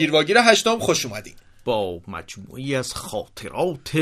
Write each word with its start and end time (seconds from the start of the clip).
هاگیر 0.00 0.12
واگیر 0.12 0.38
هشتم 0.38 0.78
خوش 0.78 1.06
اومدین 1.06 1.34
با 1.64 2.00
مجموعی 2.08 2.74
از 2.74 2.94
خاطرات 2.94 3.94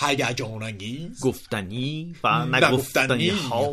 هیجان 0.00 0.62
انگیز 0.62 1.20
گفتنی 1.20 2.14
و 2.24 2.46
نگفتنی. 2.46 3.28
ها. 3.28 3.72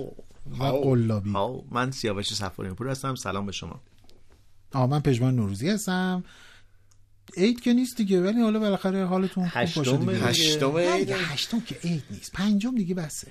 و 0.59 0.63
قلابی. 0.63 1.34
من 1.72 1.91
سیاوش 1.91 2.34
سفاریان 2.34 2.76
پور 2.76 2.90
هستم. 2.90 3.16
سلام 3.16 3.45
به 3.45 3.52
شما. 3.52 3.81
آه 4.73 4.86
من 4.90 5.00
پژمان 5.00 5.36
نوروزی 5.36 5.70
هستم. 5.70 6.23
عید 7.38 7.59
که 7.62 7.73
نیست 7.73 7.98
دیگه 7.98 8.22
ولی 8.22 8.41
حالا 8.41 8.59
بالاخره 8.59 9.05
حالتون 9.05 9.50
خوب 9.50 9.62
باشه 9.64 9.80
هشتم 9.82 9.98
دیگه. 9.98 10.12
هشتم 10.26 10.78
نه 10.78 10.94
عید. 10.94 11.09
هشتم 11.12 11.59
که 11.59 11.76
عید 11.84 12.04
نیست. 12.12 12.32
پنجم 12.34 12.76
دیگه 12.76 12.95
بسه. 12.95 13.28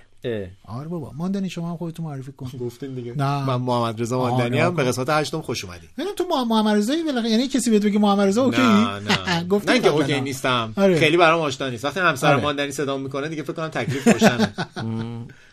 آره 0.65 0.89
بابا. 0.89 1.13
ماندنی 1.17 1.51
شما 1.51 1.71
هم 1.71 1.77
خودتون 1.77 2.07
معرفی 2.07 2.33
کن 2.33 2.51
گفتین 2.61 2.95
دیگه. 2.95 3.13
نه. 3.17 3.45
من 3.45 3.57
محمد 3.57 4.03
رضا 4.03 4.19
آره، 4.19 4.33
ماندنی 4.33 4.59
هم. 4.59 4.75
به 4.75 4.85
قسمت 4.85 5.09
هشتم 5.11 5.41
خوش 5.41 5.65
اومدین. 5.65 5.89
ببین 5.99 6.15
تو 6.17 6.25
مح- 6.25 6.47
محمد 6.49 6.87
بالاخره 7.07 7.31
یعنی 7.31 7.49
کسی 7.49 7.71
بهت 7.71 7.83
بگه 7.85 7.99
محمد 7.99 8.29
رضا 8.29 8.45
okay؟ 8.45 8.63
نه 8.63 8.99
نه. 8.99 9.45
گفتی 9.51 9.73
نه 9.73 9.81
که. 9.81 9.89
اوکی 9.89 10.21
نیستم. 10.21 10.73
آره. 10.77 10.99
خیلی 10.99 11.17
برام 11.17 11.41
آشنا 11.41 11.69
نیست. 11.69 11.85
وقتی 11.85 12.01
همسر 12.01 12.33
آره. 12.35 12.43
ماندنی 12.43 12.73
صدا 12.73 12.97
می‌کنه 12.99 13.29
دیگه 13.29 13.43
فکر 13.43 13.53
کنم 13.53 13.69
تکلیف 13.69 14.09
روشنه. 14.09 14.53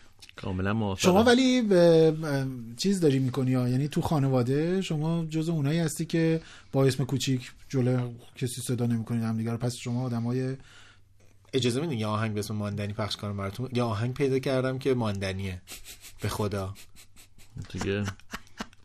کاملا 0.44 0.72
موافقم. 0.72 1.02
شما 1.02 1.22
ولی 1.22 1.62
چیز 2.76 3.00
داری 3.00 3.18
می‌کنی 3.18 3.50
یعنی 3.50 3.88
تو 3.88 4.00
خانواده 4.00 4.82
شما 4.82 5.24
جز 5.24 5.48
اونایی 5.48 5.78
هستی 5.78 6.04
که 6.04 6.40
با 6.72 6.84
اسم 6.84 7.04
کوچیک 7.04 7.52
جلو 7.68 8.10
کسی 8.36 8.60
صدا 8.60 8.86
نمی‌کنید 8.86 9.22
هم 9.22 9.36
دیگه 9.36 9.56
پس 9.56 9.76
شما 9.76 10.02
آدمای 10.02 10.56
اجازه 11.52 11.80
میدین 11.80 11.98
یه 11.98 12.06
آهنگ 12.06 12.34
به 12.34 12.40
اسم 12.40 12.54
ماندنی 12.54 12.92
پخش 12.92 13.16
کنم 13.16 13.36
براتون؟ 13.36 13.68
یه 13.72 13.82
آهنگ 13.82 14.14
پیدا 14.14 14.38
کردم 14.38 14.78
که 14.78 14.94
ماندنیه. 14.94 15.60
به 16.20 16.28
خدا. 16.28 16.74
دیگه 17.72 18.04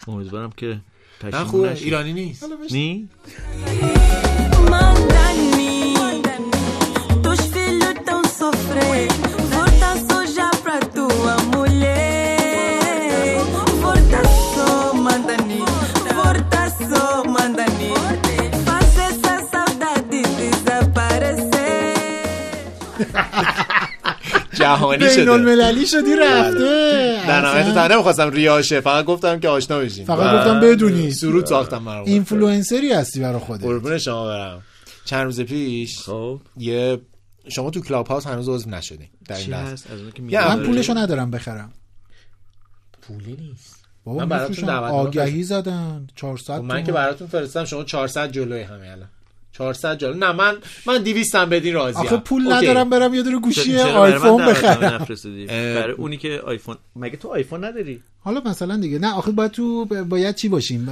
امیدوارم 0.08 0.52
که 0.58 0.80
پشیمون 1.22 1.70
نشی. 1.70 1.84
ایرانی 1.84 2.14
نیست. 2.14 2.46
نی؟ 2.72 3.10
Mandani, 4.72 5.78
teus 7.24 7.42
filhos 7.54 7.98
tão 8.08 8.22
sofrendo. 8.40 9.39
جهانی 24.54 24.98
بین 24.98 25.10
شده. 25.10 25.32
المللی 25.32 25.86
شدی 25.86 26.16
رفته. 26.16 27.28
در 27.28 27.42
نهایت. 27.42 27.74
تا 27.74 27.88
نمی‌خواستم 27.88 28.30
ریاشه 28.30 28.82
فقط 28.82 29.06
گفتم 29.06 29.40
که 29.40 29.50
آشنا 29.50 29.80
بشین. 29.80 30.06
فقط 30.06 30.40
گفتم 30.40 30.60
بدونی. 30.60 31.12
سرود 31.12 31.46
ساختم 31.46 31.78
من 31.78 31.98
اینفلوئنسری 31.98 32.94
هستی 32.94 33.20
برای 33.20 33.40
خودت. 33.40 33.64
قربون 33.64 33.98
شما 33.98 34.28
برم. 34.28 34.62
چند 35.06 35.24
روز 35.24 35.42
پیش 35.42 36.00
خب. 36.00 36.40
یه 36.58 37.02
شما 37.48 37.70
تو 37.70 37.82
کلاب 37.82 38.08
هاوس 38.08 38.28
هنوز 38.28 38.50
عضو 38.50 38.70
نشدین. 38.70 39.08
در 39.28 39.36
این 39.36 39.50
لحظه؟ 39.50 39.86
من 40.32 40.64
پولشو 40.64 40.94
ندارم 40.98 41.32
بخرم. 41.32 41.74
پولی 43.02 43.38
نیست. 43.40 43.80
بابا 44.04 44.20
من 44.20 44.30
براتون 44.30 44.70
آگهی 44.70 45.44
زدن. 45.44 46.08
400 46.16 46.58
خب 46.58 46.64
من 46.64 46.84
که. 46.84 46.92
براتون 46.92 47.28
فرستم 47.28 47.66
شما 47.66 47.84
400 47.84 48.32
جلوی 48.32 48.62
همه 48.62 48.88
الان. 48.88 49.10
400 49.60 49.98
جلو 49.98 50.14
نه 50.14 50.32
من 50.32 50.56
من 50.88 51.04
200 51.04 51.36
هم 51.36 51.50
بدین 51.50 51.74
راضی 51.74 52.00
آخه 52.00 52.18
پول 52.18 52.54
ندارم 52.54 52.90
برم 52.90 53.14
یه 53.14 53.24
دونه 53.24 53.40
گوشی 53.40 53.78
آیفون 53.78 54.46
بخرم. 54.46 55.06
برای 55.48 55.94
اونی 55.94 56.18
که 56.18 56.42
آیفون 56.46 56.78
مگه 56.96 57.18
تو 57.18 57.28
آیفون 57.28 57.64
نداری؟ 57.66 58.04
حالا 58.22 58.42
مثلا 58.46 58.78
دیگه. 58.78 59.00
نه 59.00 59.14
آخه 59.14 59.32
باید 59.32 59.52
تو 59.52 59.86
باید 59.86 60.36
چی 60.36 60.50
باشیم؟ 60.50 60.86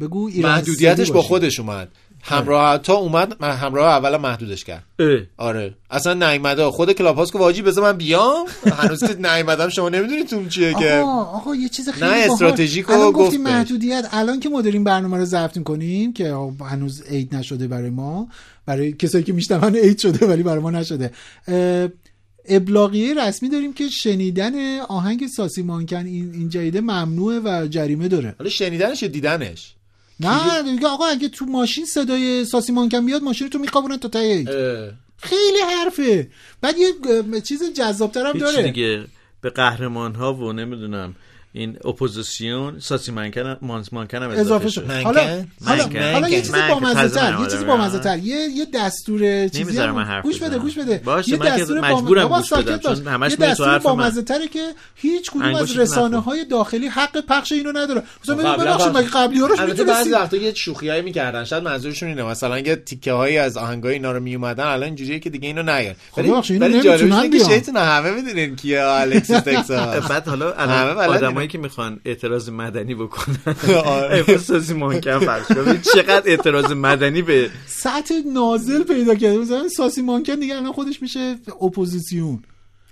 بگو 0.00 0.28
ایران 0.28 0.52
محدودیتش 0.52 1.10
با. 1.10 1.22
خودش 1.22 1.60
اومد. 1.60 1.88
همراه 2.26 2.78
تا 2.78 2.94
اومد 2.94 3.36
من 3.40 3.50
همراه 3.50 3.86
اول 3.86 4.16
محدودش 4.16 4.64
کرد. 4.64 4.84
اه. 4.98 5.18
آره. 5.36 5.74
اصلا 5.90 6.14
نیومده 6.30 6.64
خود 6.64 6.92
کلاب 6.92 7.16
هاوس 7.16 7.32
که 7.32 7.38
واجی 7.38 7.62
بذار 7.62 7.92
من 7.92 7.98
بیام؟ 7.98 8.46
هنوز 8.72 9.04
که 9.04 9.14
نیومدم 9.14 9.68
شما 9.68 9.88
نمی‌دونید 9.88 10.34
اون 10.34 10.48
چیه 10.48 10.74
که 10.74 10.92
آقا 10.92 11.24
آقا 11.24 11.54
یه 11.54 11.68
چیز 11.68 11.88
خیلی 11.88 12.10
نه،. 12.10 12.26
استراتژیک 12.32 12.86
رو 12.86 12.94
الان 12.94 13.12
گفت 13.12 13.26
گفتیم. 13.26 13.42
محدودیت. 13.42 14.08
الان 14.12 14.40
که 14.40 14.48
ما 14.48 14.62
داریم 14.62 14.84
برنامه 14.84 15.16
رو 15.16 15.24
ضبط 15.24 15.62
کنیم 15.62 16.12
که 16.12 16.34
هنوز 16.70 17.02
عید 17.02 17.34
نشده 17.34 17.68
برای 17.68 17.90
ما 17.90 18.28
برای 18.66 18.92
کسایی 18.92 19.24
که 19.24 19.32
میشنون 19.32 19.76
عید 19.76 19.98
شده 19.98 20.26
ولی 20.26 20.42
برای 20.42 20.62
ما 20.62 20.70
نشده. 20.70 21.10
اه، 21.48 21.88
ابلاغیه 22.48 23.14
رسمی 23.14 23.48
داریم 23.48 23.72
که 23.72 23.88
شنیدن 23.88 24.80
آهنگ 24.80 25.26
ساسی 25.26 25.62
مانکن 25.62 26.06
این 26.06 26.32
این 26.34 26.48
جریده 26.48 26.80
ممنوعه 26.80 27.40
و 27.44 27.66
جریمه 27.66 28.08
داره. 28.08 28.34
حالا 28.38 28.50
شنیدنش 28.50 29.02
یا 29.02 29.08
دیدنش؟ 29.08 29.75
نه 30.20 30.62
دیگه 30.62 30.86
آقا 30.88 31.06
اگه 31.06 31.28
تو 31.28 31.44
ماشین 31.44 31.84
صدای 31.84 32.44
ساسی 32.44 32.72
مانکن 32.72 33.06
بیاد 33.06 33.22
ماشین 33.22 33.50
تو 33.50 33.58
میخوابونن 33.58 33.96
تا 33.96 34.18
اه. 34.18 34.92
خیلی 35.16 35.58
حرفه. 35.76 36.30
بعد 36.60 36.74
یه 36.78 37.40
چیز 37.40 37.72
جذابتر 37.74 38.26
هم 38.26 38.38
داره. 38.38 38.62
دیگه. 38.62 39.04
به 39.40 39.50
قهرمان 39.50 40.14
ها 40.14 40.34
و 40.34 40.52
نمی‌دونم. 40.52 41.14
این 41.56 41.76
اپوزیسیون 41.84 42.78
ساسی 42.80 43.12
منکن 43.12 43.56
مانکن 43.92 44.22
هم 44.22 44.30
اضافه 44.30 44.68
شد 44.68 44.86
منکن؟ 44.86 45.04
حالا 45.04 45.44
حالا, 46.12 46.28
یه 46.28 46.40
چیز 46.42 46.50
منکن. 46.54 46.80
بامزه 46.80 47.08
تر 47.08 47.30
منکن. 47.30 47.44
یه 47.44 47.50
چیز 47.50 47.64
بامزه 47.64 47.98
تر 47.98 48.18
یه 48.18 48.36
یه 48.36 48.66
دستور 48.74 49.48
چیزی 49.48 49.78
گوش 50.22 50.38
بده. 50.40 50.58
گوش 50.58 50.78
بده 50.78 51.00
باشه، 51.04 51.30
یه 51.30 51.38
دستور 51.38 51.80
مجبورم 51.80 52.22
بابا 52.22 52.38
گوش 52.38 52.46
ساکت 52.46 52.86
بدم، 52.86 53.22
یه 53.30 53.36
دستور 53.36 53.68
حرف 53.68 53.86
من. 53.86 53.92
بامزه 53.96 54.22
تره 54.22 54.48
که 54.48 54.72
هیچ 54.94 55.30
کدوم 55.30 55.54
از 55.54 55.78
رسانه 55.78 56.18
های 56.20 56.44
داخلی 56.44 56.86
حق 56.86 57.20
پخش 57.20 57.52
اینو 57.52 57.72
نداره 57.72 58.02
مثلا 58.22 58.34
ببین 58.34 58.52
قبلا 58.52 58.64
ببخشید 58.64 58.88
قبل- 58.88 58.98
مگه 59.00 59.08
قبلی 59.10 59.38
ها 59.40 59.46
روش 59.46 59.58
البته 59.60 59.84
بعضی 59.84 60.10
وقتا 60.10 60.36
یه 60.36 60.54
شوخیایی 60.54 61.02
می‌کردن 61.02 61.44
شاید 61.44 61.62
منظورشون 61.64 62.08
اینه 62.08 62.22
مثلا 62.22 62.58
یه 62.58 62.76
تیکه 62.76 63.12
هایی 63.12 63.38
از 63.38 63.56
آهنگای 63.56 63.92
اینا 63.92 64.12
رو 64.12 64.20
میومدن 64.20 64.64
الان 64.64 64.82
اینجوریه 64.82 65.18
که 65.18 65.30
دیگه 65.30 65.46
اینو 65.46 65.62
نیار 65.62 65.94
خب 66.12 66.22
جالبش 66.26 66.50
نمی‌تونن 66.50 67.12
اینه 67.12 67.38
که 67.38 67.44
بیان. 67.44 67.50
شیطون 67.50 67.76
همه 67.76 68.10
می‌دونین 68.10 68.56
کیه 68.56 68.82
الکسیس 68.82 69.36
تکساس 69.46 70.06
بعد 70.10 70.28
حالا 70.28 70.54
همه 70.54 70.72
الان 70.72 71.20
بلدین. 71.20 71.45
آدمایی 71.46 71.48
که 71.48 71.58
می‌خوان 71.58 72.00
اعتراض 72.04 72.48
مدنی 72.48 72.94
بکنن. 72.94 73.36
احساسی 74.28 74.74
محکم 74.74 75.18
فرض 75.18 75.46
کنید. 75.46 75.82
چقدر 75.82 76.22
اعتراض 76.26 76.72
مدنی 76.72 77.22
به 77.22 77.50
سطح 77.66 78.14
نازل 78.34 78.82
پیدا 78.82 79.14
کرده. 79.14 79.38
مثلا 79.38 79.68
ساسی 79.68 80.02
مانکن 80.02 80.34
دیگه 80.34 80.56
الان 80.56 80.72
خودش 80.72 81.02
میشه 81.02 81.36
اپوزیسیون. 81.62 82.42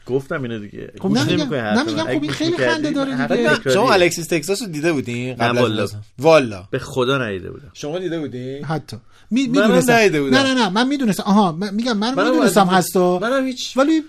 گفتم 0.07 0.43
اینو 0.43 0.59
دیگه. 0.59 0.93
خب 1.01 1.11
نمیگم-. 1.11 2.05
خب 2.05 2.23
این 2.23 2.31
خیلی 2.31 2.57
خنده 2.57 2.91
داره 2.91 3.27
دیگه. 3.27 3.71
شما 3.71 3.93
الکسیس 3.93 4.27
تکساس 4.27 4.63
رو 4.63 4.69
دیده 4.69 4.93
بودین 4.93 5.35
قبل 5.35 5.81
از 5.81 5.95
والا. 6.19 6.65
به 6.71 6.79
خدا 6.79 7.19
ندیده 7.19 7.51
بودم. 7.51 7.71
شما 7.73 7.99
دیده 7.99 8.21
بودین؟ 8.21 8.65
حتی. 8.65 8.97
می 9.31 9.47
می‌دونستم. 9.47 9.93
ندیده 9.93 10.23
بودم. 10.23 10.37
نه 10.37 10.43
نه 10.43 10.55
نه. 10.55 10.69
من 10.69 10.89
می‌دونستم. 10.89 11.23
آها 11.27 11.53
من 11.53 11.75
میگم 11.75 11.97
من 11.99 12.25
می‌دونستم 12.25 12.67
هستا 12.67 13.19
منم 13.19 13.47
هیچ 13.47 13.77
ولی 13.77 14.03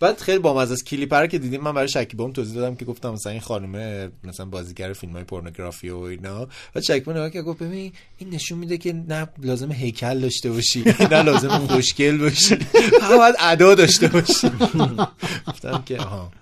بعد 0.00 0.18
خیلی 0.18 0.38
بامزه 0.38 0.72
از 0.72 0.84
کلیپ 0.84 1.14
رو 1.14 1.26
که 1.26 1.38
دیدیم 1.38 1.60
من 1.60 1.72
برای 1.72 1.88
شکیبام 1.88 2.32
توضیح 2.32 2.54
دادم 2.54 2.74
که 2.74 2.84
گفتم 2.84 3.10
مثلا 3.10 3.32
این 3.32 3.40
خانم 3.40 4.12
مثلا 4.24 4.46
بازیگر 4.46 4.92
فیلم 4.92 5.12
های 5.12 5.24
پورنوگرافی 5.24 5.90
و 5.90 5.98
اینا. 5.98 6.48
بعد 6.74 6.84
شکیبا 6.84 7.12
نگاه 7.12 7.30
کرد 7.30 7.44
گفت 7.44 7.62
ببین 7.62 7.92
این 8.18 8.30
نشون 8.30 8.58
میده 8.58 8.78
که 8.78 8.92
نه 8.92 9.28
لازم 9.38 9.72
هیکل 9.72 10.20
داشته 10.20 10.50
باشی 10.50 10.84
نه 11.10 11.22
لازم 11.22 11.48
خوشگل 11.48 12.18
باشی. 12.18 12.56
فقط 13.00 13.34
ادا 13.40 13.74
داشته 13.74 14.08
باشی. 14.08 14.50
گفتم 15.48 15.82
که 15.86 15.98
آها. 15.98 16.32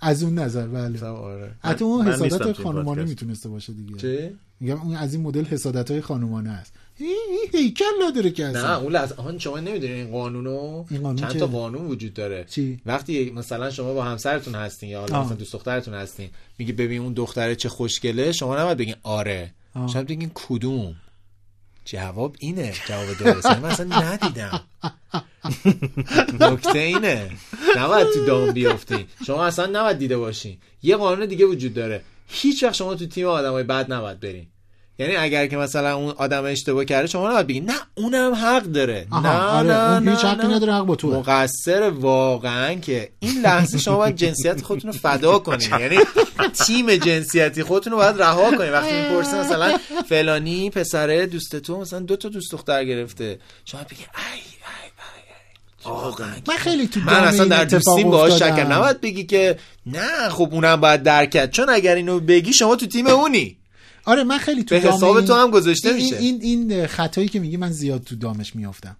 از 0.00 0.22
اون 0.22 0.38
نظر 0.38 0.66
بله. 0.66 1.06
آره. 1.06 1.54
حتی 1.60 1.84
اون 1.84 2.08
حسادت 2.08 2.52
خانومانه. 2.52 3.04
می‌تونسته 3.04 3.48
باشه 3.48 3.72
دیگه. 3.72 3.96
چه 3.96 4.34
میگم 4.60 4.80
اون 4.80 4.96
از 4.96 5.14
این 5.14 5.22
مدل 5.22 5.44
حسادت 5.44 5.90
های 5.90 6.00
خانومانه 6.00 6.50
است. 6.50 6.72
هیکل 7.52 7.84
نداره 8.02 8.30
که 8.30 8.44
نه 8.44 8.58
اصلا. 8.58 8.76
اون 8.76 8.92
لحظه 8.92 9.14
آهان 9.14 9.38
شما 9.38 9.60
نمی‌دونین 9.60 9.96
این 9.96 10.10
قانونو؟ 10.10 10.84
این 10.90 11.02
قانون 11.02 11.16
چند 11.16 11.38
تا 11.38 11.46
قانون 11.46 11.86
وجود 11.86 12.14
داره. 12.14 12.44
چی؟ 12.50 12.80
وقتی 12.86 13.30
مثلا 13.30 13.70
شما 13.70 13.94
با 13.94 14.04
همسرتون 14.04 14.54
هستین 14.54 14.88
یا 14.90 15.00
حالا. 15.00 15.24
مثلا 15.24 15.36
دوست 15.36 15.52
دخترتون 15.52 15.94
هستین 15.94 16.30
میگی 16.58 16.72
ببین 16.72 17.02
اون 17.02 17.12
دختره 17.12 17.56
چه 17.56 17.68
خوشگله 17.68 18.32
شما 18.32 18.58
نباید 18.58 18.78
بگین 18.78 18.94
آره. 19.02 19.50
آه. 19.74 19.88
شما 19.88 20.02
بگین 20.02 20.30
کدوم؟ 20.34 20.96
جواب 21.84 22.36
اینه 22.38 22.72
جواب 22.88 23.18
درسته. 23.18 23.60
من 23.60 23.68
اصلا 23.68 24.00
ندیدم. 24.00 24.60
نکته 26.40 26.78
اینه. 26.78 27.30
نباید 27.76 28.06
تو 28.14 28.26
دام 28.26 28.52
بیافتین 28.52 29.04
شما 29.26 29.44
اصلا 29.44 29.66
نباید 29.66 29.98
دیده 29.98 30.16
باشین. 30.16 30.58
یه 30.82 30.96
قانون 30.96 31.26
دیگه 31.26 31.46
وجود 31.46 31.74
داره. 31.74 32.02
هیچ 32.28 32.64
وقت 32.64 32.74
شما 32.74 32.94
تو 32.94 33.06
تیم 33.06 33.26
آدمای 33.26 33.62
بد 33.62 33.92
نباید 33.92 34.20
برین. 34.20 34.46
یعنی 34.98 35.16
اگر 35.16 35.46
که 35.46 35.56
مثلا 35.56 35.96
اون 35.96 36.14
آدم 36.16 36.44
اشتباه 36.44 36.84
کرده 36.84 37.06
شما 37.06 37.28
نباید 37.30 37.46
بگین 37.46 37.64
نه 37.64 37.74
اونم 37.94 38.34
حق 38.34 38.62
داره. 38.62 39.06
آها، 39.10 39.22
نه 39.22 39.38
آره، 39.42 39.68
نه 39.68 39.92
اون 39.92 40.02
نه 40.04 40.10
هیچ 40.10 40.24
حقی. 40.24 40.46
نداره، 40.46 40.74
حق 40.74 40.84
با 40.84 40.96
توه. 40.96 41.16
مقصر 41.16 41.90
واقعا 41.90 42.74
که 42.74 43.10
این 43.20 43.40
لحظه 43.40 43.78
شما 43.78 43.96
باید 43.96 44.16
جنسیت 44.16 44.62
خودتون 44.62 44.92
رو 44.92 44.98
فدا 44.98 45.38
کنین. 45.38 45.70
یعنی 45.70 45.98
تیم 46.66 46.96
جنسیتی 46.96 47.62
خودتون 47.62 47.92
رو 47.92 47.98
باید 47.98 48.22
رها 48.22 48.56
کنین. 48.56 48.72
وقتی 48.72 48.92
می‌پرسه 49.02 49.40
مثلا 49.40 49.78
فلانی 50.08 50.70
پسره 50.70 51.26
دوست 51.26 51.56
تو 51.56 51.80
مثلا 51.80 52.00
دو 52.00 52.16
تا 52.16 52.28
دوست 52.28 52.52
دختر 52.52 52.84
گرفته 52.84 53.38
شما 53.64 53.80
بگین 53.80 54.06
ای 54.16 54.38
ای 54.38 54.40
ای 55.84 55.90
واقعا 55.90 56.34
من 56.48 56.56
خیلی 56.56 56.88
تو 56.88 57.00
من 57.00 57.14
اصلا 57.14 57.44
در 57.44 57.64
دوستیم 57.64 58.10
باهاش. 58.10 58.32
شکر. 58.32 58.64
نباید 58.64 59.00
بگی 59.00 59.24
که 59.24 59.58
نه 59.86 60.28
خب 60.28 60.48
اونم 60.52 60.76
باید 60.76 61.02
درکت 61.02 61.50
چون 61.50 61.70
اگر 61.70 61.94
اینو 61.94 62.20
بگی 62.20 62.52
شما 62.52 62.76
تو 62.76 62.86
تیم 62.86 63.06
اونی. 63.06 63.56
آره 64.04 64.24
من 64.24 64.38
خیلی 64.38 64.64
تو 64.64 64.74
به 64.74 64.80
حساب 64.80 65.16
این- 65.16 65.26
تو 65.26 65.34
هم 65.34 65.50
گذاشته 65.50 65.88
این- 65.88 65.96
میشه. 65.96 66.16
این 66.16 66.38
این 66.42 66.86
خطایی 66.86 67.28
که 67.28 67.40
میگی 67.40 67.56
من 67.56 67.70
زیاد 67.70 68.02
تو 68.04 68.16
دامش 68.16 68.56
میافتم. 68.56 68.96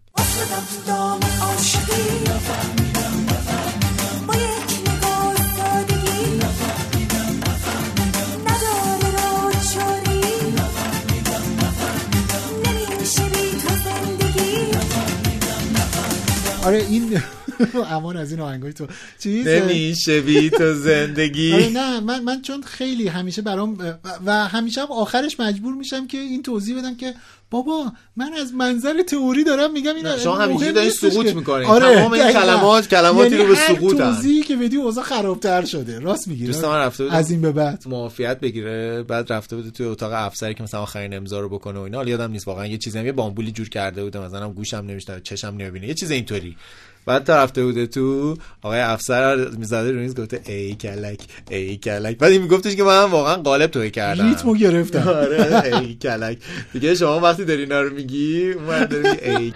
آره 16.64 16.86
این 16.90 17.22
امان 17.94 18.16
از 18.16 18.30
این 18.30 18.40
آهنگای 18.40 18.72
تو. 18.72 18.86
چیز 19.18 19.46
نمیشه 19.48 20.20
بی 20.20 20.50
تو 20.50 20.56
آره 20.56 20.72
زندگی 20.74 21.70
نه 21.74 22.00
من 22.00 22.20
من 22.22 22.42
چون 22.42 22.62
خیلی 22.62 23.08
همیشه 23.08 23.42
برام 23.42 23.96
و- 24.26 24.48
همیشه 24.48 24.80
هم 24.80 24.86
آخرش 24.90 25.40
مجبور 25.40 25.74
میشم 25.74 26.06
که 26.06 26.18
این 26.18 26.42
توضیح 26.42 26.78
بدم 26.78 26.94
که 26.96 27.14
بابا 27.50 27.92
من 28.16 28.32
از 28.32 28.54
منظر 28.54 29.02
تئوری 29.02 29.44
دارم 29.44 29.72
میگم 29.72 29.94
این 29.94 30.06
نه، 30.06 30.18
شما 30.18 30.36
همینجوری 30.36 30.64
مهم 30.64 30.74
داری 30.74 30.86
نیستش 30.86 31.12
سقوط 31.12 31.26
که- 31.26 31.34
می‌کنی. 31.34 31.64
آره 31.64 31.94
تمام 31.94 32.12
این. 32.12 32.32
کلمات- 32.32 32.88
کلماتی 32.88 33.30
یعنی 33.30 33.42
رو 33.44 33.48
به 33.54 33.56
هر 33.60 33.74
سقوطن. 33.74 33.98
توضیحی 34.12 34.42
که 34.42 34.56
بدی 34.56 34.76
اوضاع 34.76 35.04
خرابتر 35.04 35.64
شده. 35.64 35.98
راست 35.98 36.28
میگی 36.28 36.46
دوست 36.46 36.64
من 36.64 36.76
رفته 36.78 37.04
از 37.14 37.30
این 37.30 37.40
به 37.40 37.52
بعد. 37.52 37.82
معافیت 37.86 38.40
بگیره 38.40 39.02
بعد 39.02 39.32
رفته 39.32 39.56
بوده 39.56 39.70
توی 39.70 39.86
اتاق 39.86 40.12
افسری 40.14 40.54
که 40.54 40.62
مثلا 40.62 40.80
آخرین 40.82 41.14
امضا 41.14 41.40
رو 41.40 41.48
بکنه 41.48 41.78
و 41.78 41.82
اینا. 41.82 41.96
حالا 41.98 42.10
یادم 42.10 42.30
نیست 42.30 42.48
واقعا 42.48 42.66
یه 42.66 42.78
چیزی 42.78 42.98
هم 42.98 43.06
یه 43.06 43.12
بامبولی 43.12 43.52
جور 43.52 43.68
کرده 43.68 44.04
بوده 44.04 44.18
مثلا 44.20 44.48
گوشم 44.50 44.76
نمیشنه 44.88 45.20
چشم 45.20 45.48
نمی‌بینه 45.58 45.88
یه 45.88 45.94
چیز 45.94 46.10
اینطوری. 46.10 46.56
بعد 47.06 47.24
تا 47.24 47.42
رفته 47.42 47.64
بوده 47.64 47.86
تو 47.86 48.36
آقای 48.62 48.80
افسر 48.80 49.48
می‌زده 49.58 49.92
رو 49.92 49.98
میز 49.98 50.20
گفته 50.20 50.40
ای 50.46 50.74
کلک 50.74 51.20
ای 51.50 51.76
کلک. 51.76 52.18
بعد 52.18 52.32
این 52.32 52.42
میگفتش 52.42 52.76
که 52.76 52.82
من 52.82 53.04
واقعا 53.04 53.34
قالب 53.34 53.70
توی 53.70 53.90
کردم. 53.90 54.28
ریتمو 54.28 54.54
گرفتم. 54.54 55.08
آره 55.08 55.62
ای 55.64 55.94
کلک. 55.94 56.38
دیگه 56.72 56.94
شما 56.94 57.20
وقتی 57.20 57.44
داری 57.44 57.62
اینا 57.62 57.80
رو 57.80 57.94
میگی 57.94 58.52
اون 58.52 58.84
داری 58.84 59.08
میگی 59.10 59.30
ای 59.30 59.52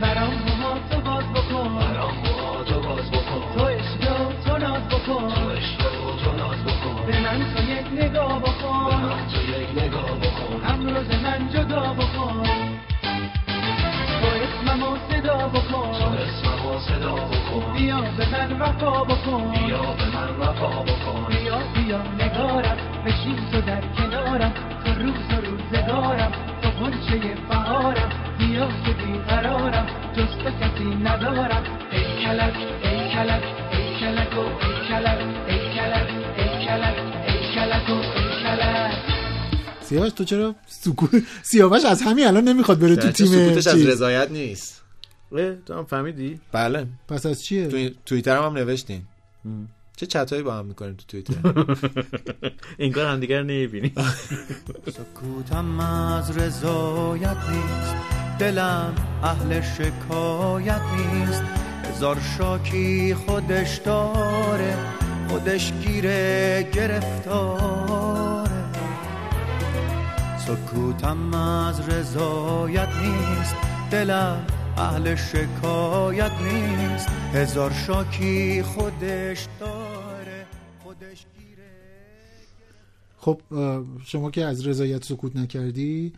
برام 0.00 0.34
موها 0.34 0.78
تو 0.90 1.00
باز 1.00 1.24
بکن. 1.34 1.68
برام 1.78 2.14
موها 2.14 2.64
تو 2.64 2.80
باز 2.80 3.10
بکن. 3.10 3.54
تو 3.54 3.64
عشق 3.64 4.02
و 4.10 4.32
تو 4.44 4.58
ناز 4.58 4.82
بکن. 4.88 5.34
تو 5.34 5.50
عشق 5.50 5.80
و 5.80 6.24
تو 6.24 6.32
ناز 6.36 6.60
بکن. 6.64 7.06
به 7.06 7.20
من 7.20 7.38
تو 7.54 7.62
یک 7.62 7.86
نگاه 8.04 8.40
بکن. 8.40 8.44
به 8.44 8.50
من 8.50 8.53
تو 9.32 9.40
یک 9.60 9.82
نگاه 9.82 10.18
بکن. 10.18 10.72
امروز 10.72 11.08
من 11.24 11.48
جدا 11.48 11.92
بکن. 11.92 12.42
تو 14.84 14.96
صدا 15.10 15.48
بکن. 15.48 15.92
تو 15.98 16.06
اسممو 16.24 16.78
صدا 16.78 17.14
بکن. 17.14 17.72
بیا 17.72 18.00
به 18.00 18.26
من 18.32 18.60
وفا 18.60 19.04
بکن. 19.04 19.52
بیا 19.52 19.82
به 19.98 20.06
من 20.14 20.30
وفا 20.40 20.82
بکن. 20.82 21.24
بیا 21.28 21.58
بیا 21.74 22.00
نگارم. 22.20 22.76
بشین 23.06 23.36
تو 23.52 23.60
در 23.60 23.80
کنارم. 23.80 24.52
تو 24.84 24.92
روز 25.02 25.14
و 25.30 25.36
روزگارم. 25.46 26.32
تو 26.62 26.68
غنچه 26.70 27.34
بهارم. 27.48 28.10
بیا 28.38 28.68
که 28.84 28.92
بیقرارم 28.92 29.86
جز 30.16 30.38
تو 30.38 30.50
کسی 30.50 30.94
ندارم. 31.04 31.62
ای 31.92 32.24
کلک 32.24 32.56
ای 32.82 33.10
کلک 33.12 33.42
ای 33.72 34.00
کلک 34.00 34.38
و 34.38 34.40
ای 34.40 34.88
کلک 34.88 35.18
ای 35.48 35.58
کلک 35.74 36.08
ای 36.36 36.66
کلک 36.66 36.96
ای 37.26 37.54
کلک 37.54 37.90
و 37.90 38.13
سیاوش 39.88 40.12
تو 40.12 40.24
چرا 40.24 40.54
سکوت 40.66 41.10
سیاوش 41.42 41.84
از 41.84 42.02
همین 42.02 42.26
الان 42.26 42.44
نمی‌خواد 42.44 42.78
بره 42.78 42.96
تو 42.96 43.10
تیم 43.10 43.26
سکوتش 43.26 43.66
از 43.66 43.86
رضایت 43.86 44.30
نیست. 44.30 44.82
تو 45.66 45.74
هم 45.74 45.84
فهمیدی؟ 45.84 46.40
بله. 46.52 46.86
پس 47.08 47.26
از 47.26 47.44
چیه؟ 47.44 47.66
تو 47.66 47.90
توییتر 48.06 48.36
هم, 48.36 48.44
هم. 48.44 48.52
نوشتین 48.52 49.02
چه 49.96 50.06
چتایی 50.06 50.42
با 50.42 50.54
هم 50.54 50.66
می‌کنیم 50.66 50.94
تو 50.94 51.04
توییتر؟ 51.08 51.34
انگار 52.78 53.06
همدیگر 53.06 53.42
نمی‌بینی. 53.42 53.92
سکوتم 54.86 55.80
از 55.80 56.38
رضایت 56.38 57.36
نیست. 57.50 57.94
دلم 58.38 58.94
اهل 59.22 59.60
شکایت 59.60 60.80
نیست. 60.96 61.42
هزار 61.84 62.18
شاکی 62.38 63.14
خودش 63.14 63.76
داره. 63.76 64.76
خودش 65.28 65.72
گیره 65.72 66.68
گرفتاره 66.72 68.33
سکوتم 70.46 71.34
از 71.34 71.88
رضایت 71.88 72.88
نیست. 72.88 73.54
دلم 73.90 74.46
اهل 74.76 75.14
شکایت 75.14 76.32
نیست. 76.32 77.08
هزار 77.08 77.72
شاکی 77.72 78.62
خودش 78.62 79.46
داره 79.60 80.46
خودش 80.82 81.26
گیره. 81.38 81.70
خب 83.18 83.40
شما 84.04 84.30
که 84.30 84.44
از 84.44 84.66
رضایت 84.66 85.04
سکوت 85.04 85.36
نکردی 85.36 86.12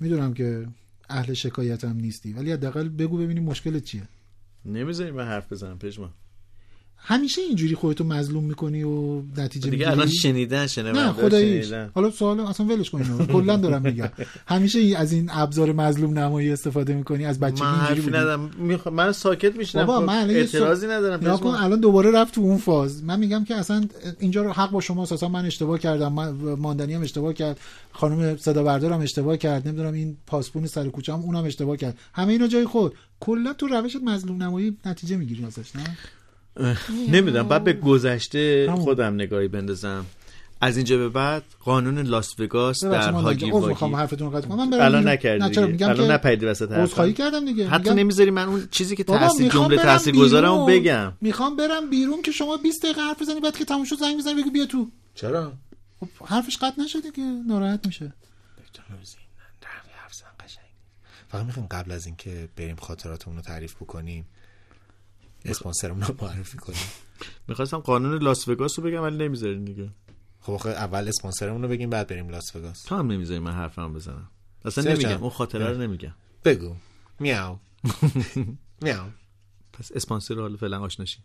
می‌دونم 0.00 0.34
که 0.34 0.66
اهل 1.08 1.32
شکایت 1.32 1.84
هم 1.84 1.96
نیستی. 1.96 2.32
ولی 2.32 2.52
حداقل 2.52 2.88
بگو 2.88 3.18
ببینیم 3.18 3.44
مشکلت 3.44 3.84
چیه. 3.84 4.08
نمی‌ذاری 4.64 5.10
من 5.10 5.26
حرف 5.26 5.52
بزنم 5.52 5.78
پژمان. 5.78 6.10
همیشه 7.02 7.42
اینجوری 7.42 7.74
خودتو 7.74 8.04
مظلوم 8.04 8.44
می‌کنی 8.44 8.82
و 8.82 9.22
نتیجه 9.36 9.70
دیگه 9.70 9.90
الان 9.90 10.06
شنیدن 10.06 10.66
شنیدن 10.66 11.06
نه 11.06 11.12
خداییش 11.12 11.72
حالا 11.94 12.10
سوال 12.10 12.40
اصلا 12.40 12.66
ولش 12.66 12.90
کن 12.90 13.26
کلا 13.26 13.56
دارم 13.56 13.82
میگم. 13.82 14.08
همیشه 14.46 14.94
از 14.96 15.12
این 15.12 15.30
ابزار 15.32 15.72
مظلوم 15.72 16.18
نمایی 16.18 16.52
استفاده 16.52 16.94
می‌کنی؟ 16.94 17.24
از 17.24 17.40
بچگی 17.40 17.62
من 17.62 17.68
اینجوری 17.68 18.00
حرفی 18.00 18.10
ندارم. 18.10 18.50
میخوا... 18.58 18.92
من 18.92 19.12
ساکت 19.12 19.56
میشنم 19.56 19.86
بابا 19.86 20.06
من 20.06 20.30
اعتراضی 20.30 20.86
ندارم. 20.86 21.20
نگاه 21.20 21.40
کن. 21.40 21.48
الان 21.48 21.80
دوباره 21.80 22.10
رفت 22.10 22.34
تو 22.34 22.40
اون 22.40 22.58
فاز. 22.58 23.04
من 23.04 23.18
میگم 23.18 23.44
که 23.44 23.54
اصلا 23.54 23.84
اینجا 24.18 24.42
رو 24.42 24.52
حق 24.52 24.70
با 24.70 24.80
شما 24.80 25.02
اساسا 25.02 25.28
من 25.28 25.46
اشتباه 25.46 25.78
کردم. 25.78 26.12
من 26.12 26.30
ماندنی 26.54 26.94
هم 26.94 27.02
اشتباه 27.02 27.32
کرد. 27.32 27.60
خانم 27.92 28.36
صدا 28.36 28.62
بردارم 28.62 29.00
اشتباه 29.00 29.36
کرد. 29.36 29.68
نمی‌دونم 29.68 29.92
این 29.92 30.16
پاسپون 30.26 30.66
سر 30.66 30.88
کوچه 30.88 31.12
هم 31.12 31.20
اونم 31.20 31.44
اشتباه 31.44 31.76
کرد. 31.76 31.98
همه 32.14 32.32
اینا 32.32 32.46
جای 32.46 32.64
خود. 32.64 32.94
کلا 33.20 33.52
تو 33.52 33.66
روش 33.66 33.96
مظلوم 34.04 34.42
نمایی 34.42 34.76
نتیجه 34.86 35.16
می‌گیری 35.16 35.44
ازش 35.44 35.76
نه؟ 35.76 35.96
نمی‌دونم 37.08 37.48
بعد 37.48 37.64
به 37.64 37.72
گذشته. 37.72 38.72
خودم 38.72 39.14
نگاهی 39.14 39.48
بندازم 39.48 40.06
از 40.60 40.76
اینجا 40.76 40.96
به 40.98 41.08
بعد 41.08 41.42
قانون 41.64 41.98
لاس 41.98 42.40
وگاس 42.40 42.84
در 42.84 43.12
هاگی 43.12 43.50
عذر 43.50 43.68
می‌خوام 43.68 43.92
واگی 43.92 44.00
حرفتون 44.00 44.32
رو 44.32 44.38
قطع 44.38 44.48
کنم 44.48 44.68
من 44.68 44.80
الان. 44.80 45.08
نکردی 45.08 45.44
نه 45.44 45.50
چرا 45.50 45.66
دیگه. 45.66 45.72
میگم 45.72 45.88
الان 45.88 46.06
که 46.06 46.12
نپریدی 46.12 46.46
وسط. 46.46 46.72
عذرخواهی 46.72 47.12
کردم 47.12 47.44
دیگه 47.44 47.68
حتی 47.68 47.78
میگم- 47.82 47.98
نمی‌ذاری 47.98 48.30
من 48.30 48.48
اون 48.48 48.68
چیزی 48.70 48.96
که 48.96 49.04
تاثیر 49.04 49.44
می‌خوام 49.44 49.64
جمله 49.64 49.76
برم 49.76 49.86
تاثیرگذارمو 49.86 50.66
بیرون. 50.66 50.82
بگم 50.82 51.12
می‌خوام 51.20 51.56
برم 51.56 51.90
بیرون 51.90 52.22
که 52.22 52.32
شما 52.32 52.56
20 52.56 52.82
دقیقه 52.82 53.00
حرف 53.00 53.22
بزنی 53.22 53.40
بعد 53.40 53.56
که 53.56 53.64
تموم 53.64 53.84
شد 53.84 53.96
زنگ 53.96 54.18
بزنی 54.18 54.34
بگی 54.42 54.50
بیا 54.50 54.66
تو 54.66 54.90
چرا 55.14 55.52
خب 56.00 56.08
حرفش 56.26 56.56
قطع 56.56 56.82
نشده 56.82 57.10
که 57.10 57.22
ناراحت 57.46 57.86
میشه 57.86 58.12
فقط 61.28 61.44
می‌خوایم 61.46 61.68
قبل 61.70 61.92
از 61.92 62.06
اینکه 62.06 62.48
بریم 62.56 62.76
خاطراتمون 62.76 63.36
رو 63.36 63.42
تعریف 63.42 63.74
بکنیم 63.74 64.26
اسپانسرمون 65.44 66.02
رو 66.02 66.14
معرفی 66.22 66.58
کنیم. 66.58 66.78
می‌خواستم 67.48 67.78
قانون 67.78 68.22
لاس 68.22 68.48
وگاس 68.48 68.78
رو 68.78 68.84
بگم 68.84 69.02
ولی 69.02 69.16
نمی‌ذارین 69.16 69.64
دیگه. 69.64 69.90
خب 70.40 70.52
آخه 70.52 70.70
اول 70.70 71.08
اسپانسرمون 71.08 71.62
رو 71.62 71.68
بگیم 71.68 71.90
بعد 71.90 72.06
بریم 72.06 72.28
لاس 72.28 72.56
وگاس. 72.56 72.82
تو 72.82 72.94
هم 72.96 73.12
نمی‌ذاری 73.12 73.40
من 73.40 73.52
حرفم 73.52 73.92
بزنم. 73.92 74.30
اصلا 74.64 74.92
نمیگم؟ 74.92 75.20
اون 75.20 75.30
خاطره 75.30 75.70
رو 75.70 75.78
نمیگم. 75.78 76.14
بگو. 76.44 76.74
میاو 77.20 77.58
میاو 78.82 79.06
پس 79.72 79.92
اسپانسر 79.94 80.34
رو 80.34 80.42
حالا 80.42 80.56
فعلا 80.56 80.80
آشناشی 80.80 81.18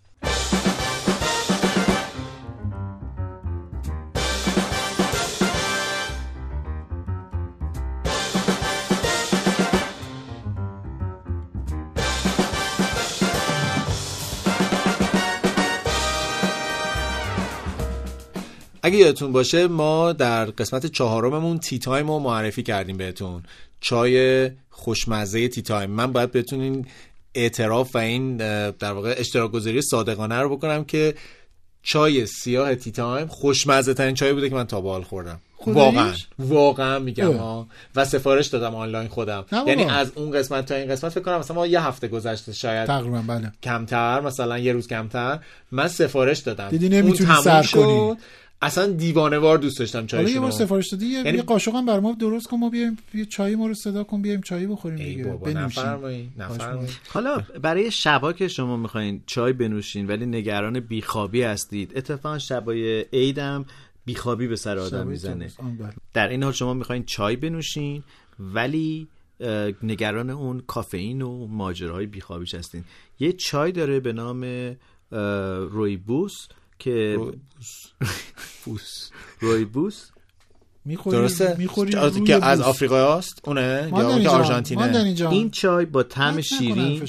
اگه 18.86 18.98
یادتون 18.98 19.32
باشه 19.32 19.68
ما 19.68 20.14
در 20.14 20.46
قسمت 20.46 20.86
چهارممون 20.86 21.58
Tea 21.58 21.80
Time 21.80 22.08
رو 22.08 22.20
معرفی 22.20 22.64
کردیم 22.64 22.98
بهتون 22.98 23.44
چای 23.82 24.50
خوشمزه 24.70 25.48
Tea 25.48 25.62
Time 25.62 25.90
من 25.90 26.12
باید 26.12 26.32
بهتون 26.32 26.62
این 26.62 26.86
اعتراف 27.36 27.96
و 27.96 27.98
این 27.98 28.38
در 28.72 28.92
واقع 28.92 29.16
اشتراک 29.18 29.52
گذاری 29.52 29.82
صادقانه 29.82 30.36
رو 30.36 30.58
بکنم 30.58 30.84
که 30.84 31.16
چای 31.84 32.26
سیاه 32.26 32.76
Tea 32.76 32.92
Time 32.92 33.28
خوشمزه 33.28 33.94
ترین 33.94 34.16
چای 34.16 34.34
بوده 34.34 34.50
که 34.50 34.56
من 34.56 34.68
تا 34.68 34.82
به 34.82 34.90
حال 34.90 35.04
خوردم؟ 35.04 35.40
واقعا 35.68 36.14
واقعا 36.40 37.00
میگم. 37.00 37.38
ها 37.38 37.68
و 37.96 38.06
سفارش 38.06 38.48
دادم 38.48 38.76
آنلاین 38.76 39.08
خودم. 39.08 39.46
یعنی 39.68 39.84
از 39.84 40.12
اون 40.16 40.32
قسمت 40.32 40.66
تا 40.66 40.76
این 40.76 40.90
قسمت 40.90 41.12
فکر 41.12 41.24
کنم 41.24 41.38
مثلا 41.38 41.56
ما 41.56 41.68
یه 41.68 41.82
هفته 41.82 42.08
گذشته 42.08 42.54
شاید 42.54 42.88
تقریبا 42.88 43.24
بله 43.28 43.52
کمتر 43.64 44.22
مثلا 44.22 44.58
یه 44.58 44.74
روز 44.74 44.88
کمتر 44.88 45.40
من 45.72 45.88
سفارش 45.88 46.40
دادم 46.40 46.70
دیدی 46.70 46.90
نمی‌تونی 46.90 47.34
سر. 47.44 47.64
کنی. 47.64 48.16
اصلا 48.66 48.88
دیوانه 48.88 49.38
وار 49.38 49.58
دوست 49.58 49.80
داشتم 49.80 50.08
حالا 50.12 50.30
یه 50.30 50.40
بار 50.40 50.52
سفارش 50.52 50.88
دادی 50.88 51.06
یه, 51.06 51.12
یعنی- 51.12 51.38
یه 51.38 51.44
قاشق 51.44 51.76
هم 51.76 51.86
بر 51.86 52.00
ما 52.00 52.14
درست 52.20 52.48
کن 52.48 52.58
ما 52.58 52.70
بیایم 52.70 52.98
یه 53.14 53.26
چای 53.26 53.56
ما 53.56 53.68
رو 53.68 53.74
صدا 53.74 54.04
کن 54.04 54.22
بیایم 54.22 54.42
چای 54.42 54.68
بخوریم 54.68 55.00
ای 55.00 55.06
دیگه. 55.06 55.24
بابا 55.24 55.46
بنوشیم 55.52 55.84
نفرمایید 55.84 56.32
حالا 57.10 57.44
برای 57.62 57.92
شبا 57.92 58.34
که 58.34 58.48
شما 58.48 58.78
می‌خواین 58.78 59.22
چای 59.26 59.54
بنوشین 59.54 60.08
ولی 60.08 60.26
نگران 60.26 60.80
بیخوابی 60.80 61.42
هستید 61.42 61.92
اتفاقا 61.96 62.38
شبای 62.40 63.02
عیدم 63.14 63.66
بیخوابی 64.06 64.48
به 64.48 64.56
سر 64.56 64.78
آدم 64.78 65.08
می‌زنه. 65.08 65.52
در 66.14 66.28
این 66.28 66.44
حال 66.44 66.54
شما 66.54 66.74
می‌خواین 66.74 67.04
چای 67.06 67.36
بنوشین 67.36 68.04
ولی 68.40 69.08
نگران 69.84 70.30
اون 70.30 70.60
کافئین 70.68 71.22
و 71.22 71.48
ماجراهای 71.48 72.06
بیخوابیش 72.06 72.56
هستین. 72.56 72.84
یه 73.20 73.34
چای 73.34 73.72
داره 73.72 74.00
به 74.00 74.14
نام 74.14 74.76
رویبوس. 75.72 76.34
که 76.80 77.18
فوس 78.36 79.10
رویبوس 79.42 80.10
می‌خوری 80.86 81.18
درسته؟ 81.18 81.56
می‌خوری 81.58 81.92
روی 81.92 82.24
که 82.24 82.46
از 82.46 82.60
بوس. 82.60 82.68
آفریقا 82.68 83.18
هست 83.18 83.42
اونه؟ 83.44 83.92
یا 83.92 84.10
اون 84.10 84.22
که 84.22 84.30
آرژانتینه. 84.30 85.30
این 85.30 85.52
چای 85.52 85.86
با 85.86 86.04
طعم 86.04 86.42
شیرین؟ 86.42 87.08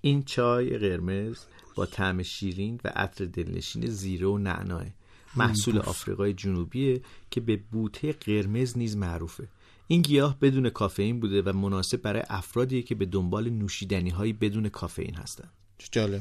این 0.00 0.22
چای 0.22 0.78
قرمز 0.78 1.38
با 1.74 1.86
طعم 1.86 2.22
شیرین 2.22 2.80
و 2.84 2.92
عطر 2.96 3.24
دلنشین 3.24 3.86
زیره 3.86 4.26
و 4.26 4.38
نعناه 4.38 4.84
محصول 5.36 5.78
آفریقای 5.78 6.32
جنوبیه 6.32 7.00
که 7.30 7.40
به 7.40 7.56
بوته 7.56 8.12
قرمز 8.12 8.78
نیز 8.78 8.96
معروفه. 8.96 9.48
این 9.86 10.02
گیاه 10.02 10.38
بدون 10.40 10.70
کافئین 10.70 11.20
بوده 11.20 11.42
و 11.42 11.52
مناسب 11.52 12.02
برای 12.02 12.22
افرادیه 12.28 12.82
که 12.82 12.94
به 12.94 13.06
دنبال 13.06 13.50
نوشیدنی 13.50 14.10
هایی 14.10 14.32
بدون 14.32 14.68
کافئین 14.68 15.14
هستن 15.14 15.48
چه 15.78 15.88
جالب. 15.92 16.20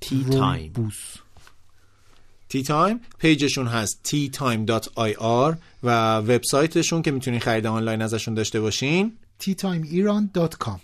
Tea 0.00 0.24
Time 0.24 0.72
Tea 2.48 2.62
Time 2.62 3.00
پیجشون 3.18 3.66
هست 3.66 4.00
teatime.ir 4.08 5.56
و 5.82 6.16
وبسایتشون 6.16 7.02
که 7.02 7.10
می‌تونین 7.10 7.40
خرید 7.40 7.66
آنلاین 7.66 8.02
ازشون 8.02 8.34
داشته 8.34 8.60
باشین. 8.60 9.12
teatime.iran.com 9.42 10.78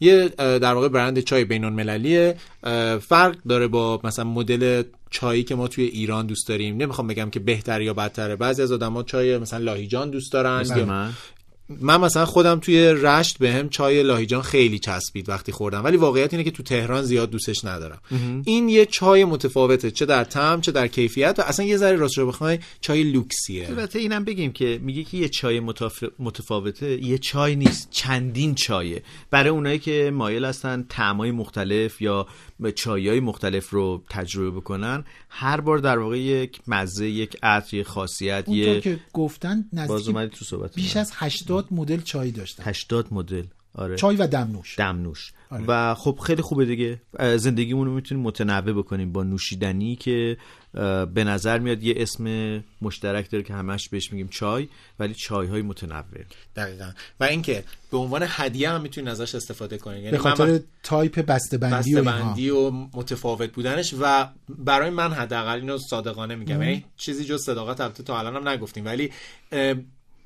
یه 0.00 0.28
در 0.38 0.74
واقع 0.74 0.88
برند 0.88 1.20
چای 1.20 1.44
بین 1.44 1.64
المللیه 1.64 2.36
فرق 3.00 3.36
داره 3.48 3.68
با 3.68 4.00
مثلا 4.04 4.24
مدل 4.24 4.82
چایی 5.10 5.42
که 5.42 5.54
ما 5.54 5.68
توی 5.68 5.84
ایران 5.84 6.26
دوست 6.26 6.48
داریم. 6.48 6.76
نمی‌خوام 6.76 7.06
بگم 7.06 7.30
که 7.30 7.40
بهتر 7.40 7.80
یا 7.80 7.94
بدتره. 7.94 8.36
بعضی 8.36 8.62
از 8.62 8.72
آدما 8.72 9.02
چای 9.02 9.38
مثلا 9.38 9.64
لاهیجان 9.64 10.10
دوست 10.10 10.32
دارن 10.32 10.64
یا 10.76 11.10
من 11.80 12.00
مثلا 12.00 12.26
خودم 12.26 12.58
توی 12.60 12.88
رشت 12.88 13.38
به 13.38 13.52
هم 13.52 13.68
چای 13.68 14.02
لاهیجان 14.02 14.42
خیلی 14.42 14.78
چسبید 14.78 15.28
وقتی 15.28 15.52
خوردم 15.52 15.84
ولی 15.84 15.96
واقعیت 15.96 16.34
اینه 16.34 16.44
که 16.44 16.50
تو 16.50 16.62
تهران 16.62 17.02
زیاد 17.02 17.30
دوستش 17.30 17.64
ندارم. 17.64 18.00
این 18.44 18.68
یه 18.68 18.86
چای 18.86 19.24
متفاوته 19.24 19.90
چه 19.90 20.06
در 20.06 20.24
طعم 20.24 20.60
چه 20.60 20.72
در 20.72 20.86
کیفیت 20.86 21.34
و 21.38 21.42
اصلا 21.42 21.66
یه 21.66 21.76
ذره 21.76 21.96
راستش 21.96 22.18
رو 22.18 22.26
بخوای 22.26 22.58
چای 22.80 23.02
لوکسیه. 23.02 23.68
البته 23.68 23.98
اینم 23.98 24.24
بگیم 24.24 24.52
که 24.52 24.80
میگه 24.82 25.04
که 25.04 25.16
یه 25.16 25.28
چای 25.28 25.60
متف- 25.60 26.10
متفاوته 26.18 27.04
یه 27.04 27.18
چای 27.18 27.56
نیست 27.56 27.88
چندین 27.90 28.54
چایه. 28.54 29.02
برای 29.30 29.50
اونایی 29.50 29.78
که 29.78 30.10
مایل 30.14 30.44
هستن 30.44 30.84
طعمای 30.88 31.30
مختلف 31.30 32.02
یا 32.02 32.26
چایای 32.74 33.20
مختلف 33.20 33.70
رو 33.70 34.02
تجربه 34.10 34.50
بکنن. 34.50 35.04
هر 35.28 35.60
بار 35.60 35.78
در 35.78 35.98
واقع 35.98 36.18
یک 36.18 36.60
مزه 36.66 37.08
یک 37.08 37.36
عطر 37.42 37.76
یک 37.76 37.86
خاصیت 37.86 38.48
یه 38.48 38.80
که 38.80 39.00
گفتن 39.12 39.64
باز 39.72 39.90
نزدیک 39.90 40.16
اومدی 40.16 40.36
تو 40.36 40.44
صحبت 40.44 40.74
بیش 40.74 40.96
از 40.96 41.12
80 41.14 41.68
مدل 41.70 42.00
چای 42.00 42.30
داشتن. 42.30 42.62
80 42.66 43.06
مدل. 43.10 43.44
آره. 43.74 43.96
چای 43.96 44.16
و 44.16 44.26
دمنوش. 44.26 44.78
دمنوش. 44.78 45.32
آره. 45.50 45.64
و 45.66 45.94
خب 45.94 46.18
خیلی 46.26 46.42
خوبه 46.42 46.64
دیگه. 46.64 47.00
زندگیمون 47.36 47.86
رو 47.86 47.94
می‌تونیم 47.94 48.24
متنوع 48.24 48.72
بکنیم 48.72 49.12
با 49.12 49.22
نوشیدنی 49.22 49.96
که 49.96 50.36
به 51.14 51.24
نظر 51.24 51.58
میاد 51.58 51.82
یه 51.82 51.94
اسم 51.96 52.24
مشترک 52.82 53.30
داره 53.30 53.44
که 53.44 53.54
همش 53.54 53.88
بهش 53.88 54.12
میگیم 54.12 54.28
چای 54.28 54.68
ولی 54.98 55.14
چای 55.14 55.46
های 55.46 55.62
متنوع. 55.62 56.02
دقیقا. 56.56 56.90
و 57.20 57.24
اینکه 57.24 57.64
به 57.90 57.96
عنوان 57.98 58.24
هدیه 58.28 58.70
هم 58.70 58.80
می‌تونین 58.80 59.08
ازش 59.10 59.34
استفاده 59.34 59.78
کنین. 59.78 59.98
یعنی 60.04 60.16
به 60.16 60.24
من- 60.24 60.34
خاطر 60.34 60.60
تایپ 60.82 61.20
بسته 61.20 61.58
بندی 61.58 61.94
و 61.94 62.02
بندی 62.04 62.50
و 62.50 62.70
متفاوت 62.70 63.52
بودنش 63.52 63.94
و 64.00 64.28
برای 64.48 64.90
من 64.90 65.12
حداقل 65.12 65.54
اینو 65.60 65.78
صادقانه 65.78 66.34
میگم. 66.34 66.62
یعنی 66.62 66.84
چیزی 66.96 67.24
جز 67.24 67.42
صداقت 67.44 67.80
البته 67.80 68.02
تا 68.02 68.18
الان 68.18 68.36
هم 68.36 68.48
نگفتیم. 68.48 68.84
ولی 68.86 69.10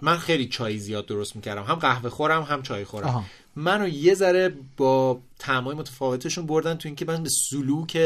من 0.02 0.18
خیلی 0.18 0.46
چای 0.48 0.78
زیاد 0.78 1.06
درست 1.06 1.36
می‌کردم. 1.36 1.62
هم 1.62 1.74
قهوه 1.74 2.10
خورم 2.10 2.42
هم 2.42 2.62
چای 2.62 2.84
خورم. 2.84 3.06
آها. 3.06 3.24
منو 3.56 3.88
یه 3.88 4.14
ذره 4.14 4.54
با 4.76 5.20
طعمای 5.38 5.76
متفاوتشون 5.76 6.46
بردن 6.46 6.74
تو 6.74 6.88
اینکه 6.88 7.04
من 7.04 7.22
به 7.22 7.28
سلوک 7.50 7.98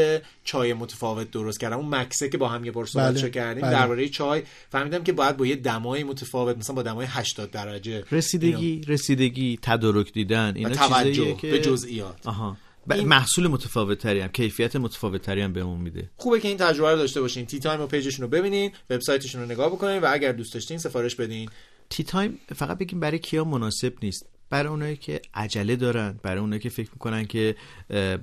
چای 0.43 0.73
متفاوت 0.73 1.31
درست 1.31 1.59
کردم. 1.59 1.77
اون 1.77 1.95
مکسه 1.95 2.29
که 2.29 2.37
با 2.37 2.47
هم 2.47 2.65
یه 2.65 2.71
بار 2.71 2.85
صحبتشو 2.85 3.21
بله، 3.21 3.29
کردیم 3.29 3.61
بله. 3.61 3.71
درباره 3.71 4.09
چای 4.09 4.43
فهمیدم 4.69 5.03
که 5.03 5.11
باید 5.11 5.37
با 5.37 5.45
یه 5.45 5.55
دمای 5.55 6.03
متفاوت 6.03 6.57
مثلا 6.57 6.75
با 6.75 6.83
دمای 6.83 7.07
80 7.09 7.51
درجه 7.51 8.03
رسیدگی 8.11 8.81
رسیدگی 8.87 9.59
تدارک 9.61 10.13
دیدن 10.13 10.53
اینا 10.55 10.69
توجه 10.75 11.33
که 11.35 11.51
به 11.51 11.59
جزئیات. 11.59 12.27
آها. 12.27 12.57
این- 12.91 13.07
محصول 13.07 13.47
متفاوت 13.47 13.97
تری 13.97 14.19
هم 14.19 14.27
کیفیت 14.27 14.75
متفاوت 14.75 15.21
تری 15.21 15.41
هم 15.41 15.53
بهمون 15.53 15.81
میده. 15.81 16.09
خوبه 16.17 16.39
که 16.39 16.47
این 16.47 16.57
تجربه 16.57 16.91
رو 16.91 16.97
داشته 16.97 17.21
باشین. 17.21 17.45
Tea 17.45 17.59
Time 17.59 17.81
و 17.81 17.87
پیجشون 17.87 18.23
رو 18.23 18.27
ببینین 18.31 18.71
وبسایتشون 18.89 19.41
رو 19.41 19.47
نگاه 19.47 19.69
بکنین 19.69 19.97
و 20.01 20.07
اگر 20.11 20.31
دوست 20.31 20.53
داشتین 20.53 20.77
سفارش 20.77 21.15
بدین. 21.15 21.49
Tea 21.89 22.03
Time 22.03 22.39
فقط 22.55 22.77
بگیم 22.77 22.99
برای 22.99 23.19
کیا 23.19 23.43
مناسب 23.43 23.93
نیست. 24.03 24.25
برای 24.49 24.69
اونایی 24.69 24.97
که 24.97 25.21
عجله 25.33 25.75
دارن 25.75 26.19
برای 26.23 26.39
اونایی 26.39 26.61
که 26.61 26.69
فکر 26.69 26.89
می‌کنن 26.93 27.25
که 27.25 27.55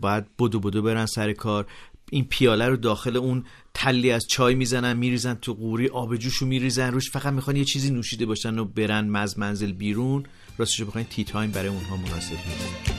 باید 0.00 0.24
بدو 0.38 0.60
بدو 0.60 0.82
برن 0.82 1.06
سر 1.06 1.32
کار. 1.32 1.66
این 2.10 2.24
پیاله 2.24 2.68
رو 2.68 2.76
داخل 2.76 3.16
اون 3.16 3.44
تلی 3.74 4.10
از 4.10 4.26
چای 4.26 4.54
می‌زنن 4.54 4.96
میریزن 4.96 5.34
تو 5.34 5.54
قوری 5.54 5.88
آب 5.88 6.16
جوشو 6.16 6.46
میریزن 6.46 6.92
روش 6.92 7.10
فقط 7.10 7.32
می‌خوان 7.32 7.56
یه 7.56 7.64
چیزی 7.64 7.90
نوشیده 7.90 8.26
باشن 8.26 8.58
و 8.58 8.64
برن 8.64 9.08
مز 9.08 9.38
منزل 9.38 9.72
بیرون. 9.72 10.24
راستش 10.58 10.80
رو 10.80 10.86
بخواین 10.86 11.06
Tea 11.10 11.24
Time 11.24 11.50
برای 11.50 11.68
اونها 11.68 11.96
مناسب 11.96 12.32
نیست. 12.32 12.92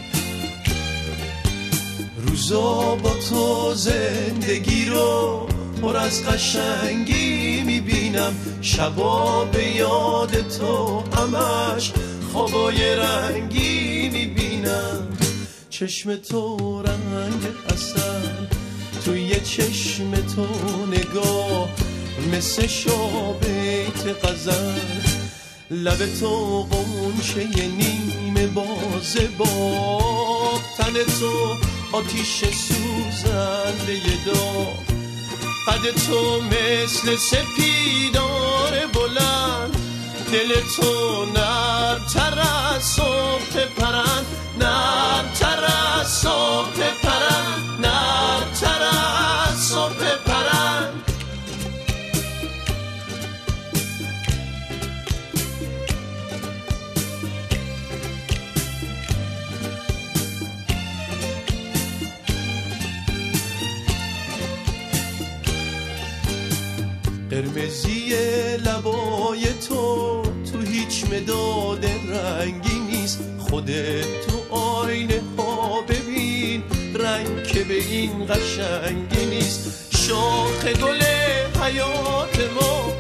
روزا 2.28 2.96
با 2.96 3.14
تو 3.30 3.74
زندگی 3.74 4.86
رو 4.86 5.48
پر 5.82 5.98
از 5.98 6.26
قشنگی 6.26 7.62
می‌بینم. 7.62 8.36
شبا 8.62 9.46
به 9.46 9.76
یاد 9.76 10.48
تو 10.58 11.04
همش 11.16 11.92
خوابای 12.32 12.96
رنگی 12.96 14.10
می‌بینم. 14.10 15.08
چشم 15.70 16.16
تو 16.16 16.82
رنگ 16.82 17.42
اصل 17.74 18.00
توی 19.06 19.40
چشم 19.40 20.12
تو 20.12 20.48
نگاه 20.92 21.70
مثل 22.34 22.68
شابیت 22.68 24.26
غزل. 24.26 24.80
لب 25.72 26.20
تو 26.20 26.62
قنچه 26.62 27.48
نیمه 27.68 28.48
باز 28.48 29.18
با 29.38 29.50
تن 30.78 30.94
تو 31.20 31.56
آتیش 31.92 32.44
سوزنده 32.46 34.02
داغ. 34.26 34.87
قد 35.68 35.92
تو 35.92 36.42
مثل 36.42 37.16
سپیدار 37.16 38.88
بلند. 38.94 39.78
دل 40.32 40.54
تو 40.76 41.26
نرمتر 41.26 42.40
از 42.40 42.84
صبح 42.84 43.66
پرند. 43.78 44.26
نرمتر 44.60 45.66
از 46.02 46.08
صبح 46.08 46.78
پرند. 47.04 47.86
نرمتر 47.86 48.84
از 49.50 49.68
صبح 49.68 49.96
پرند 49.96 50.27
لبای 68.88 69.54
تو 69.70 70.24
تو 70.52 70.60
هیچ 70.60 71.04
مداد 71.06 71.86
رنگی 71.86 72.80
نیست. 72.92 73.20
خودت 73.40 74.28
تو 74.28 74.56
آینه 74.56 75.22
ها 75.38 75.82
ببین 75.82 76.64
رنگ 76.96 77.44
که 77.44 77.64
به 77.64 77.74
این 77.74 78.26
قشنگی 78.26 79.26
نیست. 79.26 79.88
شاخ 79.98 80.66
گل 80.66 81.04
حیات 81.64 82.40
ما 82.62 82.94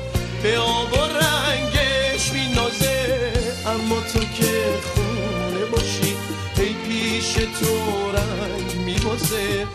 به 0.43 0.57
آب 0.57 0.93
و 0.93 0.95
رنگش 0.95 2.31
مینازه 2.33 3.31
اما 3.65 4.01
تو 4.13 4.19
که 4.19 4.63
خونه 4.93 5.65
باشی 5.71 6.15
ای 6.57 6.73
پیش 6.87 7.33
تو 7.33 7.75
رنگ 8.11 8.85
میبازه. 8.85 9.67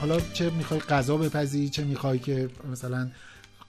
حالا 0.00 0.20
چه 0.32 0.50
می‌خوای 0.50 0.80
غذا 0.80 1.16
بپزی 1.16 1.68
چه 1.68 1.84
می‌خوای 1.84 2.18
که 2.18 2.48
مثلا 2.72 3.08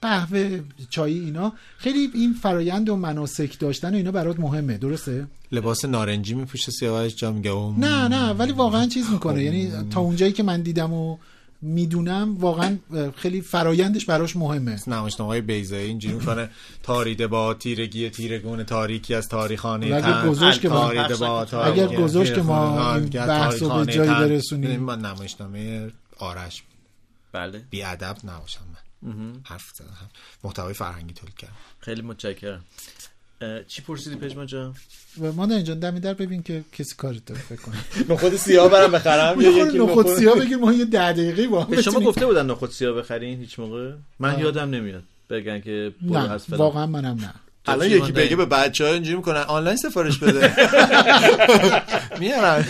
قهوه 0.02 0.60
چای 0.90 1.20
اینا. 1.20 1.54
خیلی 1.78 2.10
این 2.14 2.34
فرایند 2.34 2.90
و 2.90 2.96
مناسک 2.96 3.60
داشتن 3.60 3.94
و 3.94 3.98
اینا 3.98 4.12
برات 4.12 4.40
مهمه. 4.40 4.78
درسته؟ 4.78 5.28
لباس 5.52 5.86
نارنجی 5.86 6.34
میپوشه 6.34 6.72
سیاوش 6.72 7.16
جا 7.16 7.32
میگه. 7.32 7.52
نه 7.78 8.08
نه 8.08 8.30
ولی 8.30 8.52
واقعا 8.52 8.88
چیز 8.88 9.10
می‌کنه. 9.10 9.44
یعنی 9.44 9.72
تا 9.90 10.00
اونجایی 10.00 10.32
که 10.32 10.44
من 10.44 10.62
دیدم 10.62 10.94
و 10.94 11.18
می‌دونم 11.62 12.38
واقعا 12.38 12.78
خیلی 13.16 13.42
فرایندش 13.42 14.06
براش 14.06 14.36
مهمه. 14.36 14.80
نمایشنامه 14.88 15.32
های 15.32 15.42
بیزایی 15.42 15.88
اینجوری 15.88 16.16
می‌کنه 16.16 16.50
تاریده 16.84 17.28
با 17.28 17.54
تیرگی 17.54 18.10
تیرگون 18.10 18.64
تاریکی 18.64 19.16
از 19.16 19.30
تاریخانه 19.30 20.02
تن 20.02 20.30
گذاشت 20.30 20.62
که 20.62 20.70
ما- 20.70 20.94
تاریده 20.94 21.16
با 21.16 21.42
اگر 21.64 21.96
گذاشت 21.96 22.36
که 22.36 22.42
ما 22.42 22.96
این 22.96 23.10
بحث 23.10 23.62
رو 23.62 23.70
به 23.70 23.94
جایی. 23.94 24.10
برسونیم. 24.10 24.70
این 24.70 24.80
من 24.80 25.00
نمایشنامه 25.00 25.92
آرش. 26.18 26.64
بله. 27.32 27.64
بی 27.70 27.84
ادب 27.84 28.18
نباشم 28.24 28.62
من 28.72 29.34
حرف 29.44 29.72
زدم. 29.76 30.10
محتوای 30.44 30.74
فرهنگی 30.74 31.14
تولید 31.14 31.36
کردم. 31.36 31.54
خیلی 31.80 32.02
متشکرم. 32.02 32.64
چی 33.68 33.82
پرسیدی 33.82 34.16
پژمان 34.16 34.46
جان؟ 34.46 34.74
و 35.22 35.32
ما 35.32 35.46
اینجا 35.46 35.74
دمی 35.74 36.00
در 36.00 36.14
ببین 36.14 36.44
که 36.44 36.64
کسی 36.78 36.96
کاری 36.96 37.22
داره 37.26 37.42
فکر 37.42 37.62
کنم. 37.62 37.84
نخود 38.16 38.36
سیاه 38.36 38.70
برم 38.70 38.92
بخرم؟ 38.92 39.42
یه 39.42 39.52
خورده 39.52 39.78
نخود 39.78 40.08
سیاه 40.08 40.40
بگیر 40.40 40.58
ما 40.58 40.74
یه 40.74 40.86
ده 40.86 41.14
دقیقه 41.14 41.48
با 41.48 41.64
هم 41.64 41.70
به 41.70 41.82
شما 41.82 42.00
گفته 42.00 42.26
بودن 42.26 42.46
نخود 42.46 42.72
سیاه 42.72 42.94
بخرین 42.94 43.40
هیچ 43.40 43.60
موقع؟ 43.60 43.92
من 44.20 44.40
یادم 44.40 44.70
نمیاد 44.70 45.04
بگن 45.30 45.62
که 45.62 45.92
برو 46.02 46.32
از 46.32 46.46
فلان. 46.46 46.60
واقعا 46.60 46.86
منم 46.86 47.18
نه. 47.22 47.34
الان 47.66 47.88
یکی؟ 47.92 48.12
بگه 48.12 48.36
به 48.36 48.46
بچه 48.46 48.86
ها 48.86 48.94
اینجوری 48.94 49.16
می‌کنن 49.18 49.42
آنلاین 49.42 49.78
سفارش 49.78 50.18
بده. 50.18 50.54
میارن. 52.20 52.66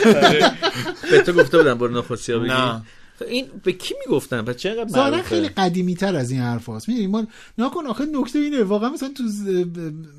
به 1.11 1.21
تو 1.25 1.33
گفته 1.33 1.57
بودن 1.57 1.73
برو 1.73 1.97
نخود 1.97 2.17
سیاه 2.17 2.39
بگیر 2.39 2.53
نه. 2.53 2.81
این 3.27 3.45
به 3.63 3.71
کی 3.73 3.93
می‌گفتن؟ 4.05 4.41
پس 4.41 4.55
چقدر 4.55 4.99
معروفه؟ 4.99 5.21
خیلی 5.21 5.47
قدیمی 5.49 5.95
تر 5.95 6.15
از 6.15 6.31
این 6.31 6.39
حرف 6.41 6.69
هست 6.69 6.89
می‌دونی 6.89 7.07
ما 7.07 7.27
نکن 7.57 7.87
آخه 7.87 8.05
نکته 8.05 8.39
اینه 8.39 8.63
واقعا 8.63 8.89
مثلا 8.89 9.09
تو 9.09 9.27
ز- 9.27 9.47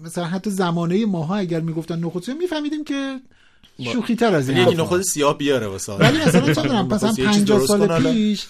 مثلا 0.04 0.24
حتی 0.24 0.50
زمانه 0.50 1.06
ماها 1.06 1.36
اگر 1.36 1.60
می‌گفتن 1.60 1.98
نخود 1.98 2.22
سیاه 2.22 2.38
میفهمیدیم 2.38 2.84
که 2.84 3.20
شوخی 3.92 4.14
تر 4.14 4.34
از 4.34 4.48
این 4.48 4.58
یکی 4.58 4.74
نخود 4.74 5.02
سیاه 5.02 5.38
بیاره 5.38 5.66
واسه 5.66 5.92
ولی 5.92 6.18
مثلا 6.18 6.54
چه 6.54 6.62
دارم 6.62 6.86
مثلا 6.94 7.08
نخود 7.08 7.16
سیاه 7.16 7.34
چیز 7.34 7.44
50 7.44 7.58
درست 7.58 7.70
کن 7.70 7.86
سال. 7.86 8.12
پیش 8.12 8.46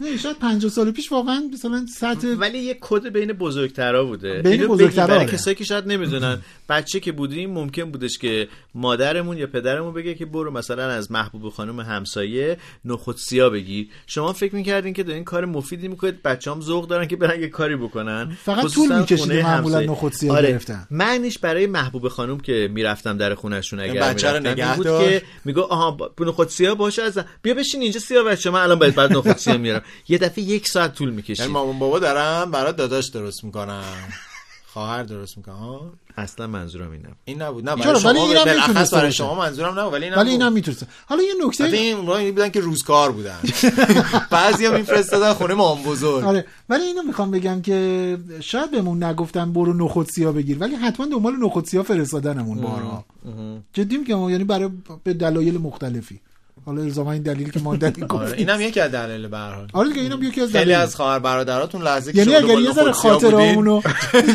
نه 0.00 0.16
شاید 0.16 0.38
50 0.38 0.70
سال 0.70 0.90
پیش 0.90 1.12
واقعا 1.12 1.42
مثلا 1.52 1.86
سطح 1.98 2.28
ولی 2.28 2.58
یه 2.58 2.78
کد 2.80 3.08
بین 3.08 3.32
بزرگترا 3.32 4.04
بوده 4.04 4.42
بین 4.42 4.66
بزرگترا، 4.66 5.06
برای 5.06 5.18
آره. 5.18 5.32
کسایی 5.32 5.56
که 5.56 5.64
شاید 5.64 5.86
نمی‌دونن 5.86 6.38
بچه 6.68 7.00
که 7.00 7.12
بودیم 7.12 7.50
ممکن 7.50 7.90
بودش 7.90 8.18
که 8.18 8.48
مادرمون 8.74 9.38
یا 9.38 9.46
پدرمون 9.46 9.94
بگه 9.94 10.14
که 10.14 10.26
برو 10.26 10.50
مثلا 10.50 10.90
از 10.90 11.12
محبوب 11.12 11.48
خانم 11.48 11.80
همسایه 11.80 12.56
نخود 12.84 13.16
سیاه 13.16 13.50
بگیر 13.50 13.88
شما 14.06 14.32
فکر 14.32 14.54
می‌کردین 14.54 14.94
که 14.94 15.02
دارین 15.02 15.24
کار 15.24 15.44
مفیدی 15.44 15.88
می‌کنید 15.88 16.22
بچه‌ام 16.22 16.60
ذوق 16.60 16.88
دارن 16.88 17.06
که 17.06 17.16
برن 17.16 17.40
یه 17.40 17.48
کاری 17.48 17.76
بکنن 17.76 18.36
فقط 18.44 18.72
طول 18.72 18.98
می‌کشیده 18.98 19.22
خونه 19.22 19.42
معمولاً. 19.42 19.80
نخود 19.80 20.12
سیاه 20.12 20.36
آره. 20.36 20.48
گرفتن. 20.48 20.86
معنیش 20.90 21.38
برای 21.38 21.66
محبوب 21.66 22.08
خانم 22.08 22.40
که 22.40 22.70
می‌رفتم 22.74 23.16
در 23.16 23.34
خونهشون 23.34 23.80
اگر 23.80 24.02
بچه 24.02 24.30
رو 24.32 24.38
می‌رفتم 24.38 24.61
نگه 24.66 24.76
بود 24.76 24.84
دار. 24.86 25.04
که 25.08 25.22
میگو 25.44 25.60
آها 25.60 25.90
با- 25.90 26.10
نخود 26.20 26.48
سیاه 26.48 26.74
باشه 26.74 27.02
از 27.02 27.18
بیا 27.42 27.54
بشین 27.54 27.82
اینجا 27.82 28.00
سیاه 28.00 28.24
بچه 28.24 28.50
من 28.50 28.60
الان 28.60 28.78
باید 28.78 28.94
بعد 28.94 29.12
نخود 29.12 29.36
سیاه 29.36 29.56
میارم 29.56 29.82
یه 30.08 30.18
دفعه 30.18 30.44
یک 30.44 30.68
ساعت 30.68 30.94
طول 30.94 31.10
می‌کشید 31.10 31.38
یعنی 31.40 31.52
مامان 31.52 31.78
بابا 31.78 31.98
دارم 31.98 32.50
برات 32.50 32.76
داداش 32.76 33.06
درست 33.08 33.44
می‌کنم 33.44 33.84
خواهر 34.72 35.02
درست 35.02 35.36
می‌کنم 35.36 35.54
ها 35.54 35.92
اصلا 36.16 36.46
منظورم 36.46 36.90
اینم 36.90 37.16
این 37.24 37.42
نبود. 37.42 37.68
نه؟ 37.68 37.76
برای 37.76 37.90
ولی 37.90 38.00
شما 38.00 38.26
اینم 38.26 38.44
بالاخص 38.44 38.68
می‌تونسته 38.68 38.96
برای. 38.96 39.12
شما 39.12 39.34
منظورم 39.34 39.78
نبود 39.78 39.92
ولی 39.92 40.04
این 40.04 40.14
ولی 40.14 40.30
اینم 40.30 40.52
می‌تونست 40.52 40.86
حالا 41.06 41.22
یه 41.22 41.32
نکته 41.46 41.64
البته 41.64 41.80
این 41.80 41.96
اونها 41.96 42.30
بودن 42.30 42.48
که 42.48 42.60
روزکار 42.60 43.12
بودن. 43.12 43.38
بعضی 44.30 44.66
هم 44.66 44.74
میفرستادن 44.74 45.32
خونه 45.32 45.54
مام 45.54 45.82
بزرگ. 45.82 46.24
آره 46.24 46.44
ولی 46.68 46.82
اینو 46.84 47.02
می‌خوام 47.02 47.30
بگم 47.30 47.62
که 47.62 48.18
شاید 48.40 48.70
بهمون 48.70 49.04
نگفتن 49.04 49.52
برو 49.52 49.72
نخود 49.74 50.06
سیاه 50.06 50.32
بگیر 50.32 50.58
ولی 50.58 50.74
حتما 50.74 51.06
دنبال 51.06 51.36
نخود 51.36 51.64
سیاه 51.64 51.84
فرستادنمون 51.84 52.60
بارها. 52.60 53.04
جدی 53.72 53.96
میگم 53.96 54.30
یعنی 54.30 54.44
برای 54.44 54.68
به 55.04 55.14
دلایل 55.14 55.58
مختلفی. 55.58 56.20
حالا 56.66 56.82
الزاما 56.82 57.12
این 57.12 57.22
دلیلی 57.22 57.50
که 57.50 57.60
ما 57.60 57.76
دلیل 57.76 58.04
آره 58.08 58.36
اینم 58.36 58.60
یکی 58.60 58.80
از 58.80 58.90
دلایل 58.90 59.26
به 59.26 59.36
هر 59.36 59.52
حال. 59.52 59.68
آره 59.72 59.88
دیگه 59.88 60.00
اینم 60.00 60.22
یکی 60.22 60.40
از 60.40 60.52
خیلی 60.52 60.64
دلایل. 60.64 60.80
از 60.80 60.94
خواهر 60.96 61.18
برادراتون 61.18 61.82
لحظه 61.82 62.12
که 62.12 62.18
یعنی 62.18 62.30
شما 62.32 62.38
اگر 62.50 62.60
یه 62.60 62.72
ذره 62.72 62.92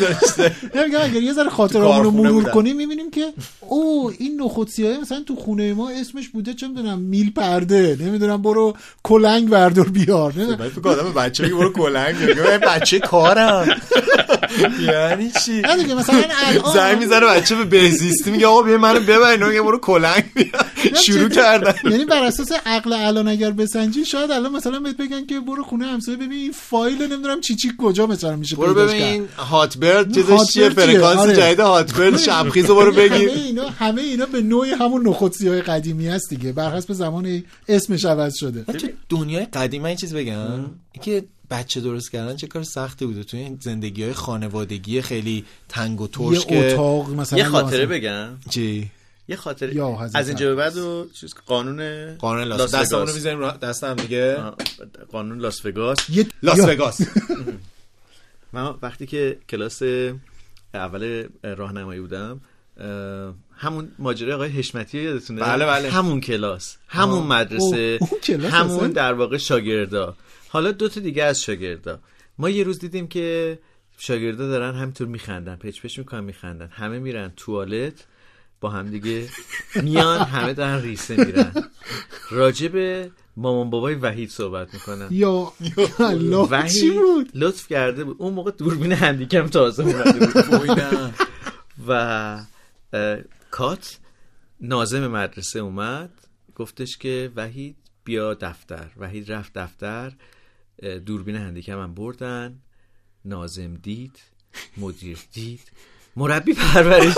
داشته. 0.01 0.55
نمیگم 0.75 0.99
اگر 1.01 1.21
یه 1.21 1.33
ذره 1.33 1.49
خاطرامونو 1.49 2.03
کارخونه 2.03 2.29
مرور. 2.29 2.43
کنیم 2.43 2.77
می‌بینیم 2.77 3.11
که 3.11 3.33
او 3.59 4.11
این 4.19 4.41
نخود 4.41 4.67
سیاه 4.67 4.97
مثلا 5.01 5.23
تو 5.27 5.35
خونه 5.35 5.73
ما 5.73 5.89
اسمش 5.89 6.29
بوده 6.29 6.53
چه 6.53 6.67
می‌دونم 6.67 6.99
میل 6.99 7.31
پرده. 7.31 7.97
نمی‌دونم 7.99 8.41
برو 8.41 8.77
کلنگ 9.03 9.49
بردار 9.49 9.89
بیار. 9.89 10.33
نمی‌دونم. 10.33 10.59
من 10.59 10.69
فکر 10.69 10.89
آدم 10.89 11.13
بچه 11.13 11.43
بگی 11.43 11.53
برو 11.53 11.73
کلنگ 11.73 12.15
من 12.39 12.57
بچه 12.57 12.99
کارم. 12.99 13.67
یعنی 14.81 15.31
چی؟ 15.45 15.61
نه 15.61 15.77
دیگه 15.77 15.95
مثلا 15.95 16.21
الان 16.45 16.73
زنگ 16.73 16.97
می‌زنه 16.97 17.25
بچه 17.25 17.55
به 17.55 17.63
بهزیستی 17.63 18.31
میگه 18.31 18.47
آقا 18.47 18.61
بیا 18.61 18.77
منو 18.77 18.99
ببرین. 18.99 19.43
میگه 19.43 19.61
برو 19.61 19.77
کلنگ 19.77 20.23
بیار. 20.33 20.65
شروع. 21.05 21.29
کردن. 21.37 21.73
یعنی 21.91 22.05
بر 22.19 22.25
اساس 22.25 22.51
عقل 22.65 22.93
الان 22.93 23.27
اگر 23.27 23.51
بسنجی 23.51 24.05
شاید 24.05 24.31
الان 24.31 24.51
مثلا 24.51 24.79
بهت 24.79 24.97
بگن 24.97 25.25
که 25.25 25.39
برو 25.39 25.63
خونه 25.63 25.85
همسایه 25.85 26.17
ببین 26.17 26.31
این 26.31 26.51
فایل 26.51 27.01
نمی‌دونم 27.01 27.41
چی 27.41 27.55
چی 27.55 27.71
کجا 27.77 28.07
مثلا 28.07 28.35
میشه 28.35 28.55
برو 28.55 28.73
ببین. 28.73 29.01
این 29.03 29.27
هات 29.37 29.77
برد 29.77 30.13
چیزش 30.13 30.51
چیه؟ 30.53 30.69
فرکانس 30.69 31.19
آره. 31.19 31.35
جدید 31.35 31.59
هات 31.59 31.93
برد 31.93 32.17
شبخیزو 32.17 32.75
برو 32.75 32.91
بگیر 32.91 33.29
همه 33.29 33.41
اینا 33.41 33.69
همه 33.69 34.01
اینا 34.01 34.25
به 34.25 34.41
نوعی 34.41 34.71
همون 34.71 35.07
نخود 35.07 35.31
سیاه 35.33 35.61
قدیمی 35.61 36.09
است 36.09 36.29
دیگه. 36.29 36.51
بر 36.51 36.75
حسب 36.75 36.93
زمان 36.93 37.43
اسمش 37.67 38.05
عوض 38.05 38.35
شده. 38.35 38.63
تو 38.63 38.87
دنیای 39.09 39.45
قدیم 39.45 39.81
من 39.81 39.89
یه 39.89 39.95
چیز 39.95 40.13
بگم 40.15 40.65
اینکه 40.91 41.23
بچه 41.51 41.81
درست 41.81 42.11
کردن 42.11 42.35
چه 42.35 42.47
کار 42.47 42.63
سختی 42.63 43.05
بوده. 43.05 43.23
توی 43.23 43.39
این 43.39 43.57
زندگی 43.61 44.03
های 44.03 44.13
خانوادگی 44.13 45.01
خیلی 45.01 45.45
تنگ 45.69 46.01
و 46.01 46.07
ترش 46.07 46.33
یه 46.33 46.39
که 46.45 46.71
اتاق 46.73 47.09
مثلا 47.13 47.39
یه 47.39 47.45
یا 47.45 47.51
خاطره 47.51 47.85
مثلا- 47.85 47.97
بگم. 47.97 48.29
چی؟ 48.49 48.89
یه 49.27 49.37
یا 49.73 49.87
حضرت 49.87 50.15
از 50.15 50.27
اینجا 50.27 50.45
به 50.45 50.55
بعد 50.55 50.77
و 50.77 51.07
چیز 51.13 51.35
قانون 51.45 52.15
قانون 52.15 52.43
لاس 52.43 52.59
لاس 52.59 52.75
دستمون 52.75 53.07
رو. 53.07 53.13
می‌ذاریم 53.13 53.39
رو 53.39 53.51
دست 53.51 53.83
هم 53.83 53.95
دیگه 53.95 54.37
قانون 55.11 55.39
لاس 55.39 55.65
وگاس. 55.65 56.09
یه 56.09 56.27
لاس 56.43 56.59
وگاس. 56.59 57.01
من 58.53 58.75
وقتی 58.81 59.05
که 59.05 59.37
کلاس 59.49 59.81
اول 60.73 61.27
راهنمایی 61.43 61.99
بودم 61.99 62.41
همون 63.57 63.91
ماجرای 63.99 64.33
آقای 64.33 64.49
حشمتی 64.49 65.01
یادتونه؟ 65.01 65.41
بله، 65.41 65.65
بله. 65.65 65.89
همون 65.89 66.21
کلاس 66.21 66.77
همون 66.87 67.19
آه. 67.19 67.27
مدرسه 67.27 67.97
اون 68.01 68.19
کلاس 68.23 68.53
همون 68.53 68.75
اصلا؟ 68.75 68.87
در 68.87 69.13
واقع 69.13 69.37
شاگردا. 69.37 70.15
حالا 70.49 70.71
دو 70.71 70.89
تا 70.89 70.99
دیگه 70.99 71.23
از 71.23 71.41
شاگردا. 71.41 71.99
ما 72.37 72.49
یه 72.49 72.63
روز 72.63 72.79
دیدیم 72.79 73.07
که 73.07 73.59
شاگردا 73.97 74.47
دارن 74.47 74.75
همینطور 74.75 75.07
میخندن 75.07 75.55
پچ 75.55 75.81
پچ 75.81 75.99
می‌کنن 75.99 76.23
میخندن. 76.23 76.67
همه 76.67 76.99
میرن 76.99 77.31
توالت. 77.35 78.05
با 78.61 78.69
هم 78.69 78.89
دیگه 78.89 79.29
میان 79.83 80.19
همه 80.19 80.53
دارن 80.53 80.81
ریسه 80.81 81.25
میرن. 81.25 81.51
راجع 82.31 82.67
به 82.67 83.11
مامان 83.37 83.69
بابای 83.69 83.95
وحید 83.95 84.29
صحبت 84.29 84.73
می‌کنن 84.73 85.07
یا 85.11 85.53
الله 85.99 86.47
چی 86.69 86.89
وحید 86.89 86.93
بود؟ 86.93 87.31
لطف 87.33 87.67
کرده 87.67 88.03
بود. 88.03 88.15
اون 88.19 88.33
موقع 88.33 88.51
دوربین 88.51 88.91
هندیکم 88.91 89.47
تازه 89.47 89.83
اومده 89.83 90.27
بود. 90.27 90.79
و 91.87 92.43
کات 93.51 93.99
نازم 94.61 95.07
مدرسه 95.07 95.59
اومد. 95.59 96.09
گفتش 96.55 96.97
که 96.97 97.31
وحید 97.35 97.75
بیا 98.03 98.33
دفتر. 98.33 98.89
وحید 98.97 99.31
رفت 99.31 99.53
دفتر. 99.53 100.13
دوربین 101.05 101.35
هندیکم 101.35 101.79
هم 101.79 101.93
بردن. 101.93 102.59
نازم 103.25 103.73
دید 103.75 104.19
مدیر 104.77 105.19
دید. 105.33 105.71
مربی 106.17 106.53
پرورشی 106.53 107.15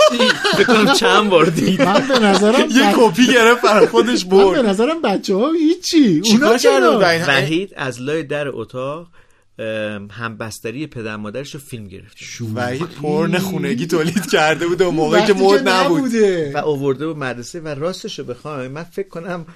فکر 0.56 0.64
کنم 0.64 0.92
چند 0.92 1.30
بار 1.30 1.46
دید. 1.46 1.82
من 1.82 2.08
به 2.08 2.18
نظرم 2.18 2.70
یه 2.70 2.92
کپی 2.96 3.26
گرفت 3.26 3.62
برای 3.62 3.86
خودش 3.86 4.24
من 4.24 4.30
به 4.30 4.36
برد. 4.36 4.66
نظرم 4.66 5.02
بچه 5.02 5.34
ها 5.34 5.52
هیچی. 5.52 6.22
اونا 6.24 6.58
چرا؟ 6.58 6.92
بود 6.92 7.02
وحید 7.02 7.72
از 7.76 8.00
لای 8.02 8.22
در 8.22 8.48
اتاق 8.48 9.06
ام، 9.58 10.08
همبستری 10.10 10.86
پدر 10.86 11.16
مادرش 11.16 11.54
رو 11.54 11.60
فیلم 11.60 11.88
گرفت 11.88 12.16
وحید 12.54 12.88
پرن 13.02 13.38
خونگی 13.38 13.86
تولید 13.86 14.30
کرده 14.30 14.66
بود 14.66 14.82
اون 14.82 14.94
موقعی 14.94 15.26
که 15.26 15.32
مد 15.32 15.68
نبود. 15.68 15.98
نبوده. 15.98 16.52
و 16.54 16.58
آورده 16.58 17.06
به 17.06 17.14
مدرسه 17.14 17.60
و 17.60 17.68
راستش 17.68 18.18
رو 18.18 18.24
بخوایم. 18.24 18.70
من 18.70 18.82
فکر 18.82 19.08
کنم 19.08 19.46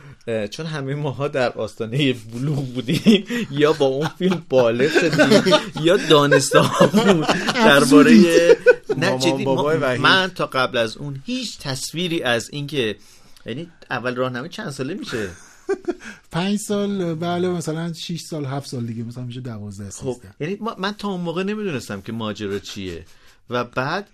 چون 0.50 0.66
همه 0.66 0.94
ماها 0.94 1.28
در 1.28 1.52
آستانه 1.52 2.12
بلوغ 2.12 2.64
بودیم 2.64 3.24
یا 3.50 3.72
با 3.72 3.86
اون 3.86 4.08
فیلم 4.18 4.42
بالغ 4.48 4.90
شدیم 5.00 5.42
یا 5.82 5.96
دانسته 5.96 6.60
بود. 6.92 7.26
درباره 7.54 8.12
نه 9.10 9.18
جدی 9.18 9.44
بابای. 9.44 9.98
من 9.98 10.30
تا 10.34 10.46
قبل 10.46 10.76
از 10.78 10.96
اون 10.96 11.22
هیچ 11.26 11.58
تصویری 11.58 12.22
از 12.22 12.50
اینکه 12.50 12.96
یعنی 13.46 13.70
اول 13.90 14.14
راهنمایی 14.14 14.50
چند 14.50 14.70
ساله 14.70 14.94
میشه؟ 14.94 15.30
پنج 16.32 16.58
سال 16.58 17.14
بله 17.14 17.48
مثلا 17.48 17.92
6 17.92 18.20
سال 18.20 18.44
هفت 18.44 18.68
سال 18.68 18.86
دیگه 18.86 19.02
مثلا 19.02 19.24
میشه 19.24 19.40
دوازده 19.40 19.90
خب 19.90 20.12
سیزده 20.12 20.34
یعنی 20.40 20.58
من 20.78 20.92
تا 20.92 21.08
اون 21.08 21.20
موقع 21.20 21.42
نمی‌دونستم 21.42 22.00
که 22.00 22.12
ماجرا 22.12 22.58
چیه. 22.58 23.04
و 23.50 23.64
بعد 23.64 24.08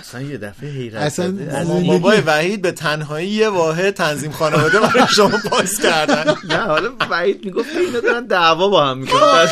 اصلا 0.00 0.20
یه 0.20 0.38
دفعه 0.38 0.70
حیرت 0.70 1.02
اصلا 1.02 1.34
از 1.50 1.86
بابای 1.86 2.20
وحید 2.20 2.62
به 2.62 2.72
تنهایی 2.72 3.28
یه 3.28 3.48
واحد 3.48 3.90
تنظیم 3.90 4.30
خانواده 4.30 4.80
برای 4.80 5.06
شما 5.16 5.38
پاس 5.50 5.80
کردن. 5.82 6.34
نه 6.50 6.56
حالا 6.56 6.90
وحید 7.10 7.44
می‌گفت 7.44 7.76
اینا 7.76 8.00
دارن 8.00 8.26
دعوا 8.26 8.68
با 8.68 8.86
هم 8.86 8.98
می‌کنن. 8.98 9.46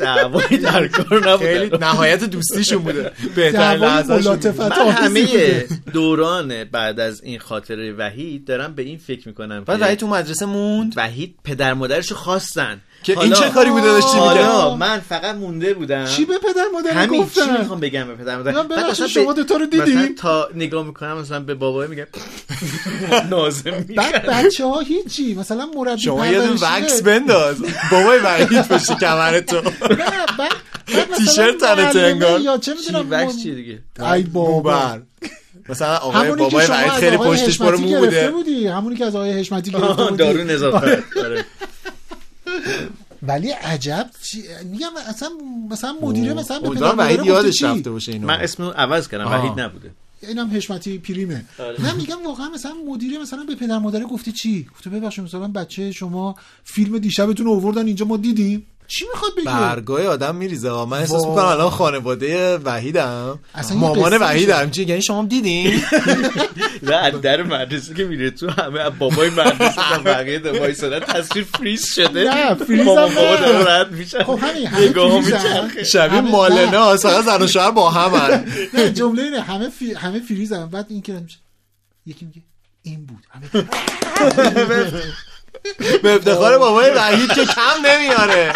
دعوایی 0.00 0.58
در 0.58 0.88
کار 0.88 1.36
خیلی 1.38 1.64
نبوده 1.64 1.86
نهایت 1.86 2.24
دوستیشون 2.24 2.82
بوده. 2.82 3.12
ملاطفت 4.08 4.56
بود. 4.56 4.72
من 4.72 4.92
همه. 4.92 5.64
دوران 5.92 6.64
بعد 6.64 7.00
از 7.00 7.22
این 7.22 7.38
خاطره 7.38 7.92
وحید 7.92 8.44
دارم 8.44 8.74
به 8.74 8.82
این 8.82 8.98
فکر 8.98 9.28
می‌کنم 9.28 9.64
بعد 9.64 9.80
وحید 9.80 9.98
تو 9.98 10.06
مدرسه 10.06 10.46
موند؟ 10.46 10.92
وحید 10.96 11.34
پدر 11.44 11.74
مادرشو 11.74 12.14
خواستن. 12.14 12.80
که 13.02 13.18
این 13.20 13.32
چه 13.32 13.50
کاری 13.50 13.70
بوده 13.70 13.86
داشتی 13.86 14.18
حالا 14.18 14.76
من 14.76 15.00
فقط 15.08 15.34
مونده 15.34 15.74
بودم. 15.74 16.04
چی 16.06 16.24
به 16.24 16.38
پدر 16.38 16.64
مادر 16.72 16.90
همین 16.90 17.10
چی 17.10 17.18
گفتن 17.26 17.58
می‌خوام 17.60 17.80
بگم 17.80 18.06
به 18.06 18.14
پدر 18.14 18.36
مادر؟ 18.36 18.62
بعد 18.62 18.94
شما 19.06 19.24
به- 19.24 19.32
دوتا 19.34 19.56
رو 19.56 19.66
دیدی؟ 19.66 19.92
مثلا 19.92 20.08
تا 20.18 20.48
نگاه 20.54 20.86
می‌کنم 20.86 21.18
مثلا 21.18 21.40
به 21.40 21.54
بابای 21.54 21.88
میگم 21.88 22.04
نازم 23.30 23.70
بعد 23.96 24.26
بچه 24.26 24.66
ها 24.66 24.80
هیچی 24.80 25.34
مثلا 25.34 25.66
مربی 25.76 26.00
شما 26.00 26.26
یه 26.26 26.40
پرورشیه. 26.40 26.68
وکس 26.76 27.02
بنداز. 27.02 27.56
بابای 27.90 28.18
وحید 28.18 28.62
پشت 28.68 28.98
کمر 28.98 29.40
تو. 29.40 29.60
تیشرت. 31.16 31.62
یا 32.40 32.58
چه 32.58 32.72
چی؟ 32.74 32.78
می‌دونم 32.86 33.06
وکس 33.10 33.42
چیه 33.42 33.54
دیگه؟ 33.54 33.78
ای 34.14 34.22
بابا. 34.22 34.50
بوبر. 34.52 35.00
مثلا 35.68 35.96
آقای 35.96 36.30
بابای 36.30 36.66
وحید 36.66 36.92
خیلی 36.92 37.16
پشتش 37.16 37.48
حشمتی 37.48 37.82
مو 37.94 37.98
بوده. 38.00 38.72
همونی 38.72 38.96
که 38.96 39.04
از 39.04 39.16
آقای 39.16 39.32
حشمتی 39.32 39.70
گرفته 39.80 40.04
بودی. 40.04 40.16
دارو 40.16 40.76
آره. 40.76 41.44
ولی 43.22 43.50
عجب 43.50 44.10
چی... 44.22 44.42
میگم 44.64 44.90
اصلا 45.08 45.28
مثلا 45.70 45.92
مدیره 46.02 46.34
مثلا 46.34 46.60
به 46.60 46.68
پدر 46.68 46.68
امیدوارم 46.68 46.96
مادر 46.96 47.14
وحید 47.14 47.26
یادش 47.26 47.58
چی؟ 47.58 47.66
رفته 47.66 47.90
باشه 47.90 48.12
اینو 48.12 48.26
من 48.26 48.40
اسمو 48.40 48.70
عوض 48.70 49.08
کردم. 49.08 49.26
وحید 49.26 49.60
نبوده 49.60 49.90
اینم 50.22 50.50
حشمتی 50.56 50.98
پریمه 50.98 51.44
آره. 51.58 51.82
نه 51.82 51.92
میگم 51.92 52.26
واقعا 52.26 52.48
مثلا 52.48 52.74
مدیره 52.86 53.18
مثلا 53.18 53.44
به 53.44 53.54
پدر 53.54 53.78
مادر 53.78 54.04
گفته 54.04 54.32
چی 54.32 54.66
گفته 54.74 54.90
ببخشید 54.90 55.24
مثلا 55.24 55.48
بچه 55.48 55.92
شما 55.92 56.36
فیلم 56.64 56.98
دیشبتون 56.98 57.46
رو 57.46 57.52
آوردن 57.52 57.86
اینجا 57.86 58.04
ما 58.06 58.16
دیدیم 58.16 58.66
چی 58.90 59.04
می‌خواد 59.14 59.34
بگه 59.36 59.44
برگای 59.44 60.06
آدم 60.06 60.34
میریزه. 60.34 60.70
من 60.84 60.98
احساس. 60.98 61.26
می‌کنم 61.26 61.44
الان 61.44 61.70
خانواده 61.70 62.58
وحیدم. 62.58 63.38
اصلا 63.54 63.76
مامان 63.76 64.16
وحیدم. 64.16 64.70
چی؟ 64.70 64.82
یعنی 64.82 65.02
شما 65.02 65.24
دیدین؟ 65.24 65.82
نه 66.82 66.94
از 66.94 67.20
در 67.20 67.42
مدرسه 67.42 67.94
که 67.94 68.04
میره 68.04 68.30
تو 68.30 68.50
همه 68.50 68.80
از 68.80 68.92
بابای 68.98 69.30
مدرسه 69.30 69.82
تا 69.90 69.98
بقیه 70.04 70.38
دو 70.38 70.58
وایسادن 70.58 71.00
تصویر 71.00 71.46
فریز 71.58 71.86
شده. 71.94 72.24
نه، 72.24 72.54
فریز 72.54 72.88
هم 72.88 73.68
رد 73.68 73.92
میشن 73.92 74.22
خب 74.22 74.38
همین 74.42 74.68
شبیه 75.84 76.20
مالنا 76.20 76.96
فقط 76.96 77.24
زن 77.24 77.42
و 77.42 77.46
شوهر 77.46 77.70
با 77.70 77.90
همن. 77.90 78.44
نه 78.74 78.90
جمله 78.92 79.22
اینه 79.22 79.40
همه. 79.40 79.70
همه 79.96 80.20
فریزن. 80.20 80.66
بعد 80.66 80.86
این 80.88 81.02
که 81.02 81.12
میشه 81.12 81.38
یکی 82.06 82.24
میگه 82.24 82.40
این 82.82 83.06
بود. 83.06 83.26
همه 83.30 83.64
به 86.02 86.14
افتخار 86.14 86.58
بابای 86.58 86.90
وحید 86.90 87.32
که 87.32 87.44
کم 87.44 87.86
نمیاره 87.86 88.52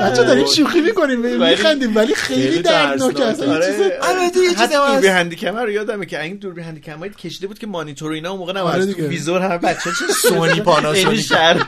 بچه 0.00 0.24
داریم 0.24 0.46
شوخی 0.46 0.80
می‌کنیم 0.80 1.18
میخندیم 1.18 1.96
ولی 1.96 2.14
خیلی 2.14 2.42
این 2.42 2.62
چیز 2.62 2.66
آره 2.66 4.30
هم 4.30 4.58
هست. 4.58 4.72
دوربین 4.72 5.10
هندیکمه 5.10 5.60
رو 5.62 5.70
یادمه 5.70 6.06
که 6.06 6.22
این 6.22 6.36
دوربین 6.36 6.64
هندیکمه 6.64 7.08
کشیده 7.08 7.46
بود 7.46 7.58
که 7.58 7.66
مانیتور 7.66 8.10
و 8.10 8.14
اینا 8.14 8.30
اون 8.30 8.38
موقع 8.38 8.60
آره 8.60 8.76
نبود 8.76 8.86
دیگه. 8.86 9.02
تو 9.02 9.08
ویزور 9.08 9.42
همه 9.42 9.58
بچه 9.58 9.90
چه 9.90 10.12
سونی 10.28 10.60
پاناسونیک. 10.60 11.08
این 11.08 11.22
شهر 11.22 11.54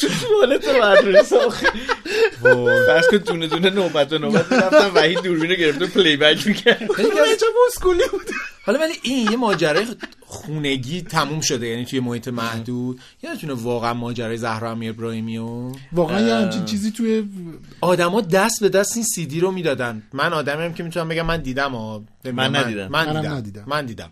تو 0.00 0.08
توالت 0.08 0.68
مدرسه 0.68 1.36
فرض 2.86 3.06
کن 3.10 3.16
دونه 3.16 3.46
دونه 3.46 3.70
نوبت 3.70 4.12
و 4.12 4.18
نوبت 4.18 4.52
رفتم 4.52 4.90
وحید 4.94 5.20
دوربین 5.20 5.50
رو 5.50 5.56
گرفته 5.56 5.86
پلی 5.86 6.16
بک 6.16 6.46
می‌کرد 6.46 6.78
چه 7.40 7.46
مسکولی 7.66 8.02
بود؟ 8.10 8.30
حالا 8.64 8.78
ولی 8.78 8.92
این 9.02 9.30
یه 9.30 9.36
ماجرای 9.36 9.86
خونگی 10.20 11.02
تموم 11.02 11.40
شده 11.40 11.66
یعنی 11.66 11.84
توی 11.84 12.00
محیط 12.00 12.28
محدود. 12.28 13.00
یادتونه 13.22 13.52
واقعا 13.52 13.94
ماجرای 13.94 14.36
زهرا 14.36 14.70
امیر 14.70 14.90
ابراهیمی 14.90 15.38
و 15.38 15.72
واقعا 15.92 16.20
یه 16.20 16.34
همچین 16.34 16.64
چیزی 16.64 16.90
توی 16.90 17.24
آدما 17.80 18.20
دست 18.20 18.60
به 18.60 18.68
دست 18.68 18.96
این 18.96 19.04
سی 19.04 19.26
دی 19.26 19.40
رو 19.40 19.50
می‌دادن. 19.50 20.02
من 20.12 20.32
آدمیم 20.32 20.74
که 20.74 20.82
می‌تونم 20.82 21.08
بگم 21.08 21.26
من 21.26 21.40
دیدم 21.40 21.72
ها. 21.72 22.02
من 22.24 22.56
ندیدم. 22.56 22.88
من 22.88 23.06
دیدم. 23.06 23.34
ندیدم. 23.34 23.64
من 23.66 23.86
دیدم. 23.86 24.10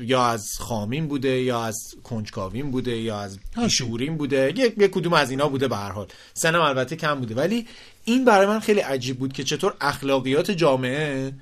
یا 0.00 0.24
از 0.24 0.48
خامین 0.58 1.08
بوده 1.08 1.42
یا 1.42 1.64
از 1.64 1.94
کنجکاوین 2.04 2.70
بوده 2.70 2.96
یا 2.96 3.20
از 3.20 3.38
شورین 3.68 4.16
بوده 4.16 4.52
یک 4.56 4.74
یک 4.78 4.90
کدوم 4.90 5.12
از 5.12 5.30
اینا 5.30 5.48
بوده 5.48 5.68
به 5.68 5.76
هر 5.76 5.92
حال. 5.92 6.06
سنم 6.34 6.60
البته 6.60 6.96
کم 6.96 7.14
بوده. 7.14 7.34
ولی 7.34 7.66
این 8.04 8.24
برای 8.24 8.46
من 8.46 8.60
خیلی 8.60 8.80
عجیب 8.80 9.18
بود 9.18 9.32
که 9.32 9.44
چطور 9.44 9.74
اخلاقیات 9.80 10.50
جامعه 10.50 11.32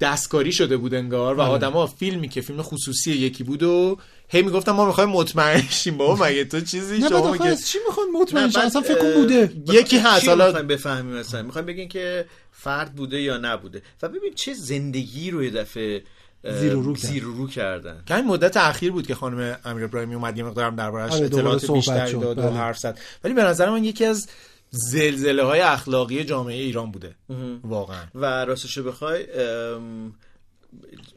دستکاری 0.00 0.52
شده 0.52 0.76
بود 0.76 0.94
انگار 0.94 1.34
و 1.34 1.40
آدما 1.40 1.86
فیلمی 1.86 2.28
که 2.28 2.40
فیلم 2.40 2.62
خصوصی 2.62 3.12
یکی 3.12 3.44
بود 3.44 3.62
و 3.62 3.98
هی 4.28 4.42
می‌گفتم 4.42 4.72
ما 4.72 4.86
می‌خوایم 4.86 5.10
مطمئن 5.10 5.62
شیم. 5.70 5.96
بابا 5.96 6.26
مگه 6.26 6.44
تو 6.44 6.60
چیزی 6.60 7.00
شما 7.08 7.32
میگه 7.32 7.56
چی 7.56 7.78
می‌خوان 7.86 8.06
مطمئن 8.10 8.46
بعد، 8.46 8.66
اصلا 8.66 8.82
فکر 8.82 9.14
بوده. 9.14 9.52
یکی 9.72 9.98
هست 9.98 10.28
حالا 10.28 10.46
می‌خوایم 10.46 10.66
بفهمیم 10.66 11.16
مثلا؟ 11.16 11.42
می‌خوایم 11.42 11.66
بگین 11.66 11.88
که 11.88 12.24
فرد 12.52 12.94
بوده 12.94 13.20
یا 13.20 13.36
نبوده. 13.36 13.82
و 14.02 14.08
ببین 14.08 14.34
چه 14.34 14.54
زندگی 14.54 15.30
رو 15.30 15.44
یه 15.44 15.50
دفعه 15.50 16.02
زیر 16.44 16.72
رو. 16.72 16.94
زیر 16.94 17.22
رو 17.22 17.48
کردن. 17.48 18.02
که 18.06 18.14
همین 18.14 18.26
مدت 18.26 18.56
اخیر 18.56 18.92
بود 18.92 19.06
که 19.06 19.14
خانم 19.14 19.58
امیر 19.64 19.84
ابراهیمی 19.84 20.14
اومد 20.14 20.38
یه 20.38 20.44
مقدارم 20.44 20.76
دربارش 20.76 21.12
آره، 21.12 21.24
اطلاعات 21.24 21.70
بیشتری 21.70 22.12
داد 22.12 22.38
و 22.38 22.42
بله. 22.42 22.52
حرف 22.52 22.78
زد. 22.78 22.98
ولی 23.24 23.34
به 23.34 23.42
نظر 23.42 23.70
من 23.70 23.84
یکی 23.84 24.04
از 24.04 24.28
زلزله 24.70 25.42
های 25.42 25.60
اخلاقی 25.60 26.24
جامعه 26.24 26.56
ایران 26.62 26.90
بوده. 26.90 27.14
واقعا. 27.64 28.04
و 28.14 28.44
راستشو 28.44 28.84
بخوای 28.84 29.40
ام، 29.40 30.14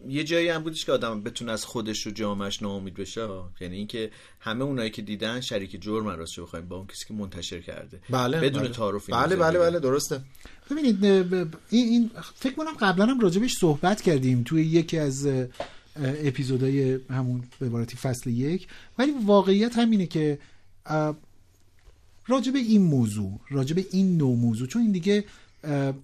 یه 0.08 0.24
جایی 0.24 0.50
هم 0.50 0.64
بودش 0.64 0.86
که 0.86 0.92
آدم 0.92 1.24
بتونه 1.24 1.52
از 1.52 1.66
خودش 1.66 2.08
و 2.08 2.12
جامعش 2.12 2.62
ناامید 2.62 2.94
بشه. 2.94 3.28
یعنی 3.62 3.76
اینکه 3.76 4.12
همه 4.40 4.64
اونایی 4.64 4.90
که 4.90 5.02
دیدن 5.02 5.42
شریک 5.42 5.82
جرم 5.82 6.08
راستشو 6.08 6.46
بخوایم 6.46 6.68
با 6.68 6.76
اون 6.76 6.88
کسی 6.88 7.06
که 7.06 7.14
منتشر 7.14 7.62
کرده. 7.62 8.00
بله 8.10 8.40
بدون 8.40 8.64
بله. 8.64 9.00
بله. 9.10 9.36
بله 9.36 9.60
بله 9.60 9.80
درسته. 9.80 10.22
ببینید 10.74 11.06
این, 11.06 11.54
این 11.70 12.10
فکر 12.36 12.54
کنم 12.54 12.74
قبلا 12.80 13.06
هم 13.06 13.20
راجبش 13.20 13.58
صحبت 13.58 14.02
کردیم 14.02 14.44
توی 14.44 14.66
یکی 14.66 14.98
از 14.98 15.28
اپیزودهای 15.96 17.00
همون 17.10 17.44
به 17.60 17.66
عبارتی 17.66 17.98
فصل 17.98 18.30
یک. 18.30 18.68
ولی 18.98 19.12
واقعیت 19.26 19.78
همینه 19.78 20.06
که 20.06 20.40
راجب 22.28 22.56
این 22.56 22.82
موضوع 22.82 23.40
راجب 23.50 23.86
این 23.92 24.18
نوع 24.18 24.36
موضوع 24.36 24.68
چون 24.68 24.82
این 24.82 24.92
دیگه 24.92 25.24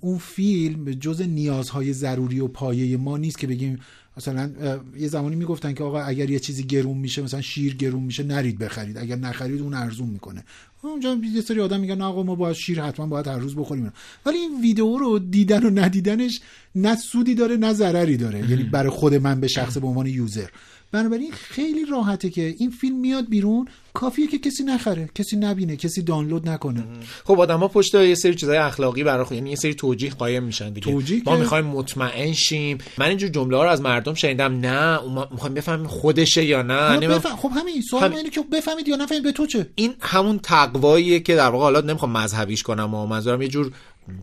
اون 0.01 0.17
فیلم 0.17 0.91
جز 0.91 1.21
نیازهای 1.21 1.93
ضروری 1.93 2.39
و 2.39 2.47
پایه 2.47 2.97
ما 2.97 3.17
نیست 3.17 3.38
که 3.38 3.47
بگیم 3.47 3.79
مثلا 4.17 4.51
یه 4.97 5.08
زمانی 5.08 5.36
می‌گفتن 5.36 5.73
که 5.73 5.84
آقا 5.84 6.01
اگر 6.01 6.29
یه 6.29 6.39
چیزی 6.39 6.63
گرون 6.63 6.97
میشه 6.97 7.21
مثلا 7.21 7.41
شیر 7.41 7.75
گرون 7.75 8.03
میشه 8.03 8.23
نرید 8.23 8.58
بخرید 8.58 8.97
اگر 8.97 9.15
نخرید 9.15 9.62
اون 9.62 9.73
ارزون 9.73 10.10
می‌کنه. 10.10 10.43
اونجا 10.87 11.17
یه 11.33 11.41
سری 11.41 11.61
آدم 11.61 11.79
میگن 11.79 11.97
نه 11.97 12.03
آقا 12.03 12.23
ما 12.23 12.35
باید 12.35 12.55
شیر 12.55 12.81
حتما 12.81 13.05
باید 13.05 13.27
هر 13.27 13.37
روز 13.37 13.55
بخوریم. 13.55 13.93
ولی 14.25 14.37
این 14.37 14.61
ویدیو 14.61 14.97
رو 14.97 15.19
دیدن 15.19 15.65
و 15.65 15.69
ندیدنش 15.69 16.41
نه 16.75 16.95
سودی 16.95 17.35
داره 17.35 17.57
نه 17.57 17.73
ضرری 17.73 18.17
داره. 18.17 18.49
یعنی 18.49 18.63
برای 18.63 18.89
خود 18.89 19.13
من 19.15 19.39
به 19.39 19.47
شخص 19.47 19.77
به 19.77 19.87
عنوان 19.87 20.07
یوزر. 20.07 20.49
بنابراین 20.91 21.32
خیلی 21.32 21.86
راحته 21.86 22.30
که 22.30 22.56
این 22.58 22.69
فیلم 22.71 22.99
میاد 22.99 23.30
بیرون 23.30 23.67
کافیه 23.93 24.28
که 24.28 24.38
کسی 24.39 24.63
نخره 24.63 25.10
کسی 25.15 25.36
نبینه 25.36 25.75
کسی 25.75 26.02
دانلود 26.02 26.49
نکنه. 26.49 26.84
خب 27.25 27.39
آدما 27.39 27.67
پشت 27.67 27.95
یه 27.95 28.15
سری 28.15 28.36
چیزای 28.36 28.58
اخلاقی 28.58 29.04
برای 29.04 29.23
خود 29.23 29.38
یعنی 29.38 29.49
یه 29.49 29.56
سری 29.56 29.73
توجیه 29.73 30.10
قایم 30.10 30.43
میشن 30.43 30.69
دیگه. 30.69 30.91
توجیه 30.91 31.21
ما 31.25 31.34
که- 31.36 31.39
می‌خوایم 31.41 31.65
مطمئن 31.65 32.34
شیم. 32.34 32.78
من 32.97 33.06
اینجور 33.06 33.30
جمله 33.30 33.58
ها 33.58 33.63
رو 33.63 33.69
از 33.69 33.82
مردم 33.82 34.13
شنیدم. 34.13 34.60
نه 34.60 34.99
ما 34.99 35.28
می‌خوایم 35.32 35.54
بفهمیم 35.54 35.88
خودشه 35.88 36.45
یا 36.45 36.62
نه 36.62 36.73
حالا 36.73 36.95
نمی‌دونم. 36.95 37.17
بفهم- 37.17 37.36
خب 37.38 37.52
همین 37.56 37.82
سوال 37.82 38.04
هم- 38.04 38.12
من 38.12 38.17
اینه 38.17 38.30
که 38.30 38.41
بفهمید 38.52 38.88
یا 38.88 38.95
نفهمید 38.95 39.23
به 39.23 39.32
تو 39.32 39.45
چه؟ 39.45 39.69
این 39.75 39.93
همون 40.02 40.39
تقواییه 40.43 41.19
که 41.19 41.36
در 41.36 41.49
واقع 41.49 41.63
حالا 41.63 41.82
نمی‌خوام 41.82 42.12
مذهبیش 42.12 42.63
کنم 42.63 42.93
و 42.93 43.06
منظورم 43.08 43.41
یه 43.41 43.47
جور 43.47 43.71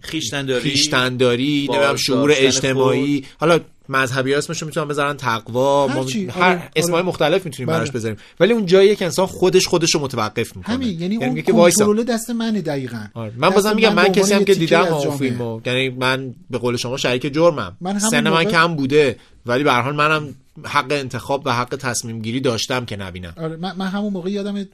خیشتنداری 0.00 0.70
خیشتنداری 0.70 1.68
شعور 1.96 2.32
اجتماعی. 2.36 3.24
حالا 3.40 3.60
مذهبی 3.88 4.32
ها 4.32 4.38
اسمشو 4.38 4.66
می‌تونن 4.66 4.88
بذارن 4.88 5.16
تقوا 5.16 5.86
ما 5.86 6.06
هر 6.30 6.42
آره، 6.42 6.70
اسمای 6.76 6.94
آره. 6.94 7.08
مختلف 7.08 7.44
می‌تونیم 7.44 7.66
بله. 7.68 7.78
براش 7.78 7.90
بذاریم 7.90 8.16
ولی 8.40 8.52
اون 8.52 8.66
جاییه 8.66 8.94
که 8.94 9.04
انسان 9.04 9.26
خودش 9.26 9.66
خودش 9.66 9.94
رو 9.94 10.00
متوقف 10.00 10.56
می‌کنه 10.56 10.74
همین 10.74 11.00
یعنی 11.00 11.16
اون 11.16 11.42
که 11.42 11.52
وایسا. 11.52 11.86
کنترل 11.86 12.04
دست 12.04 12.30
منه 12.30 12.60
دقیقاً 12.60 13.06
آره. 13.14 13.32
من 13.36 13.50
بازم 13.50 13.74
میگم 13.74 13.88
من 13.88 13.98
عنوان 13.98 14.12
کسی 14.12 14.34
هم 14.34 14.44
که 14.44 14.54
دیدم 14.54 14.84
اون. 14.84 15.16
فیلمو 15.16 15.60
یعنی 15.66 15.88
من 15.88 16.34
به 16.50 16.58
قول 16.58 16.76
شما 16.76 16.96
شریک 16.96 17.34
جرمم 17.34 17.76
من 17.80 17.98
سن 17.98 18.30
من 18.30 18.44
کم 18.44 18.76
بوده 18.76 19.16
ولی 19.46 19.64
به 19.64 19.72
هر 19.72 19.80
حال 19.80 19.94
منم 19.94 20.34
حق 20.64 20.86
انتخاب 20.92 21.42
و 21.44 21.52
حق 21.52 21.76
تصمیم 21.76 22.22
گیری 22.22 22.40
داشتم 22.40 22.84
که 22.84 22.96
نبینم 22.96 23.32
آره 23.36 23.56
من, 23.56 23.76
من 23.76 23.86
همون 23.86 24.12
موقع 24.12 24.30
یادم 24.30 24.66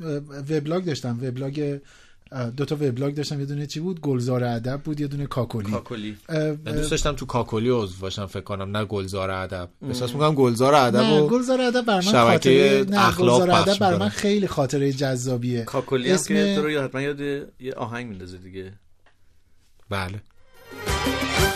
وبلاگ 0.50 0.84
داشتم 0.84 1.18
وبلاگ 1.22 1.78
دو 2.56 2.64
تا 2.64 2.74
وبلاگ 2.74 3.14
داشتم 3.14 3.40
یه 3.40 3.46
دونه 3.46 3.66
چی 3.66 3.80
بود؟ 3.80 4.00
گلزار 4.00 4.44
ادب 4.44 4.80
بود 4.84 5.00
یه 5.00 5.06
دونه 5.06 5.26
کاکلی. 5.26 6.16
من 6.28 6.72
دوست 6.74 6.90
داشتم 6.90 7.12
تو 7.12 7.26
کاکلی 7.26 7.70
عضو 7.70 7.94
باشم 8.00 8.26
فکر 8.26 8.40
کنم 8.42 8.76
نه 8.76 8.84
گلزار 8.84 9.30
ادب. 9.30 9.68
احساس 9.88 10.12
می‌کنم 10.12 10.34
گلزار 10.34 10.74
ادب 10.74 10.96
نه 10.96 11.20
و 11.20 11.28
گلزار 11.28 11.60
ادب 11.60 11.80
بر 11.84 11.96
من 11.96 12.12
خاطره 12.12 12.84
نه 12.88 13.08
اخلاق 13.08 13.50
ادب 13.50 13.78
بر 13.78 13.96
من. 13.96 14.08
خیلی 14.08 14.46
خاطره 14.46 14.92
جذابیه. 14.92 15.62
کاکلی 15.64 16.08
هم 16.08 16.14
اسم- 16.14 16.34
که 16.34 16.56
تو 16.56 16.62
رو 16.66 16.82
حتما 16.82 17.00
یاد 17.00 17.20
یه 17.20 17.74
آهنگ 17.76 18.06
میندازه 18.08 18.36
دیگه. 18.36 18.72
بله. 19.90 20.22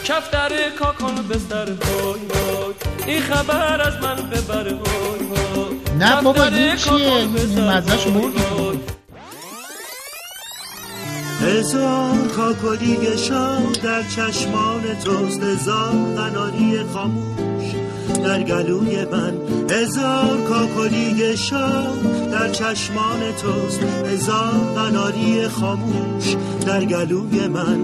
کفتر 0.05 0.51
کاکل 0.79 1.05
های 1.05 1.67
های 1.83 2.75
این 3.07 3.21
خبر 3.21 3.81
از 3.81 3.95
من 4.03 4.31
ببر 4.31 4.69
های 4.69 5.27
نه 5.99 6.23
بابا، 6.23 6.45
این 6.45 6.77
چیه؟ 6.77 7.27
مزهش. 7.27 8.07
هزار 11.41 12.29
کاکلی 12.37 13.19
شام 13.19 13.73
در 13.83 14.03
چشمان 14.03 14.83
توست 15.05 15.43
هزار 15.43 16.15
قناری 16.17 16.83
خاموش 16.83 17.65
در 18.25 18.43
گلوی 18.43 19.05
من. 19.05 19.35
هزار 19.71 20.39
کاکلی 20.49 21.37
شام 21.37 22.29
در 22.33 22.49
چشمان 22.49 23.21
توست 23.43 23.81
هزار 23.83 24.75
قناری 24.77 25.49
خاموش 25.49 26.37
در 26.67 26.85
گلوی 26.85 27.49
من. 27.49 27.81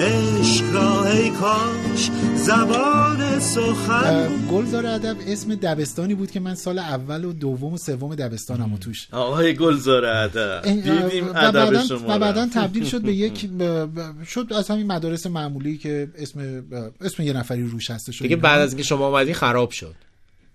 عشق 0.00 0.74
را 0.74 1.04
ای 1.04 1.30
کاش 1.30 2.10
زبان 2.34 3.40
سخن. 3.40 4.30
گلزار 4.52 4.86
ادب 4.86 5.16
اسم 5.26 5.54
دبستانی 5.54 6.14
بود 6.14 6.30
که 6.30 6.40
من 6.40 6.54
سال 6.54 6.78
اول 6.78 7.24
و 7.24 7.32
دوم 7.32 7.72
و 7.72 7.78
سوم 7.78 8.14
دبستانم 8.14 8.72
و 8.72 8.78
توش. 8.78 9.08
آقای 9.12 9.54
گلزار 9.54 10.04
ادب. 10.04 10.62
دیدیم 10.62 11.26
و 11.28 11.30
ادب 11.36 11.70
بعداً- 11.82 11.88
شما 11.88 12.16
و. 12.16 12.18
بعدا 12.18 12.46
تبدیل 12.54 12.84
شد 12.84 13.02
به 13.02 13.12
یک 13.24 13.48
ب- 13.48 13.62
ب- 13.62 14.24
شد 14.24 14.52
از 14.56 14.70
همین 14.70 14.86
مدارس 14.86 15.26
معمولی 15.26 15.78
که 15.78 16.08
اسم 16.18 16.62
اسم 17.00 17.22
یه 17.22 17.32
نفری 17.32 17.62
روش 17.68 17.90
هستش 17.90 18.20
و 18.20 18.24
دیگه. 18.24 18.36
بعد 18.36 18.60
از 18.60 18.70
اینکه 18.70 18.82
شما 18.84 19.08
اومدی 19.08 19.32
خراب 19.34 19.70
شد. 19.70 19.94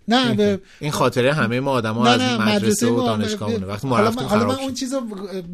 نه 0.07 0.33
به 0.33 0.59
این 0.79 0.91
خاطره 0.91 1.33
همه 1.33 1.59
ما 1.59 1.71
آدم 1.71 1.99
نه 1.99 2.09
از 2.09 2.21
نه 2.21 2.55
مدرسه 2.55 2.87
و 2.87 2.95
ما- 2.95 3.05
دانشگاهمونه 3.05 3.65
وقتی 3.65 3.87
ما 3.87 3.95
حالا 3.95 4.07
رفتیم 4.07 4.23
من, 4.23 4.29
حالا 4.29 4.45
من 4.45 4.55
اون 4.55 4.73
چیزو 4.73 5.01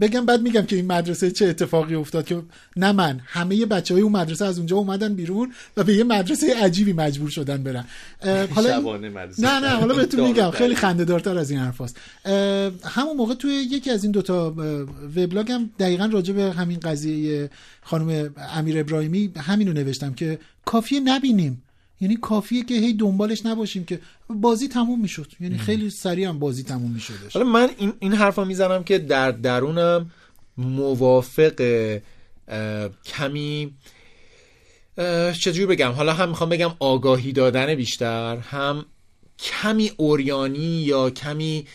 بگم 0.02 0.26
بعد 0.26 0.42
میگم 0.42 0.62
که 0.62 0.76
این 0.76 0.88
مدرسه 0.88 1.32
چه 1.32 1.46
اتفاقی 1.48 1.96
افتاد 1.96 2.26
که 2.26 2.42
نه 2.76 2.92
من 2.92 3.20
همه 3.26 3.66
بچه 3.66 3.94
های 3.94 4.04
اون 4.04 4.12
مدرسه 4.12 4.46
از 4.46 4.58
اونجا 4.58 4.78
اومدن 4.78 5.14
بیرون 5.14 5.52
و 5.78 5.84
به 5.84 5.96
یه 5.96 6.04
مدرسه 6.04 6.64
عجیبی 6.64 6.94
مجبور 6.94 7.30
شدن 7.30 7.64
برن. 7.64 7.86
حالا 8.56 8.82
مدرسه. 8.82 9.42
نه 9.42 9.60
نه 9.60 9.70
حالا 9.70 9.94
بهتون 9.96 10.28
میگم 10.28 10.52
خیلی. 10.52 10.76
خنده 10.76 11.06
دارتر 11.06 11.38
از 11.38 11.52
این 11.52 11.60
حرفاست. 11.60 11.98
همون 12.86 13.18
موقع 13.18 13.34
توی 13.34 13.52
یکی 13.52 13.92
از 13.92 14.04
این 14.04 14.12
دوتا 14.12 14.56
وبلاگ 15.16 15.52
هم 15.52 15.70
دقیقا 15.80 16.06
راجع 16.06 16.34
به 16.34 16.52
همین 16.52 16.80
قضیه 16.80 17.50
خانم 17.84 18.30
امیر 18.56 18.80
ابراهیمی 18.80 19.32
همینو 19.38 19.74
نوشتم 19.74 20.14
که 20.14 20.40
کافیه 20.66 21.00
نبینیم. 21.00 21.64
یعنی 22.02 22.16
کافیه 22.16 22.64
که 22.64 22.74
هی 22.74 22.94
دنبالش 22.94 23.46
نباشیم 23.46 23.86
که 23.86 24.00
بازی 24.30 24.68
تموم 24.68 25.02
می‌شد. 25.02 25.32
یعنی 25.40 25.58
خیلی 25.58 25.90
سریع 25.90 26.28
هم 26.28 26.40
بازی 26.40 26.64
تموم 26.64 26.92
میشدش. 26.92 27.34
حالا 27.34 27.46
من 27.50 27.70
این, 27.78 27.94
این 28.00 28.14
حرفا 28.14 28.44
می‌زنم 28.44 28.84
که 28.84 28.98
در 28.98 29.32
درونم 29.32 30.12
موافق 30.58 31.62
کمی 33.06 33.74
چجوری 35.40 35.66
بگم؟ 35.66 35.92
حالا 35.92 36.14
هم 36.14 36.30
می‌خوام 36.30 36.50
بگم 36.50 36.72
آگاهی 36.80 37.32
دادن 37.32 37.76
بیشتر 37.76 38.38
هم 38.38 38.86
کمی 39.40 39.92
اوریانی 39.98 40.82
یا 40.82 41.10
کمی 41.10 41.66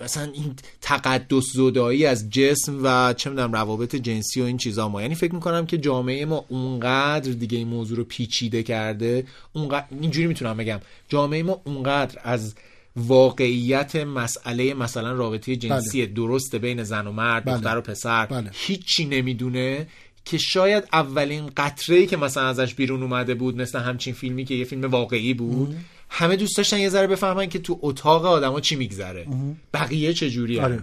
مثلا 0.00 0.32
این 0.32 0.54
تقدس 0.80 1.44
زدایی 1.52 2.06
از 2.06 2.30
جسم 2.30 2.80
و 2.82 3.14
چه 3.16 3.30
می‌دونم 3.30 3.52
روابط 3.52 3.96
جنسی 3.96 4.40
و 4.40 4.44
این 4.44 4.56
چیزا 4.56 4.88
ما 4.88 5.02
یعنی 5.02 5.14
فکر 5.14 5.34
می‌کنم 5.34 5.66
که 5.66 5.78
جامعه 5.78 6.24
ما 6.24 6.44
اونقدر 6.48 7.32
دیگه 7.32 7.58
این 7.58 7.68
موضوع 7.68 7.96
رو 7.96 8.04
پیچیده 8.04 8.62
کرده 8.62 9.26
اونقدر 9.52 9.86
اینجوری 10.00 10.26
می‌تونم 10.26 10.56
بگم 10.56 10.80
جامعه 11.08 11.42
ما 11.42 11.60
اونقدر 11.64 12.20
از 12.24 12.54
واقعیت 12.96 13.96
مسئله 13.96 14.74
مثلا 14.74 15.12
رابطه 15.12 15.56
جنسی 15.56 16.06
درست 16.06 16.56
بین 16.56 16.82
زن 16.82 17.06
و 17.06 17.12
مرد 17.12 17.44
بله. 17.44 17.56
دختر 17.56 17.78
و 17.78 17.80
پسر 17.80 18.26
بله. 18.26 18.50
هیچی 18.52 19.04
نمی‌دونه 19.04 19.86
که 20.24 20.38
شاید 20.38 20.84
اولین 20.92 21.50
قطره 21.56 21.96
ای 21.96 22.06
که 22.06 22.16
مثلا 22.16 22.48
ازش 22.48 22.74
بیرون 22.74 23.02
اومده 23.02 23.34
بود 23.34 23.56
مثل 23.56 23.78
همچین 23.78 24.14
فیلمی 24.14 24.44
که 24.44 24.54
یه 24.54 24.64
فیلم 24.64 24.90
واقعی 24.90 25.34
بود 25.34 25.76
همه 26.16 26.36
دوست 26.36 26.56
داشتن 26.56 26.78
یه 26.78 26.88
ذره 26.88 27.06
بفهمن 27.06 27.46
که 27.46 27.58
تو 27.58 27.78
اتاق 27.82 28.24
آدما 28.26 28.60
چی 28.60 28.76
میگذره. 28.76 29.26
بقیه 29.74 30.12
چه 30.12 30.30
جوری 30.30 30.60
آره. 30.60 30.80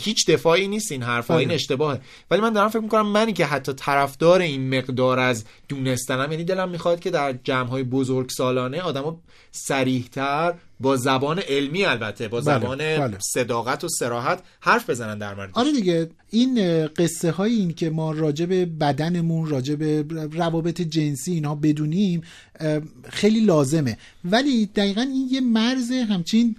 هیچ 0.00 0.30
دفاعی 0.30 0.68
نیست 0.68 0.92
این 0.92 1.02
حرفا 1.02 1.34
آره. 1.34 1.40
این 1.40 1.50
اشتباهه 1.50 2.00
ولی 2.30 2.40
من 2.40 2.52
دارم 2.52 2.68
فکر 2.68 2.80
می‌کنم 2.80 3.06
منی 3.06 3.32
که 3.32 3.46
حتی 3.46 3.72
طرفدار 3.72 4.40
این 4.40 4.78
مقدار 4.78 5.18
از 5.18 5.44
دونستنم 5.68 6.32
یعنی 6.32 6.44
دلم 6.44 6.68
می‌خواد 6.68 7.00
که 7.00 7.10
در 7.10 7.32
جمع 7.44 7.68
های 7.68 7.82
بزرگ 7.82 8.30
سالانه 8.30 8.80
آدما 8.80 9.20
سریحتر 9.52 10.54
با 10.80 10.96
زبان 10.96 11.38
علمی 11.38 11.84
البته 11.84 12.28
با 12.28 12.40
بله، 12.40 12.44
زبان 12.44 12.78
بله. 12.78 13.18
صداقت 13.20 13.84
و 13.84 13.88
سراحت 13.88 14.42
حرف 14.60 14.90
بزنن 14.90 15.18
در 15.18 15.34
مورد 15.34 15.50
آره 15.52 15.72
دیگه 15.72 16.10
این 16.30 16.86
قصه 16.86 17.30
های 17.30 17.52
این 17.52 17.72
که 17.72 17.90
ما 17.90 18.12
راجع 18.12 18.46
به 18.46 18.66
بدنمون 18.66 19.48
راجع 19.48 19.74
به 19.74 20.04
روابط 20.32 20.80
جنسی 20.80 21.32
اینها 21.32 21.54
بدونیم 21.54 22.22
خیلی 23.08 23.40
لازمه 23.40 23.98
ولی 24.24 24.66
دقیقا 24.66 25.00
این 25.00 25.28
یه 25.30 25.40
مرز 25.40 25.90
همچین 25.90 26.56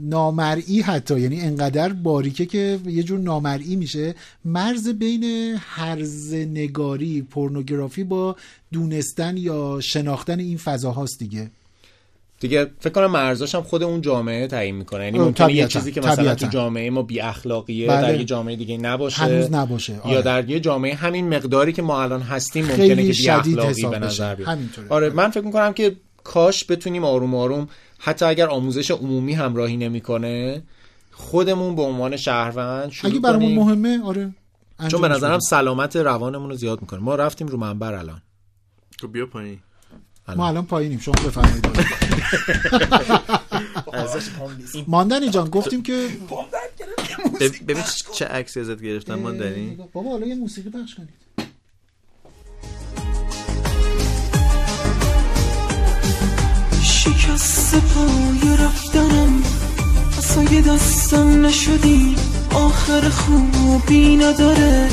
نامرئی 0.00 0.80
حتی 0.80 1.20
یعنی 1.20 1.40
انقدر 1.40 1.92
باریکه 1.92 2.46
که 2.46 2.78
یه 2.86 3.02
جور 3.02 3.18
نامرئی 3.18 3.76
میشه 3.76 4.14
مرز 4.44 4.88
بین 4.88 5.54
هرز 5.60 6.34
نگاری 6.34 7.22
پورنوگرافی 7.22 8.04
با 8.04 8.36
دونستن 8.72 9.36
یا 9.36 9.80
شناختن 9.80 10.40
این 10.40 10.56
فضاهاست 10.58 11.18
دیگه 11.18 11.50
دیگه 12.40 12.70
فکر 12.80 12.92
کنم 12.92 13.06
مرزاش 13.06 13.54
هم 13.54 13.62
خود 13.62 13.82
اون 13.82 14.00
جامعه 14.00 14.46
تعیین 14.46 14.74
می‌کنه 14.74 15.04
یعنی 15.04 15.18
ممکنه 15.18 15.52
یه 15.52 15.66
چیزی 15.66 15.92
که 15.92 16.00
مثلا 16.00 16.14
طبیعتاً. 16.16 16.46
تو 16.46 16.52
جامعه 16.52 16.90
ما 16.90 17.02
بی 17.02 17.20
اخلاقیه 17.20 17.88
بله. 17.88 18.02
در 18.02 18.18
یه 18.18 18.24
جامعه 18.24 18.56
دیگه 18.56 18.76
نباشه 18.76 19.22
هنوز 19.22 19.52
نباشه 19.52 20.00
آره. 20.00 20.14
یا 20.14 20.20
در 20.20 20.50
یه 20.50 20.60
جامعه 20.60 20.94
همین 20.94 21.28
مقداری 21.28 21.72
که 21.72 21.82
ما 21.82 22.02
الان 22.02 22.22
هستیم 22.22 22.64
ممکنه 22.64 22.88
که 22.88 22.94
بی 22.94 23.28
اخلاقی 23.30 23.86
به 23.86 23.98
نظر. 23.98 24.34
بیاد. 24.34 24.58
آره 24.88 25.10
من 25.10 25.30
فکر 25.30 25.44
می‌کنم 25.44 25.72
که 25.72 25.96
کاش 26.24 26.64
بتونیم 26.70 27.04
آروم 27.04 27.34
آروم 27.34 27.68
حتی 27.98 28.24
اگر 28.24 28.46
آموزش 28.48 28.90
عمومی 28.90 29.34
همراهی 29.34 29.76
نمی‌کنه 29.76 30.62
خودمون 31.12 31.76
به 31.76 31.82
عنوان 31.82 32.16
شهروند 32.16 32.90
شروع 32.90 33.10
اگه 33.12 33.20
برامون 33.20 33.40
کنیم. 33.48 33.58
مهمه 33.58 34.04
آره 34.04 34.34
چون 34.88 35.00
به 35.00 35.08
نظرم. 35.08 35.38
سلامت 35.40 35.96
روانمون 35.96 36.50
رو 36.50 36.56
زیاد 36.56 36.80
می‌کنه. 36.80 37.00
ما 37.00 37.14
رفتیم 37.14 37.46
رو 37.46 37.56
منبر 37.58 37.94
الان. 37.94 38.22
خب 39.00 39.12
بیا 39.12 39.26
پایین. 39.26 39.58
ما 40.36 40.48
الان 40.48 40.66
پایینیم 40.66 40.98
شما 40.98 41.14
بفرمایید. 41.14 41.66
ماندنی 44.86 45.30
جان 45.30 45.48
گفتیم 45.48 45.82
که 45.82 46.08
بب- 47.40 47.66
ببین 47.68 47.82
چه 48.14 48.24
عکسی 48.24 48.60
ازت 48.60 48.82
گرفتم 48.82 49.14
ماندنی؟ 49.14 49.78
بابا 49.92 50.10
حالا 50.10 50.26
یه 50.26 50.34
موسیقی 50.34 50.70
پخش 50.70 50.94
کنید. 50.94 51.08
شکست 57.08 57.74
پای 57.74 58.56
رفتنم. 58.56 59.42
اصای 60.18 60.60
دستم 60.60 61.46
نشدی. 61.46 62.16
آخر 62.54 63.08
خوبی 63.08 64.16
نداره. 64.16 64.88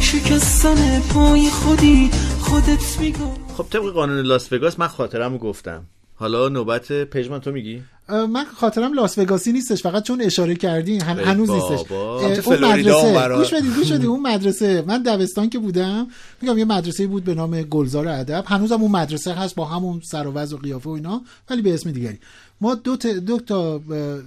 شکستن 0.00 1.00
پای 1.00 1.50
خودی. 1.50 2.10
خودت 2.40 3.00
میگو. 3.00 3.34
خب 3.56 3.66
طبق 3.70 3.92
قانون 3.92 4.18
لاس 4.18 4.52
وگاس 4.52 4.78
من 4.78 4.88
خاطرمو 4.88 5.38
گفتم. 5.38 5.84
حالا 6.14 6.48
نوبت 6.48 6.92
پژمان 6.92 7.40
تو 7.40 7.52
میگی؟ 7.52 7.82
من 8.08 8.44
خاطرم 8.44 8.92
لاس 8.92 9.18
وگاسی 9.18 9.52
نیستش 9.52 9.82
فقط 9.82 10.02
چون 10.02 10.20
اشاره 10.20 10.54
کردین 10.54 11.02
هم 11.02 11.18
هنوز. 11.18 11.50
نیستش. 11.50 11.92
اون 11.92 12.64
مدرسه. 12.64 13.36
گوش 13.36 13.54
بدید 13.54 13.74
گوش 13.74 13.92
بدید 13.92 14.06
اون 14.12 14.22
مدرسه. 14.22 14.84
من 14.86 15.02
دبستان 15.02 15.50
که 15.50 15.58
بودم 15.58 16.06
میگم 16.42 16.58
یه 16.58 16.64
مدرسه 16.64 17.06
بود 17.06 17.24
به 17.24 17.34
نام 17.34 17.62
گلزار 17.62 18.08
ادب. 18.08 18.44
هنوزم 18.46 18.82
اون 18.82 18.90
مدرسه 18.90 19.32
هست 19.32 19.54
با 19.54 19.64
همون 19.64 20.00
سر 20.04 20.26
و 20.26 20.32
وضع 20.32 20.56
و 20.56 20.58
قیافه 20.58 20.90
و 20.90 20.92
اینا 20.92 21.22
ولی 21.50 21.62
به 21.62 21.74
اسم 21.74 21.90
دیگری. 21.90 22.18
ما 22.60 22.74
دو 22.74 22.96
تا, 22.96 23.12
دو 23.12 23.40
تا 23.40 23.80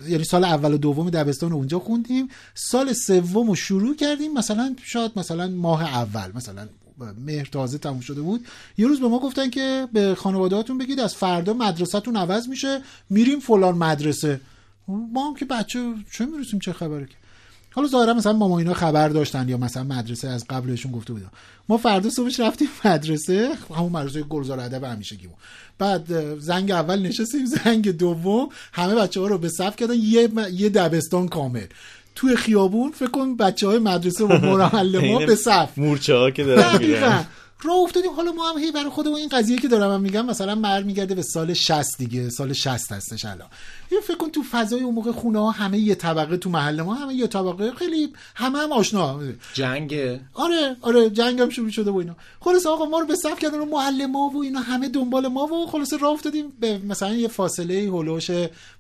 یعنی 0.07 0.23
سال 0.23 0.43
اول 0.43 0.73
و 0.73 0.77
دوم 0.77 1.09
دبستان 1.09 1.49
رو 1.49 1.55
اونجا 1.55 1.79
خوندیم. 1.79 2.27
سال 2.55 2.93
سوم 2.93 3.47
رو 3.47 3.55
شروع 3.55 3.95
کردیم 3.95 4.33
مثلا 4.33 4.75
شاید 4.83 5.11
مثلا 5.15 5.47
ماه 5.47 5.83
اول 5.83 6.31
مثلا 6.35 6.67
مهر 7.25 7.45
تازه 7.45 7.77
تموم 7.77 7.99
شده 7.99 8.21
بود. 8.21 8.45
یه 8.77 8.88
روز 8.88 8.99
به 8.99 9.08
ما 9.08 9.19
گفتن 9.19 9.49
که 9.49 9.88
به 9.93 10.15
خانوادهاتون 10.15 10.77
بگید 10.77 10.99
از 10.99 11.15
فردا 11.15 11.54
مدرسهتون 11.54 12.15
عوض 12.15 12.47
میشه 12.47 12.82
میریم 13.10 13.39
فلان 13.39 13.77
مدرسه. 13.77 14.41
ما 14.88 15.27
هم 15.27 15.36
که 15.36 15.45
بچه 15.45 15.93
چه 16.12 16.25
می‌رسیم 16.25 16.60
چه 16.60 16.73
خبره 16.73 17.06
که؟ 17.06 17.15
حالا 17.73 17.88
ظاهرا 17.88 18.13
مثلا 18.13 18.34
ماما 18.34 18.60
اینا 18.60 18.73
خبر 18.73 19.10
داشتن 19.10 19.49
یا 19.49 19.58
مثلا 19.58 19.84
مدرسه 19.84 20.27
از 20.27 20.45
قبلشون 20.49 20.91
گفته 20.91 21.13
بودن. 21.13 21.30
ما 21.69 21.77
فردا 21.77 22.10
صبحش 22.10 22.39
رفتیم 22.39 22.67
مدرسه 22.86 23.51
همون 23.75 23.91
مدرسه 23.91 24.21
گلزار 24.23 24.60
ادب 24.60 24.84
همیشگیمون. 24.84 25.36
بعد 25.77 26.13
اه، 26.13 26.39
زنگ 26.39 26.71
اول 26.71 27.01
نشستیم 27.01 27.45
زنگ 27.63 27.91
دوم 27.91 28.49
همه 28.73 28.95
بچه 28.95 29.19
ها 29.19 29.27
رو 29.27 29.38
به 29.38 29.49
صف 29.49 29.75
کردن 29.75 29.95
یه, 29.95 30.30
یه 30.54 30.69
دبستان 30.69 31.27
کامل. 31.27 31.65
توی 32.15 32.36
خیابون 32.36 32.91
فکر 32.91 33.10
کن 33.10 33.38
بچه 33.38 33.67
های 33.67 33.80
مدرسه 33.80 34.24
و 34.24 34.28
محل 34.28 35.12
ما 35.12 35.19
به 35.26 35.36
صف. 35.36 35.78
مورچه 35.78 36.15
ها 36.15 36.32
که 36.32 36.43
دارن 36.43 36.78
میرن. 36.78 37.26
راه 37.63 37.78
افتادیم. 37.78 38.12
حالا 38.12 38.32
ما 38.32 38.50
هم 38.52 38.58
هی 38.58 38.71
برای 38.71 38.89
خودمون 38.89 39.17
این 39.17 39.30
قضیه 39.30 39.58
که 39.58 39.67
دارم 39.67 39.91
هم 39.93 40.02
میگم 40.02 40.26
مثلا 40.26 40.56
مر 40.56 40.84
میگرده 40.84 41.15
به 41.15 41.21
سال 41.21 41.54
60 41.54 41.97
دیگه. 41.97 42.30
سال 42.30 42.54
60 42.54 42.91
هستش 42.91 43.26
الان. 43.26 43.47
یه 43.91 44.00
فکر 44.00 44.17
کن 44.17 44.30
تو 44.30 44.43
فضای 44.52 44.82
اون 44.82 44.95
موقع 44.95 45.12
خونه 45.12 45.39
ها 45.39 45.52
همه 45.52 45.80
یه 45.80 45.95
طبقه 45.95 46.38
تو 46.38 46.50
محل 46.50 46.82
ما 46.82 46.93
همه 46.93 47.13
یه 47.13 47.28
طبقه. 47.28 47.71
خیلی 47.71 48.13
همه 48.36 48.60
هم 48.60 48.71
آشنا. 48.71 49.19
جنگ 49.54 50.19
آره 50.34 50.76
آره 50.82 51.10
جنگ 51.10 51.41
هم 51.41 51.50
شروع 51.50 51.69
شده 51.69 51.91
و 51.91 51.97
اینا. 51.97 52.15
خلاص 52.39 52.65
آقا 52.65 52.86
ما 52.86 53.00
رو 53.00 53.06
به 53.06 53.15
صف 53.15 53.39
کردن 53.39 53.60
و 53.60 53.65
معلم 53.65 54.15
ها 54.15 54.32
و 54.36 54.43
اینا 54.43 54.60
همه 54.60 54.89
دنبال 54.89 55.28
ما 55.28 55.47
و 55.47 55.67
خلاص 55.67 55.93
راه 55.93 56.12
افتادیم 56.12 56.45
به 56.60 56.78
مثلا 56.78 57.13
یه 57.15 57.28
فاصله 57.28 57.88
هولوش 57.88 58.32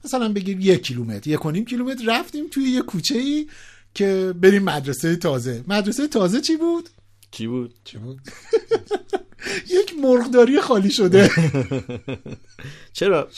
مثلا 0.05 0.33
بگیم 0.33 0.59
یک 0.61 0.83
کیلومتر 0.83 1.29
یک 1.29 1.45
و 1.45 1.51
نیم 1.51 1.65
کیلومتر 1.65 2.03
رفتیم 2.07 2.47
توی 2.51 2.63
یه 2.63 2.81
کوچه 2.81 3.17
ای 3.17 3.47
که 3.93 4.33
بریم 4.41 4.63
مدرسه 4.63 5.15
تازه. 5.15 5.63
مدرسه 5.67 6.07
تازه 6.07 6.41
چی 6.41 6.55
بود؟ 6.57 6.89
کی 7.31 7.47
بود؟ 7.47 7.73
چی 7.83 7.97
بود؟ 7.97 8.19
یک 9.79 9.93
مرغداری 10.03 10.59
خالی 10.59 10.89
شده. 10.91 11.29
چرا؟ 12.93 13.29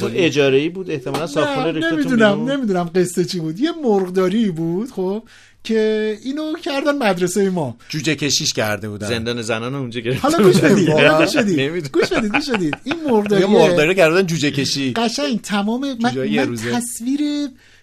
تو 0.00 0.10
اجاره 0.14 0.58
ای 0.58 0.68
بود؟ 0.68 0.90
احتمالاً 0.90 1.26
نه 1.26 1.72
ریختتون 1.72 1.98
نمی‌دونم؟ 1.98 2.50
نمی‌دونم 2.50 2.90
قصه 2.94 3.24
چی 3.24 3.40
بود. 3.40 3.60
یه 3.60 3.70
مرغداری 3.84 4.50
بود 4.50 4.90
خب 4.90 5.22
که 5.64 6.18
اینو 6.24 6.54
کردن 6.54 6.98
مدرسه 6.98 7.50
ما. 7.50 7.76
جوجه 7.88 8.14
کشیش 8.14 8.52
کرده 8.52 8.88
بودن. 8.88 9.08
زندان 9.08 9.42
زنان 9.42 9.74
اونجا 9.74 10.00
گرفت 10.00 10.24
حالا 10.24 10.38
گوش 10.38 10.56
بدید 10.56 10.88
حالا 10.88 11.18
گوش 11.18 11.36
بدید. 11.40 11.90
گوش 11.92 12.08
بدید 12.08 12.32
گوش 12.34 12.50
بدید. 12.50 12.76
این 12.84 12.96
یه 12.96 13.10
مرغداری 13.10 13.44
مرغداری 13.44 13.94
کردن 13.94 14.26
جوجه 14.26 14.50
کشی. 14.50 14.92
قشنگ 14.92 15.40
تمام 15.40 15.98
من. 16.00 16.10
تصویر 16.56 17.20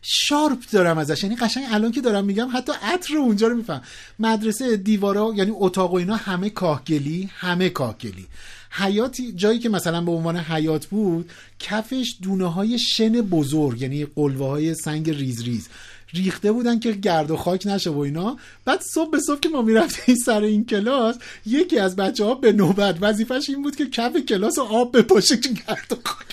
sharp 0.09 0.59
دارم 0.71 0.97
ازش. 0.97 1.23
یعنی 1.23 1.35
قشنگ 1.35 1.65
الان 1.71 1.91
که 1.91 2.01
دارم 2.01 2.25
میگم 2.25 2.49
حتی 2.53 2.71
عطر 2.81 3.17
اونجا 3.17 3.47
رو 3.47 3.55
میفهم. 3.55 3.81
مدرسه 4.19 4.77
دیوارا 4.77 5.33
یعنی 5.35 5.51
اتاق 5.55 5.93
و 5.93 5.95
اینا 5.95 6.15
همه 6.15 6.49
کاهگلی 6.49 7.29
همه 7.37 7.69
کاهگلی. 7.69 8.27
حیاطی 8.71 9.31
جایی 9.31 9.59
که 9.59 9.69
مثلا 9.69 10.01
به 10.01 10.11
عنوان 10.11 10.37
حیاط 10.37 10.85
بود 10.85 11.31
کفش 11.59 12.15
دونه 12.21 12.51
های 12.51 12.79
شن 12.79 13.21
بزرگ 13.21 13.81
یعنی 13.81 14.05
قلوه 14.05 14.47
های 14.47 14.75
سنگ 14.75 15.09
ریز 15.09 15.43
ریز. 15.43 15.69
ریخته 16.13 16.51
بودن 16.51 16.79
که 16.79 16.91
گرد 16.91 17.31
و 17.31 17.37
خاک 17.37 17.67
نشه 17.67 17.89
و 17.89 17.99
اینا. 17.99 18.37
بعد 18.65 18.81
صبح 18.81 19.11
به 19.11 19.19
صبح 19.19 19.39
که 19.39 19.49
ما 19.49 19.61
می‌رفتیم 19.61 20.15
سر 20.25 20.41
این 20.41 20.65
کلاس 20.65 21.15
یکی 21.45 21.79
از 21.79 21.95
بچه 21.95 22.25
ها 22.25 22.35
به 22.35 22.51
نوبت 22.51 22.97
وظیفش 23.01 23.49
این 23.49 23.61
بود 23.61 23.75
که 23.75 23.89
کف 23.89 24.17
کلاس 24.17 24.59
رو 24.59 24.63
آب 24.63 24.97
بپاشه 24.97 25.37
که 25.37 25.49
گرد 25.49 25.87
و 25.91 25.95
خاک. 26.03 26.27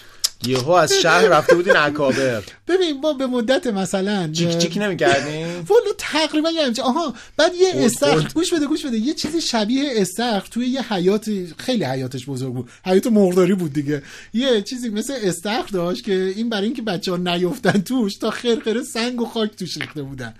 یهو 0.47 0.70
از 0.70 0.92
شهر 0.92 1.29
رفته 1.29 1.55
بودین 1.55 1.77
اکابر 1.77 2.42
ببین 2.68 3.01
ما 3.01 3.12
به 3.12 3.27
مدت 3.27 3.66
مثلا 3.66 4.33
چیک 4.33 4.59
چیک 4.59 4.77
نمی‌کردین؟ 4.77 5.47
والا 5.47 5.92
تقریبا 5.99 6.51
یه 6.51 6.66
همچین 6.66 6.85
آها 6.85 7.14
بعد 7.37 7.53
یه 7.55 7.68
استخر 7.75 8.29
گوش 8.35 8.55
بده 8.55 8.66
گوش 8.66 8.87
بده. 8.87 8.99
یه 8.99 9.14
چیزی 9.14 9.40
شبیه 9.40 9.92
استخر 9.97 10.49
توی 10.51 10.66
یه 10.66 10.92
حیات 10.92 11.31
خیلی 11.59 11.85
حیاتش 11.85 12.27
بزرگ 12.27 12.53
بود. 12.55 12.70
حیات 12.85 13.07
مرغداری 13.07 13.55
بود 13.55 13.73
دیگه. 13.73 14.03
یه 14.35 14.62
چیزی 14.62 14.88
مثل 14.88 15.14
استخر 15.23 15.68
داشت 15.73 16.05
که 16.05 16.33
این 16.37 16.49
برای 16.49 16.64
اینکه 16.64 16.83
بچه 16.83 17.11
ها 17.11 17.16
نیفتن 17.16 17.81
توش 17.81 18.16
تا 18.16 18.31
خرخره 18.31 18.83
سنگ 18.83 19.20
و 19.20 19.27
خاک 19.27 19.57
توش 19.57 19.77
ریخته 19.77 20.03
بودن. 20.03 20.35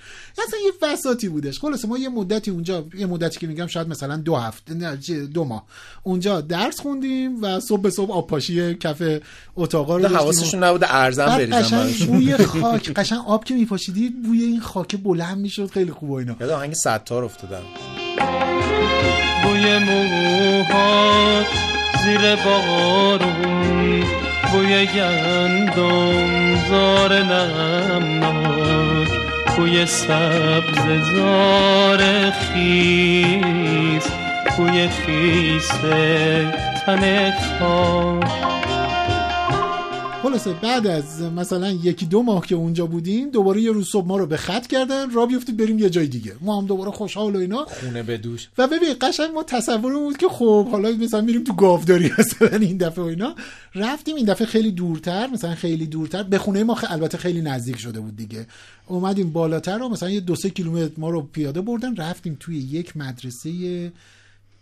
اصلا 0.47 0.59
یه 0.65 0.73
بساتی 0.83 1.29
بودش. 1.29 1.59
خلاص 1.59 1.85
ما 1.85 1.99
یه 1.99 2.09
مدتی 2.09 2.51
اونجا 2.51 2.87
یه 2.95 3.07
مدتی 3.07 3.39
که 3.41 3.47
میگم 3.47 3.67
شاید 3.67 3.89
مثلا 3.89 4.17
دو 4.17 4.37
هفته 4.37 4.75
نه 4.75 4.99
چه، 4.99 5.27
دو 5.27 5.45
ماه. 5.45 5.67
اونجا 6.03 6.41
درس 6.41 6.81
خوندیم 6.81 7.43
و 7.43 7.61
صبح 7.61 7.83
به 7.83 7.91
صبح 7.91 8.13
آب 8.13 8.27
پاشی 8.27 8.75
کف 8.75 9.03
اتاقا 9.57 9.94
رو 9.97 10.03
داشتیم 10.03 10.19
و- 10.19 10.23
حواسشون 10.23 10.65
نبوده 10.65 10.95
ارزم 10.95 11.27
بریزن 11.27 11.59
قشنگ. 11.61 12.09
بوی 12.09 12.37
خاک 12.63 12.93
قشنگ 12.93 13.19
آب 13.27 13.45
که 13.45 13.55
میپاشیدید 13.55 14.23
بوی 14.23 14.43
این 14.43 14.61
خاک 14.61 14.97
بلند 14.97 15.39
می‌شد 15.39 15.71
خیلی 15.71 15.91
خوب 15.93 16.11
و 16.11 16.15
اینا. 16.15 16.37
یاد 16.41 16.51
آهنگ 16.51 16.75
ستار 16.75 17.25
افتادم. 17.25 17.63
بوی 19.45 19.79
موهات 19.79 21.47
زیر 22.05 22.37
بارون 22.37 24.05
بوی 24.53 24.87
گندم 24.87 26.69
زار 26.71 27.23
نمناک 27.23 29.09
بوی 29.57 29.87
سبز 29.87 30.85
زار 31.15 32.31
خیس 32.31 34.05
بوی 34.57 34.89
خیس 34.89 35.69
تن 36.87 37.33
خاک. 37.59 38.64
خلاصه 40.25 40.53
بعد 40.53 40.87
از 40.87 41.23
مثلا 41.23 41.71
یکی 41.71 42.07
دو 42.07 42.23
ماه 42.23 42.47
که 42.47 42.55
اونجا 42.55 42.87
بودیم 42.87 43.31
دوباره 43.31 43.61
یه 43.61 43.73
روز 43.73 43.89
صبح 43.89 44.07
ما 44.07 44.17
رو 44.17 44.27
به 44.27 44.37
خط 44.37 44.67
کردن 44.67 45.11
را 45.11 45.27
بیفتید 45.27 45.57
بریم 45.57 45.79
یه 45.79 45.91
جای 45.91 46.07
دیگه. 46.07 46.33
ما 46.41 46.61
هم 46.61 46.67
دوباره 46.67 46.91
خوشحال 46.91 47.37
و 47.37 47.39
اینا. 47.39 47.65
خونه 47.65 48.03
به 48.03 48.19
دوش. 48.19 48.49
و 48.59 48.67
ببین 48.67 48.95
قشنگ 49.01 49.31
ما 49.35 49.43
تصور 49.43 49.93
بود 49.93 50.17
که 50.17 50.29
خب 50.29 50.69
حالا 50.69 50.91
مثلا 50.91 51.21
میریم 51.21 51.45
تو 51.45 51.55
گاوداری 51.55 52.11
مثلا 52.19 52.59
این 52.59 52.77
دفعه 52.77 53.05
و 53.05 53.07
اینا. 53.07 53.35
رفتیم 53.75 54.17
این 54.17 54.27
دفعه 54.27 54.47
خیلی 54.47 54.71
دورتر 54.71 55.27
مثلا 55.27 55.55
خیلی 55.55 55.87
دورتر. 55.87 56.23
به 56.23 56.39
خونه 56.39 56.65
ما 56.65 56.75
خ... 56.75 56.85
البته 56.89 57.19
خیلی 57.19 57.41
نزدیک 57.41 57.79
شده 57.79 58.01
بود 58.01 58.17
دیگه. 58.17 58.47
اومدیم 58.87 59.31
بالاتر 59.31 59.83
و 59.83 59.89
مثلا 59.89 60.11
یه 60.11 60.21
دو 60.21 60.35
سه 60.35 60.51
کیلومتر 60.51 60.95
ما 60.99 61.11
رو 61.11 61.23
پیاده 61.23 61.61
بردن 61.61 61.97
رفتیم 61.97 62.37
توی 62.41 62.59
یک 62.59 62.97
مدرسه 62.97 63.51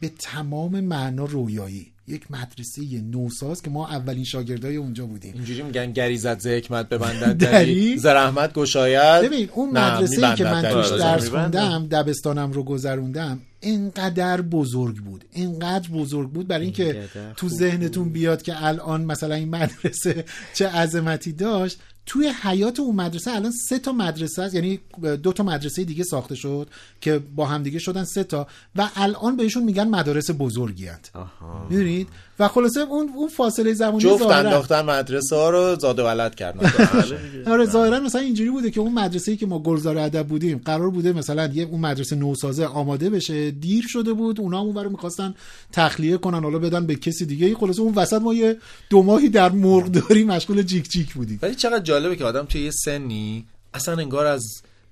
به 0.01 0.09
تمام 0.18 0.81
معنا 0.81 1.25
رویایی. 1.25 1.91
یک 2.09 2.31
مدرسه 2.31 2.83
نوساز 3.01 3.62
که 3.62 3.71
ما 3.71 3.88
اولین 3.88 4.25
شاگردای 4.25 4.77
اونجا 4.77 5.07
بودیم 5.07 5.33
اینجوری 5.35 5.62
میگن 5.62 5.93
گریزت 5.93 6.41
ز 6.41 6.47
حکمت 6.47 6.88
ببندد 6.88 7.37
دری؟ 7.47 7.65
دری 7.65 7.99
زرحمت 7.99 8.53
گشاید 8.53 9.25
ببین 9.25 9.49
اون 9.55 9.71
مدرسه 9.71 10.35
که 10.35 10.45
من. 10.45 10.62
توش 10.62 10.88
درس. 10.88 11.29
خوندم 11.29 11.87
دبستانم 11.91 12.53
رو 12.53 12.62
گذروندم 12.62 13.41
انقدر 13.62 14.41
بزرگ 14.41 14.97
بود 14.97 15.25
انقدر 15.35 15.88
بزرگ 15.88 16.31
بود 16.31 16.49
برای 16.49 16.65
اینکه 16.65 16.85
اینقدر 16.85 17.33
تو 17.37 17.49
ذهنتون 17.49 18.09
بیاد 18.09 18.43
که 18.43 18.65
الان 18.65 19.05
مثلا 19.05 19.35
این 19.35 19.49
مدرسه 19.49 20.25
چه 20.55 20.69
عظمتی 20.69 21.33
داشت 21.33 21.79
توی 22.07 22.33
حیات 22.43 22.81
اون 22.81 22.97
مدرسه 22.97 23.31
الان 23.31 23.53
سه 23.69 23.79
تا 23.79 23.93
مدرسه 23.93 24.43
است 24.43 24.55
یعنی 24.55 24.81
دو 25.23 25.33
تا 25.33 25.45
مدرسه 25.45 25.85
دیگه 25.85 26.05
ساخته 26.05 26.35
شد 26.35 26.69
که 27.01 27.19
با 27.19 27.47
هم 27.47 27.62
دیگه 27.62 27.79
شدن 27.79 28.05
سه 28.05 28.25
تا 28.25 28.47
و 28.77 28.91
الان 28.97 29.37
بهشون 29.37 29.62
میگن 29.62 29.88
مدارس 29.88 30.31
بزرگی 30.38 30.88
آها. 31.15 31.67
می‌دونید؟ 31.71 32.09
و 32.38 32.49
خلاصه 32.49 32.81
اون 32.81 33.09
اون 33.16 33.29
فاصله 33.29 33.75
زمانی 33.75 33.99
جفت 33.99 34.23
انداختن 34.23 34.85
مدرسه 34.85 35.37
ها 35.37 35.51
رو 35.51 35.77
زاد 35.77 35.99
و 35.99 36.07
ولد 36.07 36.35
کردن 36.35 36.73
آره 37.53 37.66
ظاهرا 37.66 38.01
مثلا 38.01 38.21
اینجوری 38.21 38.51
بوده 38.51 38.71
که 38.71 38.81
اون 38.81 38.92
مدرسه 38.92 39.31
ای 39.31 39.37
که 39.37 39.47
ما 39.47 39.59
گلزار 39.59 39.99
ادب 39.99 40.27
بودیم 40.27 40.62
قرار 40.64 40.90
بوده 40.90 41.12
مثلا 41.12 41.47
یه 41.47 41.64
اون 41.64 41.81
مدرسه 41.81 42.16
نوسازه 42.16 42.66
آماده 42.66 43.11
بشه 43.11 43.51
دیر 43.51 43.85
شده 43.88 44.12
بود 44.12 44.40
اونا 44.40 44.61
هم 44.61 44.66
اونور 44.66 44.88
می‌خواستن 44.88 45.35
تخلیه 45.73 46.16
کنن 46.16 46.42
حالا 46.42 46.59
بدن 46.59 46.87
به 46.87 46.95
کسی 46.95 47.27
دیگه. 47.27 47.55
خلاصه 47.55 47.83
اون 47.83 47.95
وسط 47.95 48.21
ما 48.23 48.35
یه 48.35 48.57
دو 48.90 49.03
ماهی 49.03 49.29
در 49.29 49.51
مرغداری 49.51 50.25
مشغول 50.25 50.62
جیک 50.62 50.88
جیک 50.88 51.14
بودیم. 51.14 51.38
ولی 51.42 51.55
چقدر 51.55 51.81
جالبه 51.81 52.16
که 52.16 52.25
آدم 52.25 52.45
توی 52.45 52.64
یه 52.64 52.71
سنی 52.71 53.47
اصلا 53.75 53.97
انگار 53.97 54.27
از 54.27 54.45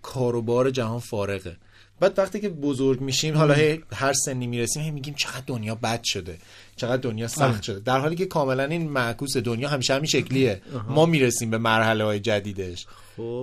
کاروبار 0.03 0.71
جهان 0.71 1.01
فارغه. 1.01 1.57
بعد 2.01 2.19
وقتی 2.19 2.41
که 2.41 2.49
بزرگ 2.49 3.01
میشیم 3.01 3.37
حالا 3.37 3.57
هر 3.93 4.13
سنی 4.13 4.47
می‌رسیم 4.47 4.83
هی 4.83 4.91
میگیم 4.91 5.15
چقدر 5.15 5.43
دنیا 5.47 5.75
بد 5.75 6.01
شده. 6.05 6.39
چقدر 6.81 6.97
دنیا 6.97 7.29
سخت 7.29 7.43
آره. 7.43 7.63
شده 7.63 7.81
در 7.81 7.99
حالی 7.99 8.17
که 8.17 8.27
کاملا 8.27 8.65
این 8.65 8.91
معکوس 8.91 9.37
دنیا 9.37 9.69
همیشه 9.69 9.95
همین 9.95 10.07
شکلیه 10.07 10.63
ما 10.89 11.07
می‌رسیم 11.07 11.51
به 11.51 11.59
مرحله 11.59 12.05
های 12.05 12.21
جدیدش 12.21 12.87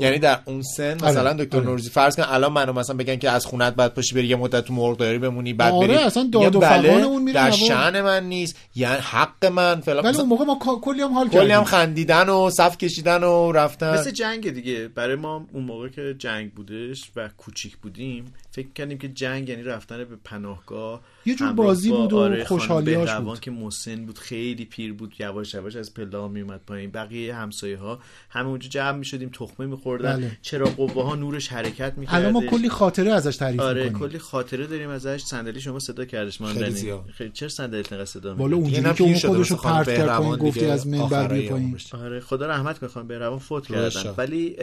یعنی 0.01 0.19
در 0.19 0.39
اون 0.45 0.61
سن 0.61 0.93
مثلا 0.93 1.29
آره. 1.29 1.45
دکتر 1.45 1.57
آره. 1.57 1.65
نوروزی 1.65 1.89
فرض 1.89 2.15
کن 2.15 2.23
الان 2.27 2.53
منو 2.53 2.73
مثلا 2.73 2.95
بگن 2.95 3.15
که 3.15 3.29
از 3.29 3.45
خونت 3.45 3.75
بعد 3.75 3.93
پاشی 3.93 4.15
بری 4.15 4.27
یه 4.27 4.35
مدت 4.35 4.65
تو 4.65 4.73
مرغداری 4.73 5.17
بمونی 5.17 5.53
بعد 5.53 5.73
آره، 5.73 5.87
بری 5.87 5.97
اصلا 5.97 6.29
داد 6.31 6.55
و 6.55 6.59
بله، 6.59 6.89
فغان 6.89 7.03
اون 7.03 7.21
میره 7.21 7.33
در. 7.33 7.51
شأن 7.51 8.01
من 8.01 8.23
نیست 8.23 8.55
یعنی 8.75 9.01
حق 9.01 9.45
من 9.45 9.81
فلان 9.81 9.99
ولی 9.99 10.09
مثلا 10.09 10.21
اون 10.21 10.29
موقع 10.29 10.45
ما 10.45 10.59
کلی 10.81 11.01
هم 11.01 11.13
حال 11.13 11.29
کلی 11.29 11.39
هم 11.39 11.47
کردیم 11.47 11.63
خندیدن 11.63 12.29
و 12.29 12.49
صف 12.49 12.77
کشیدن 12.77 13.23
و 13.23 13.51
رفتن 13.51 13.93
مثل 13.93 14.11
جنگ 14.11 14.51
دیگه 14.51 14.87
برای 14.87 15.15
ما 15.15 15.45
اون 15.53 15.63
موقع 15.63 15.89
که 15.89 16.15
جنگ 16.19 16.51
بودش 16.53 17.11
و 17.15 17.29
کوچیک 17.37 17.77
بودیم 17.77 18.33
فکر 18.57 18.67
کردیم 18.75 18.97
که 18.97 19.07
جنگ 19.07 19.49
یعنی 19.49 19.63
رفتن 19.63 19.97
به 19.97 20.15
پناهگاه 20.23 21.01
یه 21.25 21.35
جور 21.35 21.51
بازی 21.53 21.89
با 21.89 21.97
بود 21.97 22.13
و 22.13 22.17
آره، 22.17 22.43
خوشحالیاش 22.43 23.11
بود. 23.11 23.39
که 23.39 23.51
مسن 23.51 24.05
بود 24.05 24.17
خیلی 24.17 24.65
پیر 24.65 24.93
بود 24.93 25.13
یواش 25.19 25.53
یواش 25.53 25.75
از 25.75 25.93
پله 25.93 26.17
ها 26.17 26.27
میومد 26.27 26.61
پایین 26.67 26.91
بقیه 26.91 27.35
همسایه 27.35 27.77
ها 27.77 27.99
همه 28.29 28.47
اونجا 28.47 28.69
جمع 28.69 28.97
می‌شدیم 28.97 29.29
تخمه 29.33 29.65
میخوردن 29.65 30.17
بله. 30.17 30.37
چرا 30.41 30.65
قوه 30.65 31.03
ها 31.03 31.15
نورش 31.15 31.47
حرکت 31.47 31.93
می‌کرد 31.97 32.15
الان 32.15 32.31
ما 32.31 32.41
کلی 32.41 32.69
خاطره 32.69 33.11
ازش 33.11 33.37
تعریف 33.37 33.59
آره 33.59 33.83
می‌کنیم 33.83 34.09
کلی 34.09 34.19
خاطره 34.19 34.67
داریم 34.67 34.89
ازش 34.89 35.21
صندلی 35.21 35.61
شما 35.61 35.79
صدا 35.79 36.05
کردش 36.05 36.37
خیلی 36.37 36.49
ماندنی 36.49 36.71
زیاد. 36.71 37.05
خیلی 37.13 37.31
چرا 37.33 37.49
صندلی 37.49 37.77
انقدر 37.77 38.05
صدا 38.05 38.35
بالا؟ 38.35 38.55
دیگه 38.57 38.63
اونجوری 38.63 38.87
نه 38.87 38.93
که 38.93 39.03
اون 39.03 39.35
خودشو 39.35 39.55
پرت 39.55 39.97
کرد 39.97 40.17
پایین 40.17 40.35
گفتی 40.35 40.65
از 40.65 40.87
منبر 40.87 41.27
بیا 41.27 41.49
پایین. 41.49 41.77
آره 41.93 42.19
خدا 42.19 42.47
رحمت 42.47 42.79
کنه 42.79 42.89
خانم 42.89 43.07
بهروان 43.07 43.39
فوت 43.39 43.67
کردن. 43.67 44.13
ولی 44.17 44.57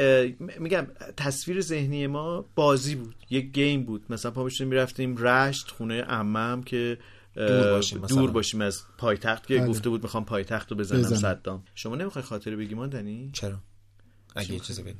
میگم 0.58 0.86
تصویر 1.16 1.60
ذهنی 1.60 2.06
ما 2.06 2.44
بازی 2.54 2.94
بود 2.94 3.14
یک 3.30 3.52
گیم 3.52 3.83
بود. 3.84 4.04
مثلا 4.10 4.30
پا 4.30 4.44
می‌شدیم 4.44 4.68
می‌رفتیم 4.68 5.16
رشت 5.16 5.70
خونه 5.70 6.02
عمم 6.02 6.62
که 6.62 6.98
دور 7.36 7.70
باشیم 7.70 7.98
مثلا. 8.00 8.20
دور 8.20 8.30
باشیم 8.30 8.60
از 8.60 8.82
پایتخت 8.98 9.46
که 9.46 9.58
بله. 9.58 9.66
گفته 9.66 9.88
بود 9.88 10.02
می‌خوام 10.02 10.24
پایتخت 10.24 10.70
رو 10.70 10.76
بزنم 10.76 10.98
بزنم. 10.98 11.18
صدام. 11.18 11.62
شما 11.74 11.96
نمی‌خوای 11.96 12.24
خاطره 12.24 12.56
بگی 12.56 12.74
ماندنی 12.74 13.30
چرا؟ 13.32 13.56
اگه 14.36 14.52
یه 14.52 14.60
چیزی 14.60 14.82
بگم 14.82 14.94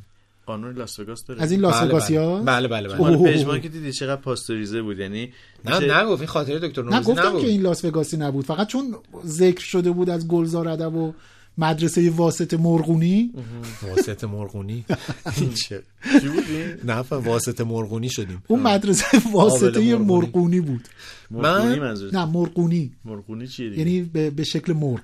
قانون 0.46 0.74
لاس 0.74 0.98
وگاس 0.98 1.24
داره. 1.24 1.42
از 1.42 1.52
این 1.52 1.60
لاس 1.60 1.80
بله، 1.80 1.88
وگاسی 1.88 2.16
بله. 2.16 2.24
ها؟ 2.24 2.42
بله 2.42 2.68
بله 2.68 2.88
بله. 2.88 3.00
اوه. 3.00 3.32
پژمان 3.32 3.60
که 3.60 3.68
دیدی 3.68 3.92
چقدر 3.92 4.20
پاستوریزه 4.20 4.82
بود 4.82 4.98
یعنی 4.98 5.32
نه 5.64 5.80
میشه- 5.80 6.02
نگفت. 6.02 6.20
این 6.20 6.28
خاطره 6.28 6.58
دکتر 6.58 6.82
نه 6.82 6.90
نوروزی 6.90 7.10
گفتم 7.12 7.26
نبود 7.28 7.40
که 7.40 7.46
این 7.48 7.62
لاس 7.62 7.84
وگاسی 7.84 8.16
نبود. 8.16 8.44
فقط 8.44 8.66
چون 8.66 8.96
ذکر 9.26 9.60
شده 9.60 9.90
بود 9.90 10.10
از 10.10 10.28
گلزار 10.28 10.68
ادب 10.68 10.94
و 10.94 11.14
مدرسه 11.58 12.10
واسط 12.10 12.54
مرغونی؟ 12.54 13.32
واسط 13.82 14.24
مرغونی؟ 14.24 14.84
این 15.40 15.54
چه؟ 15.54 15.82
چی 16.20 16.28
بود 16.28 16.44
این؟ 16.48 16.74
نه 16.84 16.94
واسط 17.10 17.60
مرغونی 17.60 18.08
شدیم. 18.10 18.42
اون 18.48 18.60
مدرسه 18.60 19.04
واسطه 19.32 19.96
مرغونی. 19.96 20.60
بود. 20.60 20.88
مرغونی 21.30 21.74
من- 21.74 21.78
منظور 21.78 22.12
نه 22.14 22.24
مرغونی. 22.24 22.92
مرغونی 23.04 23.46
چیه 23.46 23.70
دیگه؟ 23.70 23.78
یعنی 23.82 24.02
به, 24.30 24.44
شکل 24.44 24.72
مرغ. 24.72 25.02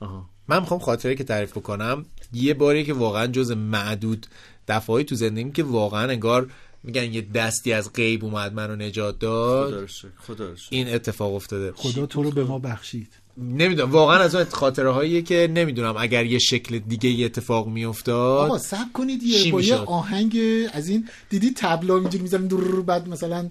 آها. 0.00 0.26
من 0.48 0.60
می‌خوام 0.60 0.80
خاطره 0.80 1.14
که 1.14 1.24
تعریف 1.24 1.50
بکنم. 1.58 2.04
یه 2.32 2.54
باری 2.54 2.84
که 2.84 2.92
واقعا 2.92 3.26
جز 3.26 3.50
معدود 3.50 4.26
دفعهایی 4.68 5.04
تو 5.04 5.14
زندگیم 5.14 5.52
که 5.52 5.62
واقعا 5.62 6.10
انگار 6.10 6.50
میگن 6.84 7.12
یه 7.12 7.20
دستی 7.34 7.72
از 7.72 7.92
غیب 7.92 8.24
اومد 8.24 8.52
منو 8.52 8.76
نجات 8.76 9.14
خدا 9.16 9.70
داد 9.70 9.88
خدا. 10.26 10.54
این 10.70 10.88
اتفاق 10.94 11.34
افتاده. 11.34 11.72
خدا 11.76 12.06
تو 12.06 12.22
رو 12.22 12.30
به 12.30 12.44
ما 12.44 12.58
بخشید. 12.58 13.08
نمی‌دونم 13.38 13.90
واقعا 13.90 14.18
از 14.18 14.34
اون 14.34 14.44
خاطره 14.44 14.90
هاییه 14.90 15.22
که 15.22 15.50
نمی‌دونم 15.54 15.94
اگر 15.98 16.24
یه 16.24 16.38
شکل 16.38 16.78
دیگه 16.78 17.10
یه 17.10 17.26
اتفاق 17.26 17.68
میافتاد. 17.68 18.46
آقا 18.46 18.58
سب 18.58 18.92
کنید 18.92 19.22
یه 19.22 19.52
با 19.52 19.60
یه؟ 19.60 19.74
آهنگ 19.74 20.38
از 20.72 20.88
این 20.88 21.08
دیدی 21.28 21.52
تبلا 21.56 21.94
اینجوری 21.94 22.22
می‌زنن 22.22 22.46
دور 22.46 22.82
بعد 22.82 23.08
مثلا 23.08 23.50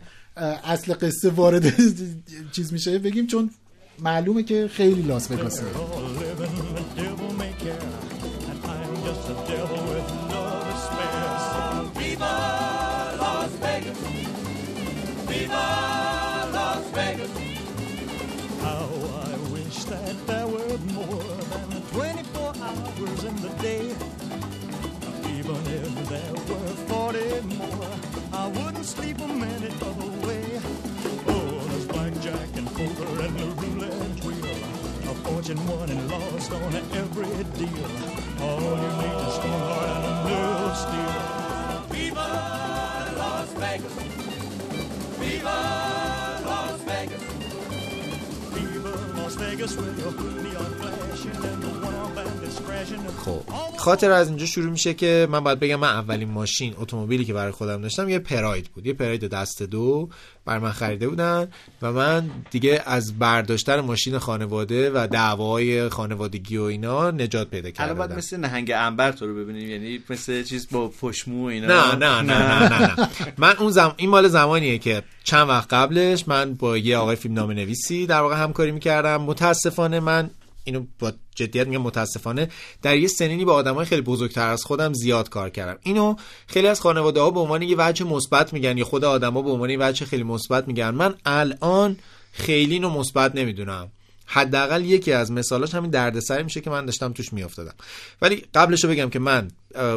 اصل 0.64 0.94
قصه 0.94 1.30
وارد 1.30 1.74
چیز 2.56 2.74
میشه؟ 2.74 3.00
بگیم 3.00 3.28
چون 3.28 3.50
معلومه 4.00 4.44
که 4.44 4.70
خیلی 4.74 5.02
لاس 5.02 5.32
وگاسه 5.32 5.64
that 19.90 20.28
there 20.28 20.48
were 20.48 20.78
more 20.94 21.24
than 21.54 21.82
24 21.94 22.54
hours 22.62 23.24
in 23.24 23.36
the 23.38 23.50
day. 23.62 23.96
Even 25.38 25.62
if 25.80 26.10
there 26.10 26.34
were 26.34 26.74
40 26.92 27.42
more, 27.56 27.90
I 28.34 28.48
wouldn't 28.48 28.86
sleep 28.86 29.20
a 29.22 29.28
minute 29.28 29.82
of 29.82 29.96
the 30.00 30.08
away. 30.18 30.60
Oh, 31.28 31.68
there's 31.70 31.86
blackjack 31.88 32.50
and 32.58 32.68
poker 32.68 33.24
and 33.24 33.40
the 33.40 33.48
roulette 33.62 34.24
wheel. 34.26 35.12
A 35.12 35.16
fortune 35.24 35.66
won 35.68 35.90
and 35.90 36.12
lost 36.12 36.52
on 36.52 36.76
every 36.76 37.44
deal. 37.56 37.88
All 38.44 38.60
you 38.84 38.92
need 39.02 39.20
is 39.28 39.34
strong 39.36 39.64
heart 39.70 39.90
and 39.96 40.06
a 40.06 40.24
little 40.28 40.76
steel. 40.84 41.38
Viva 41.92 42.28
Las 43.18 43.50
Vegas! 43.54 43.96
Viva 45.20 46.07
Vegas 49.58 49.76
with 49.76 50.44
neon 50.44 50.72
flashing 50.76 51.32
and 51.32 51.64
the 51.64 51.68
one-arm 51.84 52.14
bandits 52.14 52.60
crashing. 52.60 53.02
خاطر 53.88 54.12
از 54.12 54.28
اینجا 54.28 54.46
شروع 54.46 54.72
میشه 54.72 54.94
که 54.94 55.28
من 55.32 55.40
باید 55.40 55.60
بگم 55.60 55.76
من 55.76 55.88
اولین 55.88 56.30
ماشین 56.30 56.74
اتومبیلی 56.78 57.26
که 57.26 57.34
برای 57.34 57.52
خودم 57.52 57.82
داشتم 57.82 58.10
یه 58.10 58.20
پراید 58.20 58.68
بود 58.68 58.86
یه 58.86 58.94
پراید 58.94 59.28
دست 59.28 59.64
دو 59.64 60.10
بر 60.46 60.60
من 60.60 60.72
خریده 60.72 61.08
بودن 61.08 61.48
و 61.82 61.92
من 61.92 62.30
دیگه 62.52 62.84
از 62.86 63.20
برداشتن 63.20 63.80
ماشین 63.80 64.18
خانواده 64.18 64.92
و 64.92 65.08
دعوای 65.12 65.90
خانوادگی 65.90 66.58
و 66.58 66.62
اینا 66.62 67.12
نجات 67.12 67.50
پیدا 67.50 67.70
الان 67.70 67.72
کرده 67.72 67.94
باید. 67.94 68.12
مثل 68.12 68.38
نهنگ 68.38 68.72
انبر 68.76 69.12
تو 69.12 69.28
رو 69.28 69.36
ببینیم 69.36 69.70
یعنی 69.70 70.04
مثل 70.10 70.44
چیز 70.44 70.68
با 70.72 70.88
پشمو 70.88 71.44
و 71.44 71.46
اینا 71.46 71.68
نه 71.68 71.96
نه 71.96 72.22
نه 72.22 72.38
نه 72.38 72.70
نه, 72.70 73.00
نه. 73.00 73.10
من 73.38 73.56
اون 73.60 73.72
زم... 73.72 73.94
این 73.98 74.10
مال 74.10 74.28
زمانیه 74.28 74.78
که 74.78 75.04
چند 75.24 75.50
وقت 75.50 75.74
قبلش 75.74 76.28
من 76.28 76.54
با 76.54 76.78
یه 76.78 76.98
آقای 76.98 77.16
فیلم 77.16 77.34
نام 77.34 77.52
نویسی 77.52 78.06
در 78.06 78.22
واقع 78.22 78.36
همکاری 78.44 78.72
می‌کردم 78.72 79.22
متاسفانه 79.22 80.00
من 80.00 80.30
اینو 80.64 80.86
با 81.00 81.12
جدیت 81.38 81.68
میگم 81.68 81.82
متاسفانه. 81.82 82.50
در 82.82 82.98
یه 82.98 83.08
سنینی 83.08 83.46
با 83.46 83.54
آدمای 83.54 83.86
خیلی 83.86 84.02
بزرگتر 84.02 84.50
از 84.50 84.64
خودم 84.64 84.94
زیاد 84.94 85.30
کار 85.30 85.50
کردم. 85.50 85.80
اینو 85.84 86.16
خیلی 86.48 86.68
از 86.68 86.82
خانواده 86.82 87.20
ها 87.20 87.32
به 87.32 87.40
عنوان 87.40 87.62
یه 87.62 87.76
وجه 87.80 88.06
مثبت 88.06 88.54
میگن 88.54 88.78
یا 88.78 88.86
خود 88.86 89.04
آدما 89.04 89.42
به 89.42 89.50
عنوان 89.50 89.70
یه 89.70 89.78
وجه 89.80 90.06
خیلی 90.06 90.24
مثبت 90.24 90.68
میگن. 90.68 90.90
من 90.90 91.16
الان 91.26 91.98
خیلی 92.32 92.74
اینو 92.74 92.90
مثبت 92.90 93.36
نمی‌دونم. 93.36 93.88
حداقل 94.26 94.86
یکی 94.86 95.12
از 95.12 95.32
مثالاش 95.32 95.76
همین 95.76 95.92
دردسری 95.92 96.44
میشه 96.44 96.62
که 96.62 96.70
من 96.70 96.86
داشتم 96.86 97.14
توش 97.14 97.34
میافتادم. 97.34 97.74
ولی 98.22 98.44
قبلش 98.54 98.86
بگم 98.86 99.10
که 99.10 99.20
من 99.20 99.52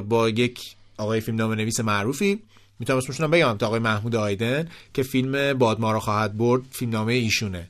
با 0.09 0.28
یک 0.28 0.74
آقای 0.97 1.20
فیلمنامه 1.20 1.57
نویس 1.57 1.80
معروفی 1.80 2.43
می‌تونم 2.78 2.99
اسمشون 2.99 3.30
بگم 3.30 3.57
تا 3.59 3.66
آقای 3.66 3.80
محمود 3.80 4.16
آیدن 4.16 4.68
که 4.95 5.03
فیلم 5.03 5.53
بادمارا 5.53 6.01
خواهد 6.01 6.38
برد 6.38 6.62
فیلمنامه 6.70 7.12
ایشونه. 7.12 7.68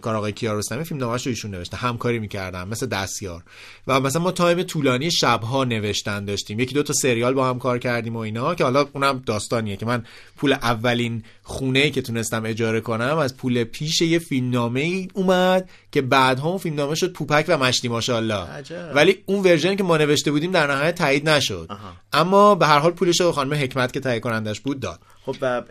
کار 0.00 0.16
آقای 0.16 0.32
کیارستمی 0.32 0.84
فیلم 0.84 1.00
نامش 1.00 1.26
رو 1.26 1.30
ایشون 1.30 1.50
نوشته 1.50 1.76
همکاری 1.76 2.18
می‌کردم 2.18 2.68
مثل 2.68 2.86
دستیار. 2.86 3.42
و 3.86 4.00
مثلا 4.00 4.22
ما 4.22 4.30
تایم 4.32 4.62
طولانی 4.62 5.10
شبها 5.10 5.64
نوشتن 5.64 6.24
داشتیم. 6.24 6.60
یکی 6.60 6.74
دو 6.74 6.82
تا 6.82 6.92
سریال 6.92 7.34
با 7.34 7.48
هم 7.48 7.58
کار 7.58 7.78
کردیم 7.78 8.16
و 8.16 8.18
اینا 8.18 8.54
که 8.54 8.64
حالا 8.64 8.86
اونم 8.92 9.22
داستانیه 9.26 9.76
که 9.76 9.86
من 9.86 10.04
پول 10.36 10.52
اولین 10.52 11.22
خونه 11.42 11.90
که 11.90 12.02
تونستم 12.02 12.44
اجاره 12.44 12.80
کنم 12.80 13.18
از 13.18 13.36
پول 13.36 13.64
پیش 13.64 14.00
یه 14.02 14.18
فیلمنامه 14.18 14.80
ای 14.80 15.08
اومد 15.14 15.68
که 15.92 16.02
بعدها 16.02 16.48
اون 16.48 16.58
فیلمنامه 16.58 16.94
شد 16.94 17.12
پوپک 17.12 17.44
و 17.48 17.58
مشتی 17.58 17.88
ماشاءالله. 17.88 18.46
ولی 18.94 19.16
اون 19.26 19.40
ورژنی 19.44 19.76
که 19.76 19.82
ما 19.82 19.96
نوشته 19.96 20.30
بودیم 20.30 20.52
در 20.52 20.66
نهایت 20.66 20.94
تایید 20.94 21.28
نشد. 21.28 21.68
اما 22.12 22.54
به 22.54 22.66
هر 22.66 22.78
حال 22.78 22.90
پولش 22.90 23.20
رو 23.20 23.32
خانم 23.32 23.54
حکمت 23.54 23.92
که 23.92 24.00
تهیه 24.00 24.20
کنندش 24.20 24.60
بود 24.60 24.80
داد. 24.80 25.00
خب 25.26 25.36
و 25.40 25.62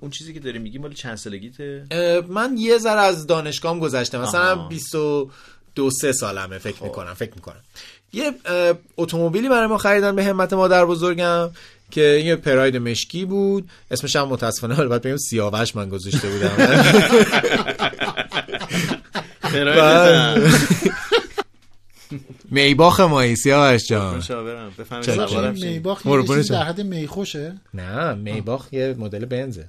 اون 0.00 0.10
چیزی 0.10 0.34
که 0.34 0.40
داری 0.40 0.58
میگی 0.58 0.78
مال 0.78 0.92
چند 0.92 1.14
سالگیته؟ 1.16 1.84
من 2.28 2.56
یه 2.58 2.78
ذره 2.78 3.00
از 3.00 3.26
دانشگاهم 3.26 3.78
گذشته 3.78 4.18
مثلا 4.18 4.52
آها. 4.52 4.68
22 4.68 5.90
سه 5.90 6.12
سالمه 6.12 6.58
فکر 6.58 6.82
می‌کنم 6.82 7.14
فکر 7.14 7.32
می‌کنم. 7.34 7.60
یه 8.12 8.32
اتومبیلی 8.96 9.48
برای 9.48 9.66
ما 9.66 9.78
خریدن 9.78 10.16
به 10.16 10.24
همت 10.24 10.52
مادر 10.52 10.84
بزرگم 10.84 11.50
که 11.90 12.00
یه 12.00 12.36
پراید 12.36 12.76
مشکی 12.76 13.24
بود. 13.24 13.70
اسمش 13.90 14.16
هم 14.16 14.28
متاسفانه 14.28 14.74
حالا 14.74 14.88
باید 14.88 15.02
بگم 15.02 15.16
سیاوش 15.16 15.76
من 15.76 15.88
گذاشته 15.88 16.28
بودم. 16.28 16.50
میباخ 22.50 23.00
مایی 23.00 23.36
سیاوش 23.36 23.86
جان. 23.86 24.16
مشاورم 24.16 24.72
بفهمی 24.78 25.04
چه- 25.04 25.14
سوارم 25.14 25.54
این 25.54 25.62
چی؟ 25.62 25.68
میباخ. 25.68 26.06
در 26.50 26.62
حد 26.62 26.80
میخوشه 26.80 27.60
نه 27.74 28.14
میباخ 28.14 28.72
یه 28.72 28.94
مدل 28.98 29.24
بنزه. 29.24 29.68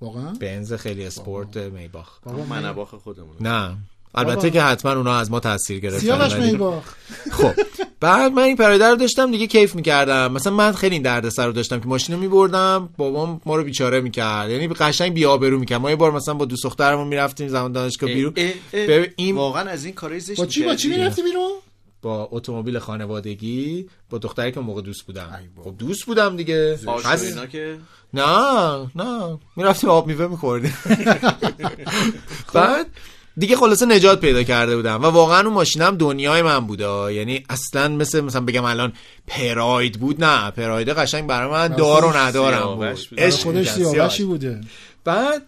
واقعا؟ 0.00 0.32
بنز 0.40 0.72
خیلی 0.72 1.04
اسپورت 1.06 1.56
میباخ. 1.56 2.20
بابا 2.22 2.44
من 2.44 2.64
نباخ 2.64 2.94
خودمون 2.94 3.36
نه. 3.40 3.76
البته. 4.14 4.50
که 4.50 4.62
حتما 4.62 4.92
اونا 4.92 5.16
از 5.18 5.30
ما 5.30 5.40
تاثیر 5.40 5.80
گرفتن. 5.80 5.98
سیاوش 5.98 6.32
میباخ. 6.32 6.84
خب. 7.38 7.52
بعد 8.00 8.32
من 8.32 8.42
این 8.42 8.56
پرایده 8.56 8.88
رو 8.88 8.96
داشتم 8.96 9.30
دیگه 9.30 9.46
کیف 9.46 9.74
می‌کردم. 9.74 10.32
مثلا 10.32 10.52
من 10.52 10.72
خیلی 10.72 10.94
این 10.94 11.02
دردسر 11.02 11.46
رو 11.46 11.52
داشتم 11.52 11.80
که 11.80 11.86
ماشین 11.88 12.14
رو 12.14 12.20
میبردم 12.20 12.88
بابام 12.96 13.40
ما 13.46 13.56
رو 13.56 13.64
بیچاره 13.64 14.00
می‌کرد. 14.00 14.50
یعنی 14.50 14.68
قشنگ 14.68 15.14
بی 15.14 15.24
آبرو 15.24 15.58
می‌کرد. 15.58 15.80
ما 15.80 15.90
یه 15.90 15.96
بار 15.96 16.12
مثلا 16.12 16.34
با 16.34 16.44
دوست 16.44 16.64
دخترمون 16.64 17.08
می‌رفتیم 17.08 17.48
زمان 17.48 17.72
دانشگاه 17.72 18.14
بیرون. 18.14 18.32
اه، 18.36 18.50
اه، 18.72 18.86
ببین 18.86 19.10
این 19.16 19.36
واقعا 19.36 19.70
از 19.70 19.84
این 19.84 19.94
کارای 19.94 20.20
زشت 20.20 20.38
با 20.40 20.46
چی 20.46 20.62
با 20.64 20.74
چی؟ 20.74 20.88
می‌رفتی 20.88 21.22
بیرون؟ 21.22 21.50
با 22.02 22.28
اتومبیل 22.32 22.78
خانوادگی 22.78 23.86
با 24.10 24.18
دختری 24.18 24.52
که 24.52 24.60
موقع 24.60 24.82
دوست 24.82 25.02
بودم. 25.02 25.40
خب 25.64 25.74
دوست 25.78 26.04
بودم 26.06 26.36
دیگه. 26.36 26.78
هست- 27.04 27.24
اینا 27.24 27.46
که؟ 27.46 27.78
نه 28.14 28.90
نه. 28.94 29.38
می‌رفتیم 29.56 29.90
آب 29.90 30.06
میوه 30.06 30.26
میخوردیم. 30.26 30.74
بعد 32.54 32.86
دیگه 33.36 33.56
خلاصه 33.56 33.86
نجات 33.86 34.20
پیدا 34.20 34.42
کرده 34.42 34.76
بودم 34.76 35.02
و 35.02 35.06
واقعا 35.06 35.40
اون 35.40 35.52
ماشینم 35.52 35.96
دنیای 35.96 36.42
من 36.42 36.66
بوده. 36.66 37.14
یعنی 37.14 37.44
اصلا 37.48 37.88
مثل 37.88 38.20
مثلا 38.20 38.40
بگم 38.40 38.64
الان 38.64 38.92
پراید 39.26 40.00
بود؟ 40.00 40.24
نه 40.24 40.50
پراید 40.50 40.88
قشنگ 40.88 41.26
برای 41.26 41.50
من 41.50 41.68
دار 41.68 42.04
و 42.04 42.16
ندارم 42.16 42.74
بود. 42.74 42.84
عشق. 43.18 44.24
بوده. 44.24 44.60
بعد 45.04 45.42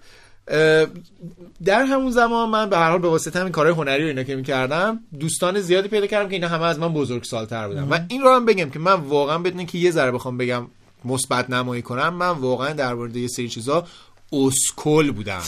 در 1.65 1.83
همون 1.83 2.11
زمان 2.11 2.49
من 2.49 2.71
به 2.71 2.77
هر 2.77 2.91
حال 2.91 2.99
به 2.99 3.09
واسطه 3.09 3.41
همین 3.41 3.53
کارهای 3.53 3.75
هنری 3.75 4.05
و 4.05 4.07
اینا 4.07 4.23
که 4.23 4.37
می‌کردم 4.37 5.01
دوستان 5.21 5.61
زیادی 5.61 5.89
پیدا 5.89 6.07
کردم 6.07 6.29
که 6.29 6.35
اینا 6.35 6.49
همه 6.49 6.65
از 6.65 6.79
من 6.79 6.93
بزرگ 6.93 7.25
سالتر 7.25 7.69
بودن. 7.69 7.83
و 7.83 7.99
این 8.09 8.23
رو 8.23 8.35
هم 8.35 8.45
بگم 8.45 8.71
که 8.71 8.79
من 8.79 8.93
واقعا 8.93 9.39
بدون 9.39 9.67
که 9.67 9.79
یه 9.79 9.91
ذره 9.91 10.11
بخوام 10.11 10.39
بگم 10.39 10.67
مثبت 11.05 11.51
نمایی 11.51 11.83
کنم 11.83 12.15
من 12.15 12.29
واقعا 12.29 12.73
در 12.73 12.95
مورد 12.95 13.17
یه 13.17 13.29
سری 13.29 13.49
چیزا 13.49 13.87
اسکل 14.33 15.11
بودم. 15.11 15.43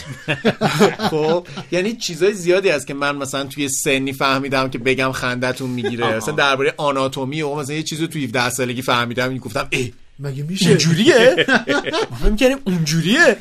خب؟ 1.10 1.46
یعنی 1.72 1.96
چیزای 1.96 2.34
زیادی 2.34 2.68
هست 2.68 2.86
که 2.86 2.94
من 2.94 3.16
مثلا 3.16 3.44
توی 3.44 3.68
سنی 3.68 4.12
فهمیدم 4.12 4.70
که 4.70 4.78
بگم 4.78 5.12
خندتون 5.12 5.70
می‌گیره. 5.70 6.16
مثلا 6.16 6.34
درباره 6.34 6.74
آناتومی 6.76 7.42
و 7.42 7.54
مثلا 7.54 7.76
یه 7.76 7.82
چیزی 7.82 8.02
رو 8.02 8.08
توی 8.08 8.24
17 8.24 8.50
سالگی 8.50 8.82
فهمیدم 8.82 9.28
این 9.28 9.38
گفتم 9.38 9.68
اه 9.72 9.88
مگه 10.18 10.42
میشه؟ 10.42 10.68
اینجوریه؟ 10.68 11.46
ما 12.10 12.16
فکر 12.16 12.30
می‌کردیم 12.30 12.58
اونجوریه. 12.64 13.36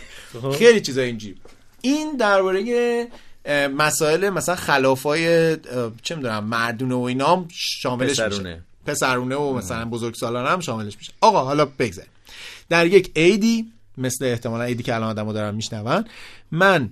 خیلی 0.58 0.82
چیزا 0.82 1.02
اینجوری 1.02 1.36
این 1.86 2.18
درباره 2.18 3.08
مسائل 3.76 4.30
مثلا 4.30 4.56
خلافای 4.56 5.58
چه 6.02 6.16
می‌دونم 6.16 6.44
مردونه 6.44 6.96
و 6.96 7.02
اینا 7.02 7.36
هم 7.36 7.48
شاملش 7.52 8.10
میشه. 8.10 8.28
پسرونه. 8.28 8.64
پسرونه 8.86 9.36
و 9.36 9.54
مثلا 9.54 9.86
بزرگ 9.86 10.16
سالانه 10.16 10.50
هم 10.50 10.60
شاملش 10.60 10.98
میشه. 10.98 11.14
آقا 11.22 11.44
حالا 11.44 11.66
بگذار 11.66 12.06
در 12.70 12.86
یک 12.86 13.12
عیدی 13.16 13.72
مثل 13.98 14.26
احتمالا 14.26 14.64
عیدی 14.64 14.84
که 14.84 14.96
الان 14.96 15.10
آدمو 15.10 15.34
دارن 15.34 15.56
میشنون 15.56 16.06
من 16.52 16.90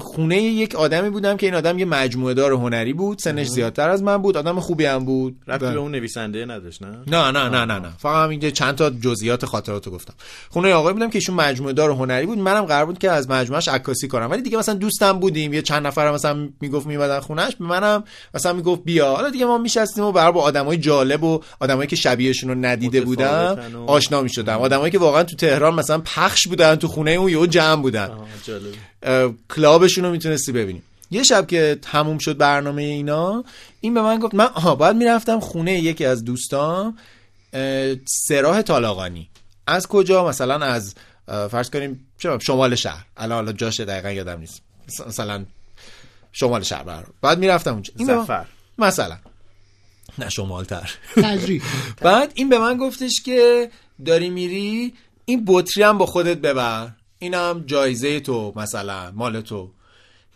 خونه 0.00 0.36
یک 0.42 0.74
آدمی 0.74 1.10
بودم 1.10 1.36
که 1.36 1.46
این 1.46 1.54
آدم 1.54 1.78
یه 1.78 1.84
مجموعه 1.84 2.34
دار 2.34 2.52
هنری 2.52 2.92
بود 2.92 3.18
سنش 3.18 3.46
زیادتر 3.46 3.88
از 3.88 4.02
من 4.02 4.16
بود 4.16 4.36
آدم 4.36 4.60
خوبی 4.60 4.84
هم 4.84 5.04
بود. 5.04 5.36
رفتی 5.46 5.66
و- 5.66 5.70
به 5.72 5.78
اون 5.78 5.90
نویسنده 5.90 6.44
نداشت 6.44 6.82
نه؟ 6.82 6.88
نه 7.06 7.30
نه 7.30 7.48
نه 7.48 7.64
نه 7.64 7.78
نه. 7.78 7.88
فقط 7.98 8.24
هم 8.24 8.30
اینجا 8.30 8.50
چند 8.50 8.74
تا 8.74 8.90
جزئیات 8.90 9.44
خاطراتو 9.46 9.90
گفتم. 9.90 10.14
خونه 10.48 10.72
آقای 10.72 10.92
بودم 10.92 11.10
که 11.10 11.16
ایشون 11.16 11.34
مجموعه 11.34 11.72
دار 11.72 11.90
هنری 11.90 12.26
بود. 12.26 12.38
منم 12.38 12.64
قرار 12.64 12.86
بود 12.86 12.98
که 12.98 13.10
از 13.10 13.30
مجموعش 13.30 13.68
عکاسی 13.68 14.08
کنم. 14.08 14.30
ولی 14.30 14.42
دیگه 14.42 14.58
مثلا 14.58 14.74
دوستم 14.74 15.12
بودیم 15.12 15.52
یه 15.52 15.62
چند 15.62 15.86
نفر 15.86 16.12
مثلا 16.12 16.48
می‌گفت 16.60 16.86
میمدن 16.86 17.20
خونهش 17.20 17.54
به 17.56 17.64
منم 17.64 18.04
مثلا 18.34 18.52
می‌گفت 18.52 18.82
بیا. 18.84 19.14
حالا 19.14 19.30
دیگه 19.30 19.44
ما 19.44 19.58
میشستیم 19.58 20.04
و 20.04 20.12
برای 20.12 20.32
با 20.32 20.42
آدمای 20.42 20.76
جالب 20.76 21.24
و 21.24 21.40
آدمایی 21.60 21.86
که 21.88 21.96
شبیهشون 21.96 22.50
رو 22.50 22.54
ندیده 22.54 23.00
بودم 23.00 23.58
و- 23.74 23.90
آشنا 23.90 24.22
می‌شدم. 24.22 24.58
آدمایی 24.58 24.92
که 24.92 24.98
واقعا 24.98 25.22
تو 25.22 25.36
تهران 25.36 25.74
مثلا 25.74 25.98
پخش 25.98 26.48
بودن 26.48 26.74
تو 26.76 26.88
خونه 26.88 27.10
اون 27.10 27.30
یهو 27.30 27.46
جمع 27.46 27.82
بودن. 27.82 28.10
جالب. 28.44 29.34
کلابشون 29.56 30.04
رو 30.04 30.10
می‌تونستی 30.10 30.52
ببینیم 30.52 30.82
یه 31.10 31.22
شب 31.22 31.46
که 31.46 31.78
تموم 31.82 32.18
شد 32.18 32.36
برنامه 32.36 32.82
اینا 32.82 33.44
این 33.80 33.94
به 33.94 34.02
من 34.02 34.18
گفت 34.18 34.34
من 34.34 34.44
آها 34.44 34.74
باید 34.74 34.96
می‌رفتم 34.96 35.40
خونه 35.40 35.72
یکی 35.78 36.04
از 36.04 36.24
دوستام 36.24 36.98
سراح 38.06 38.62
طالاقانی. 38.62 39.30
از 39.66 39.86
کجا؟ 39.86 40.28
مثلا 40.28 40.66
از 40.66 40.94
فرض 41.26 41.70
کنیم 41.70 42.06
شمال 42.38 42.74
شهر. 42.74 43.04
الان 43.16 43.32
حالا 43.38 43.52
جاش 43.52 43.80
دقیقا 43.80 44.10
یادم 44.10 44.40
نیست. 44.40 44.62
مثلا 45.06 45.44
شمال 46.32 46.62
شهر 46.62 46.82
برام. 46.82 47.12
بعد 47.22 47.38
می‌رفتم 47.38 47.72
اونجا. 47.72 47.92
این 47.96 48.06
به 48.06 48.14
من- 48.16 48.24
زفر. 48.24 48.46
مثلا. 48.78 49.18
نه 50.18 50.28
شمالتر. 50.28 50.90
تجریب 51.16 51.62
بعد 52.02 52.32
این 52.34 52.48
به 52.48 52.58
من 52.58 52.76
گفتش 52.76 53.22
که 53.24 53.70
داری 54.06 54.30
میری 54.30 54.94
این 55.24 55.44
بطری 55.46 55.82
هم 55.82 55.98
با 55.98 56.06
خودت 56.06 56.36
ببر. 56.38 56.88
اینم 57.18 57.62
جایزه 57.66 58.20
تو 58.20 58.52
مثلا 58.56 59.10
مال 59.14 59.40
تو. 59.40 59.70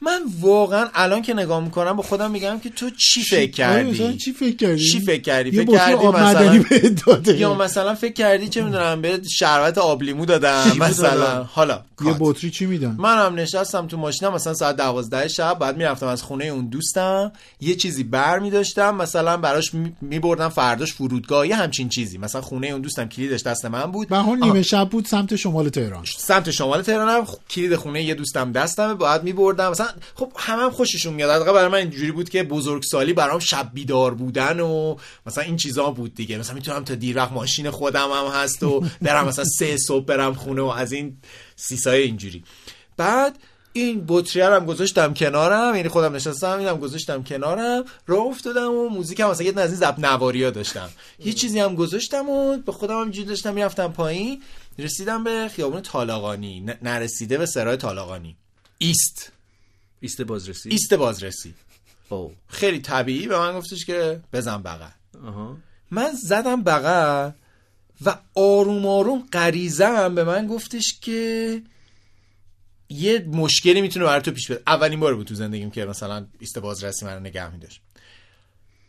من 0.02 0.20
واقعا 0.40 0.86
الان 0.94 1.22
که 1.22 1.34
نگاه 1.34 1.64
می‌کنم 1.64 1.92
با 1.92 2.02
خودم 2.02 2.30
میگم 2.30 2.58
که 2.58 2.70
تو 2.70 2.90
چی 2.90 3.22
فکر 3.22 3.70
آره، 3.70 3.84
کردی؟ 3.94 4.16
چی 4.16 4.32
فکر 4.32 4.56
کردی؟ 4.56 4.84
چی 4.84 5.00
فکر 5.00 5.20
کردی؟ 5.22 5.50
فکر 5.50 5.72
کردی 5.76 6.06
مثلا 6.06 6.64
داده. 7.06 7.38
یا 7.38 7.54
مثلا 7.54 7.94
فکر 7.94 8.12
کردی 8.12 8.48
چه 8.48 8.62
می‌دونم 8.62 9.00
به 9.02 9.20
شربت 9.30 9.78
آب 9.78 10.02
لیمو 10.02 10.26
دادم 10.26 10.72
مثلا. 10.80 11.44
حالا؟ 11.44 11.82
یه. 12.04 12.16
بطری 12.20 12.50
چی 12.50 12.66
میدن 12.66 12.94
منم 12.98 13.34
نشستم 13.34 13.86
تو 13.86 13.96
ماشینم 13.96 14.32
مثلا 14.34 14.54
ساعت 14.54 14.76
دوازده 14.76 15.28
شب 15.28 15.58
بعد 15.58 15.76
می‌رفتم 15.76 16.06
از 16.06 16.22
خونه 16.22 16.44
اون 16.44 16.66
دوستم 16.66 17.32
یه 17.60 17.74
چیزی 17.74 18.04
بر 18.04 18.38
میداشتم 18.38 18.96
مثلا 18.96 19.36
براش 19.36 19.70
میبردم 20.00 20.48
فرداش 20.48 20.92
فرودگاه 20.92 21.48
یه 21.48 21.56
همچین 21.56 21.88
چیزی. 21.88 22.18
مثلا 22.18 22.40
خونه 22.40 22.66
اون 22.66 22.80
دوستم 22.80 23.08
کلیدش 23.08 23.42
دست 23.42 23.64
من 23.66 23.92
بود. 23.92 24.08
به 24.08 24.16
آها. 24.16 24.34
نیمه 24.34 24.62
شب 24.62 24.88
بود 24.88 25.06
سمت 25.06 25.36
شمال 25.36 25.68
تهران. 25.68 26.04
سمت 26.18 26.50
شمال 26.50 26.82
تهرانم 26.82 27.24
خ- 27.24 27.36
کلید 27.50 27.76
خونه 27.76 28.02
یه 28.02 28.14
دوستم 28.14 28.52
دستمه 28.52 28.94
باید 28.94 29.22
میبردم. 29.22 29.70
مثلا 29.70 29.86
خب 30.14 30.32
همه 30.36 30.62
هم 30.62 30.70
خوششون 30.70 31.14
میاد. 31.14 31.30
حداقل 31.30 31.52
برای 31.52 31.68
من 31.68 31.78
اینجوری 31.78 32.12
بود 32.12 32.28
که 32.28 32.42
بزرگسالی 32.42 33.12
برام 33.12 33.38
شب 33.38 33.70
بیدار 33.74 34.14
بودن 34.14 34.60
و 34.60 34.96
مثلا 35.26 35.44
این 35.44 35.56
چیزا 35.56 35.90
بود 35.90 36.14
دیگه. 36.14 36.38
مثلا 36.38 36.54
می‌تونم 36.54 36.84
تا 36.84 36.94
دیر 36.94 37.16
وقت 37.16 37.32
ماشین 37.32 37.70
خودم 37.70 38.10
هم 38.10 38.26
هست 38.26 38.62
و 38.62 38.84
برم 39.02 39.28
مثلا 39.28 39.44
سه 39.44 39.76
صبح 39.76 40.04
برم 40.04 40.34
خونه 40.34 40.62
و 40.62 40.66
از 40.66 40.92
این 40.92 41.16
سیسای 41.56 42.02
اینجوری. 42.02 42.44
بعد 42.96 43.38
این 43.72 44.04
بطریه 44.08 44.46
هم 44.46 44.66
گذاشتم 44.66 45.14
کنارم 45.14 45.74
یعنی 45.76 45.88
خودم 45.88 46.14
نشستم 46.14 46.58
اینم 46.58 46.78
گذاشتم 46.78 47.22
کنارم 47.22 47.84
راه 48.06 48.26
افتادم 48.26 48.70
و 48.70 48.88
موزیکم 48.88 49.30
مثلا 49.30 49.46
یه 49.46 49.60
از 49.60 49.70
این 49.70 49.80
زب 49.80 49.94
نواری 49.98 50.44
ها 50.44 50.50
داشتم. 50.50 50.90
یه 51.24 51.32
چیزی 51.32 51.60
هم 51.60 51.74
گذاشتم 51.74 52.30
و 52.30 52.56
به 52.56 52.72
خودم 52.72 53.00
هم 53.00 53.10
داشتم 53.10 53.54
می‌رفتم 53.54 53.92
پایین 53.92 54.42
رسیدم 54.78 55.24
به 55.24 55.50
خیابون 55.54 55.82
طالقانی 55.82 56.66
نرسیده 56.82 57.38
به 57.38 57.46
سرای 57.46 57.76
طالقانی. 57.76 58.36
ایست 58.78 59.32
ایست 60.02 60.22
بازرسی؟ 60.22 60.68
ایست 60.68 60.94
بازرسی. 60.94 61.54
او 62.08 62.34
خیلی 62.48 62.78
طبیعی 62.78 63.26
به 63.26 63.38
من 63.38 63.58
گفتش 63.58 63.86
که 63.86 64.20
بزن 64.32 64.62
بغل. 64.62 64.88
من 65.90 66.10
زدم 66.22 66.62
بغل 66.62 67.30
و 68.04 68.18
آروم 68.34 68.86
آروم 68.86 69.28
غریزم 69.32 70.14
به 70.14 70.24
من 70.24 70.46
گفتش 70.46 70.98
که 71.00 71.62
یه 72.88 73.18
مشکلی 73.18 73.80
می‌تونه 73.80 74.06
برای 74.06 74.22
تو 74.22 74.30
پیش 74.30 74.48
بیاد 74.48 74.62
اولین 74.66 75.00
بار 75.00 75.14
بود 75.14 75.26
تو 75.26 75.34
زندگیم 75.34 75.70
که 75.70 75.84
مثلا 75.84 76.26
ایست 76.38 76.58
بازرسی 76.58 77.04
من 77.04 77.14
رو 77.14 77.20
نگه 77.20 77.50
میداشت. 77.52 77.80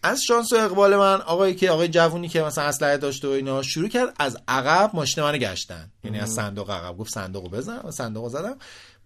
از 0.03 0.23
شانس 0.23 0.53
و 0.53 0.55
اقبال 0.55 0.95
من 0.95 1.21
آقایی 1.21 1.55
که 1.55 1.71
آقای 1.71 1.87
جوونی 1.87 2.27
که 2.27 2.41
مثلا 2.41 2.63
اسلحه 2.63 2.97
داشته 2.97 3.27
و 3.27 3.31
اینا 3.31 3.61
شروع 3.61 3.89
کرد 3.89 4.13
از 4.19 4.37
عقب 4.47 4.91
ماشین 4.93 5.23
من 5.23 5.37
گشتن. 5.37 5.91
یعنی 6.03 6.19
از 6.19 6.33
صندوق 6.33 6.71
عقب. 6.71 6.97
گفت 6.97 7.13
صندوقو 7.13 7.49
بزن. 7.49 7.79
و 7.83 7.91
صندوقو 7.91 8.29
زدم. 8.29 8.57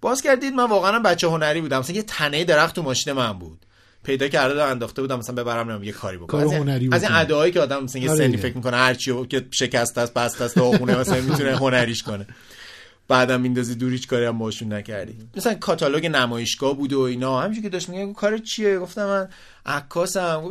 باز 0.02 0.22
کردید 0.22 0.54
من 0.54 0.70
واقعا 0.70 1.00
بچه 1.00 1.28
هنری 1.28 1.62
بودم. 1.62 1.80
مثلا 1.80 1.96
یه 1.96 2.04
تنه 2.04 2.44
درخت 2.44 2.76
تو 2.76 2.84
ماشین 2.84 3.14
من 3.14 3.34
بود. 3.34 3.60
پیدا 4.04 4.28
کرده 4.28 4.64
و 4.64 4.66
انداخته 4.66 5.02
بودم 5.02 5.18
مثلا 5.20 5.36
ببرم 5.36 5.60
نمی‌دونم 5.60 5.84
یه 5.84 5.92
کاری 5.92 6.18
بکنم. 6.18 6.44
کار 6.44 6.56
هنری 6.56 6.90
از 6.92 7.04
این. 7.04 7.12
ادعایی 7.12 7.52
که 7.52 7.60
آدم 7.60 7.84
مثلا 7.84 8.02
یه 8.02 8.10
آره 8.12 8.28
سنی. 8.28 8.38
فکر 8.38 8.56
می‌کنه 8.56 8.78
هرچی 8.78 9.26
که 9.26 9.46
شکست 9.52 9.98
است 9.98 10.14
بست 10.14 10.42
است 10.42 10.60
خونه 10.60 10.98
مثلا 10.98 11.22
می‌تونه 11.22 11.56
هنریش 11.56 12.04
کنه. 12.04 12.28
بعدم 13.08 13.42
میندازی 13.42 13.76
دور 13.76 13.92
هیچ 13.92 14.08
کاری 14.08 14.26
هم 14.26 14.38
باشون 14.38 14.74
نکردی. 14.74 15.18
مثلا 15.38 15.54
کاتالوگ 15.54 16.06
نمایشگاه 16.06 16.78
بود 16.78 16.94
و 16.94 17.00
اینا. 17.00 17.42
همینجوری 17.42 17.62
که 17.62 17.70
داشت 17.70 17.90
میگه 17.90 18.14
کار 18.14 18.38
چیه؟ 18.38 18.80
گفتم 18.80 19.06
من 19.06 19.30
عکاسم. 19.66 20.50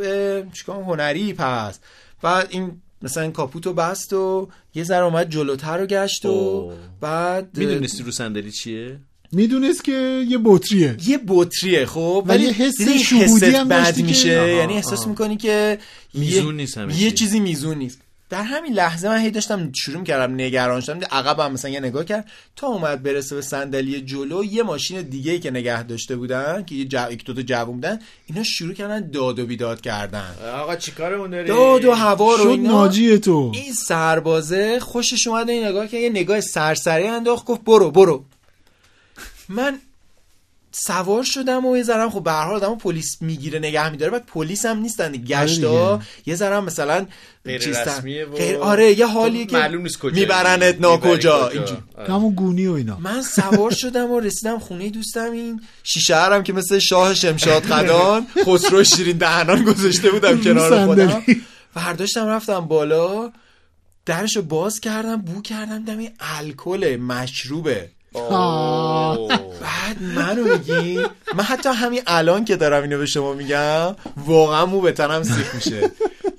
چیکار 0.52 0.82
هنری؟ 0.82 1.32
پس. 1.32 1.78
بعد 2.22 2.46
این 2.50 2.82
مثلا 3.02 3.22
این 3.22 3.32
کاپوتو 3.32 3.72
بست 3.72 4.12
و 4.12 4.48
یه 4.74 4.84
ذره 4.84 5.04
اومد 5.04 5.30
جلوتر 5.30 5.78
رو 5.78 5.86
گشت 5.86 6.26
و. 6.26 6.72
بعد 7.00 7.58
می‌دونستی 7.58 8.02
رو 8.02 8.10
صندلی 8.10 8.52
چیه؟ 8.52 8.98
می‌دونست 9.32 9.84
که 9.84 10.24
یه 10.28 10.38
بطریه. 10.44 10.96
یه 11.06 11.20
بطریه 11.28 11.86
خب 11.86 12.24
ولی 12.26 12.44
یه 12.44 12.52
حس 12.52 12.78
دیدی 12.78 12.98
شهودی 12.98 13.46
هم 13.46 13.68
بد 13.68 13.98
میشه. 13.98 14.38
آها، 14.40 14.48
یعنی 14.48 14.74
احساس 14.74 15.00
آها. 15.00 15.08
می‌کنی 15.08 15.36
که 15.36 15.78
میزون 16.14 16.46
یه- 16.46 16.52
نیست 16.52 16.78
همه 16.78 17.02
یه 17.02 17.10
چی. 17.10 17.16
چیزی 17.16 17.40
میزون 17.40 17.78
نیست. 17.78 17.98
در 18.30 18.42
همین 18.42 18.72
لحظه 18.72 19.08
من 19.08 19.20
هی 19.20 19.30
داشتم 19.30 19.72
شروع 19.72 20.04
کردم 20.04 20.34
نگران 20.34 20.80
شدم 20.80 21.00
عقبم 21.10 21.52
مثلا 21.52 21.70
یه 21.70 21.80
نگاه 21.80 22.04
کرد 22.04 22.30
تا 22.56 22.66
اومد 22.66 23.02
برسه 23.02 23.34
به 23.34 23.42
صندلی 23.42 24.00
جلو 24.00 24.44
یه 24.44 24.62
ماشین 24.62 25.02
دیگه 25.02 25.32
ای 25.32 25.38
که 25.38 25.50
نگه 25.50 25.82
داشته 25.82 26.16
بودن 26.16 26.64
که 26.64 26.74
یه 26.74 26.84
جو... 26.84 26.98
یک 27.12 27.24
دو 27.24 27.34
تا 27.34 27.42
جوون 27.42 27.74
بودن 27.74 27.98
اینا 28.26 28.42
شروع 28.42 28.72
کردن 28.74 29.10
داد 29.10 29.38
و 29.38 29.46
بیداد 29.46 29.80
کردن. 29.80 30.34
آقا 30.54 30.76
چیکارمون 30.76 31.30
داری 31.30 31.48
داد 31.48 31.84
و 31.84 31.92
هوا 31.92 32.34
رو 32.34 32.42
شد 32.42 32.48
اینا 32.48 32.70
ناجی 32.70 33.18
تو. 33.18 33.52
این 33.54 33.72
سربازه 33.72 34.80
خوشش 34.80 35.26
اومده 35.26 35.52
این 35.52 35.64
نگاه 35.64 35.86
که 35.88 35.96
یه 35.96 36.10
نگاه 36.10 36.40
سرسری 36.40 37.06
انداخت 37.06 37.44
گفت 37.44 37.64
برو 37.64 37.90
برو. 37.90 38.24
من 39.48 39.78
سوار 40.72 41.22
شدم 41.22 41.66
و 41.66 41.76
یه 41.76 41.82
ذره 41.82 42.10
خب 42.10 42.22
به 42.22 42.32
هر 42.32 42.44
حال 42.44 42.54
آدمو 42.54 42.76
پلیس 42.76 43.22
می‌گیره 43.22 43.58
نگه 43.58 43.90
میداره 43.90 44.10
بعد 44.12 44.26
پلیس 44.26 44.66
هم 44.66 44.78
نیستن 44.78 45.12
گشتا 45.12 45.70
آره 45.94 46.02
یه 46.26 46.34
ذره 46.34 46.60
مثلا 46.60 47.06
و- 48.26 48.36
غیر 48.36 48.56
آره 48.56 48.98
یه 48.98 49.06
حالیه 49.06 49.44
تو 49.46 49.50
که 49.50 49.56
معلوم 49.56 49.82
نیست 49.82 49.98
کجایی. 49.98 50.20
میبرنت 50.20 50.80
ناکجا 50.80 51.10
کجا. 51.16 51.48
اینجوری. 51.48 51.82
آره. 51.98 52.14
همون 52.14 52.34
گونی 52.34 52.66
و 52.66 52.72
اینا 52.72 52.98
من 52.98 53.22
سوار 53.22 53.70
شدم 53.70 54.10
و 54.10 54.20
رسیدم 54.20 54.58
خونه 54.58 54.90
دوستم 54.90 55.30
این 55.32 55.60
شیشه 55.82 56.16
هم 56.16 56.42
که 56.42 56.52
مثل 56.52 56.78
شاه 56.78 57.14
شمشاد 57.14 57.62
خدان 57.62 58.26
خسرو 58.46 58.84
شیرین 58.84 59.16
دهنان 59.16 59.64
گذاشته 59.64 60.10
بودم 60.10 60.40
کنار. 60.44 60.86
خودم 60.86 61.22
برداشتم 61.74 62.26
رفتم 62.26 62.60
بالا 62.60 63.32
درشو 64.06 64.42
باز 64.42 64.80
کردم 64.80 65.16
بو 65.16 65.42
کردم 65.42 65.84
دم 65.84 65.98
الکل 66.20 66.96
مشروبه. 66.96 67.90
بعد 69.60 70.02
منو 70.16 70.44
میگی؟ 70.44 71.00
من 71.34 71.44
حتی 71.44 71.68
همین 71.68 72.02
الان 72.06 72.44
که 72.44 72.56
دارم 72.56 72.82
اینو 72.82 72.98
به 72.98 73.06
شما 73.06 73.32
میگم 73.32 73.96
واقعا 74.26 74.66
مو 74.66 74.80
به 74.80 74.92
تنم 74.92 75.22
سیخ 75.22 75.54
میشه. 75.54 75.90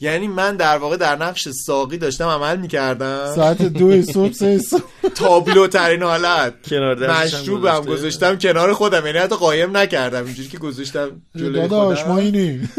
یعنی 0.02 0.28
من 0.28 0.56
در 0.56 0.78
واقع 0.78 0.98
در 0.98 1.16
نقش 1.16 1.48
ساقی 1.66 1.98
داشتم 1.98 2.28
عمل 2.28 2.58
می‌کردم. 2.58 3.36
ساعت 3.36 3.62
دو 3.62 4.02
صبح 4.02 4.32
سه 4.32 4.58
صبح. 4.58 4.82
تابلو 5.16 5.68
ترین 5.68 6.04
حالت 6.04 6.54
مشروبم. 6.74 7.80
گذاشتم 7.80 8.38
کنار 8.38 8.74
خودم. 8.74 9.06
یعنی 9.06 9.18
حتی 9.18 9.36
قایم 9.36 9.78
نکردم. 9.78 10.26
اینجوری 10.26 10.50
که 10.50 10.58
گذاشتم 10.58 11.10
جلوی 11.36 11.68
داداش 11.68 12.06
ما 12.06 12.16
خودم 12.16 12.70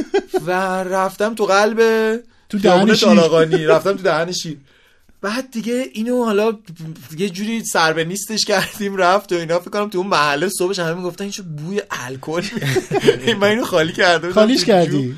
و 0.47 0.51
رفتم 0.85 1.35
تو 1.35 1.47
قلب 1.47 1.79
تو 2.49 2.59
دهن 2.59 2.95
شیر. 2.95 3.69
رفتم 3.69 3.93
تو 3.93 4.03
دهن 4.03 4.33
شیر 4.33 4.59
بعد 5.21 5.51
دیگه 5.51 5.85
اینو 5.93 6.25
حالا 6.25 6.59
یه 7.17 7.31
جوری 7.31 7.65
سر 7.65 7.93
به 7.93 8.05
نیستش 8.05 8.45
کردیم 8.45 8.97
رفت 8.97 9.33
و 9.33 9.35
اینا. 9.35 9.59
فکر 9.59 9.71
کنم 9.71 9.89
تو 9.89 9.99
اون 9.99 10.07
محله 10.07 10.49
صبحش 10.49 10.79
همه 10.79 10.95
می‌گفتن 10.95 11.25
این 11.25 11.31
چه 11.33 11.43
بوی 11.43 11.83
الکل. 11.91 12.43
من 13.41 13.49
اینو 13.49 13.65
خالی 13.65 13.93
کرده 13.93 14.19
بودم 14.27 14.33
خالیش 14.33 14.65
کردی؟ 14.65 15.17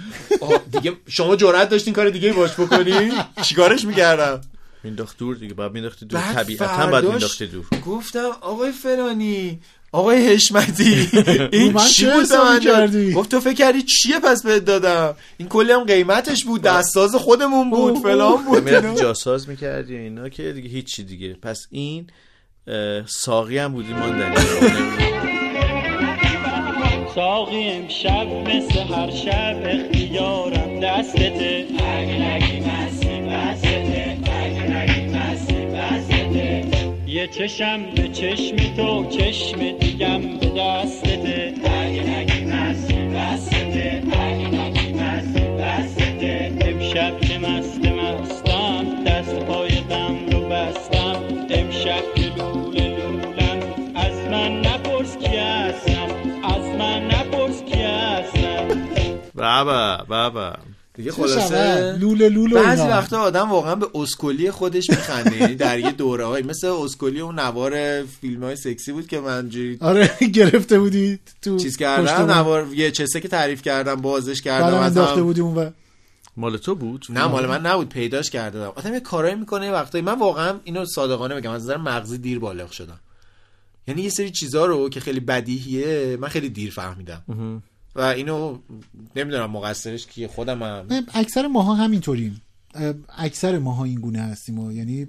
دیگه 0.72 0.92
شما 1.09 1.36
جرأت 1.36 1.68
داشتین 1.68 1.94
کار 1.94 2.11
دیگه 2.11 2.32
باش 2.32 2.53
بکنی؟ 2.53 3.12
چیکارش 3.42 3.84
می‌کردم؟ 3.84 4.40
مینداخت 4.84 5.18
دور 5.18 5.36
دیگه 5.36 5.55
باید 5.55 5.72
مینداختی 5.72 6.07
دور. 6.07 6.20
بعد 6.20 6.34
طبیعتا 6.34 6.86
باید 6.86 7.05
مینداختی 7.05 7.46
دور. 7.46 7.64
گفتم 7.86 8.30
آقای 8.40 8.72
فلانی 8.72 9.61
آقای 9.93 10.26
حشمتی 10.28 11.09
این 11.53 11.74
چی 11.74 11.88
چه 11.95 12.12
بود 12.14 12.32
من؟ 12.32 13.12
گفت 13.12 13.30
تو 13.30 13.41
فکر 13.41 13.55
کردی 13.55 13.82
چیه 13.82 14.18
پس 14.20 14.43
بهت 14.43 14.64
دادم؟ 14.64 15.14
این 15.36 15.49
کلی 15.49 15.72
هم 15.72 15.84
قیمتش 15.84 16.45
بود 16.45 16.62
دستاز 16.62 17.14
خودمون 17.14 17.70
بود 17.70 17.99
فلان 17.99 18.45
بود. 18.45 18.64
می‌رفتی. 18.64 19.01
جاساز 19.03 19.49
می‌کردی 19.49 19.97
اینا 19.97 20.28
که 20.28 20.53
دیگه 20.53 20.68
هیچی 20.68 21.05
دیگه. 21.05 21.34
پس 21.43 21.66
این 21.70 22.07
ساقی 23.07 23.59
هم 23.59 23.72
بودی 23.72 23.93
ماندنی 23.93 24.36
ساقی 27.14 27.68
امشب 27.68 28.26
مثل 28.26 28.78
هر 28.95 29.11
شب 29.11 29.62
اختیارم 29.64 30.80
دستته. 30.80 31.66
یه 37.21 37.27
چشم 37.27 37.83
به 37.97 38.09
چشم 38.09 38.57
تو 38.57 39.07
چشم 39.11 39.79
دیگم 39.79 40.21
به 40.39 40.47
دستته. 40.47 41.55
اگه 41.64 42.03
نگی 42.03 42.45
مستی 42.45 42.95
بستته. 42.95 44.03
اگه 44.12 44.49
نگی 44.49 44.93
امشب 46.61 47.21
که 47.21 47.39
مست 47.39 47.85
مستم 47.85 49.05
دست 49.05 49.39
پای 49.39 49.81
غم 49.81 50.31
رو 50.33 50.49
بستم. 50.49 51.16
امشب 51.51 52.14
که 52.14 52.23
لوله 52.37 52.89
لولم 52.89 53.61
از 53.95 54.29
من 54.31 54.61
نپرس 54.61 55.16
کی 55.16 55.37
هستم. 55.37 56.09
از 56.45 56.64
من 56.79 57.07
نپرس 57.07 57.62
کی 57.62 57.81
هستم. 57.83 58.68
بابا 59.35 60.05
بابا. 60.09 60.70
دیگه 61.01 61.12
خلاصه؟ 61.12 61.96
لوله 62.01 62.28
لوله 62.28 62.55
بعضی. 62.62 62.82
وقتا 62.82 63.20
آدم 63.20 63.51
واقعا 63.51 63.74
به 63.74 63.86
اسکلی 63.94 64.51
خودش 64.51 64.90
میخنده. 64.90 65.36
یعنی 65.36 65.55
در 65.55 65.78
یه 65.78 65.90
دوره 65.92 66.26
های 66.26 66.42
مثل 66.42 66.66
اسکلی 66.66 67.20
اون 67.20 67.38
نوار 67.38 68.03
فیلم 68.05 68.44
های 68.44 68.57
سکسی 68.57 68.92
بود 68.92 69.07
که 69.07 69.20
من 69.20 69.48
جوری 69.48 69.78
آره 69.80 70.11
گرفته 70.34 70.78
بودی 70.78 71.18
تو 71.42 71.59
چیز 71.59 71.76
کردم. 71.76 72.30
نوار 72.30 72.66
یه 72.74 72.90
چسه 72.90 73.20
که 73.20 73.28
تعریف 73.28 73.62
کردم 73.62 73.94
بازش 73.94 74.42
کردم 74.42 74.74
انداخته 74.76 75.16
هم- 75.16 75.22
بودی 75.22 75.40
اون 75.40 75.55
و 75.55 75.70
مال 76.36 76.57
تو 76.57 76.74
بود؟ 76.74 77.07
نه 77.11 77.26
مال 77.26 77.46
من 77.46 77.66
نبود 77.66 77.88
پیداش 77.88 78.30
کرده 78.30 78.59
بودم. 78.59 78.72
آدم 78.76 78.94
یه 78.94 79.01
کارایی 79.01 79.34
می‌کنه 79.34 79.66
یه 79.66 79.72
وقتایی. 79.72 80.05
من 80.05 80.18
واقعا 80.18 80.55
اینو 80.64 80.84
صادقانه 80.84 81.34
بگم 81.34 81.51
از 81.51 81.62
نظر 81.62 81.76
مغزی 81.76 82.18
دیر 82.18 82.38
بالغ 82.38 82.70
شدم. 82.70 83.01
یعنی 83.88 84.03
یه 84.03 84.11
سری 84.11 84.30
چیزا 84.30 84.66
رو 84.66 84.88
که 84.88 85.01
خیلی 85.01 85.20
بدیهیه 85.20 86.16
من 86.20 86.28
خیلی 86.28 86.48
دیر 86.48 86.70
فهمیدم. 86.70 87.22
و 87.95 88.01
اینو 88.01 88.59
نمی‌دونم 89.16 89.51
مقصرش 89.51 90.07
کیه 90.07 90.28
خودم 90.28 90.62
هم. 90.62 90.86
اکثر 91.14 91.47
ماها 91.47 91.74
همینطوریم. 91.74 92.43
اکثر 93.18 93.59
ماها 93.59 93.84
این 93.84 94.01
گونه 94.01 94.20
هستیم 94.20 94.59
و 94.59 94.72
یعنی 94.72 95.05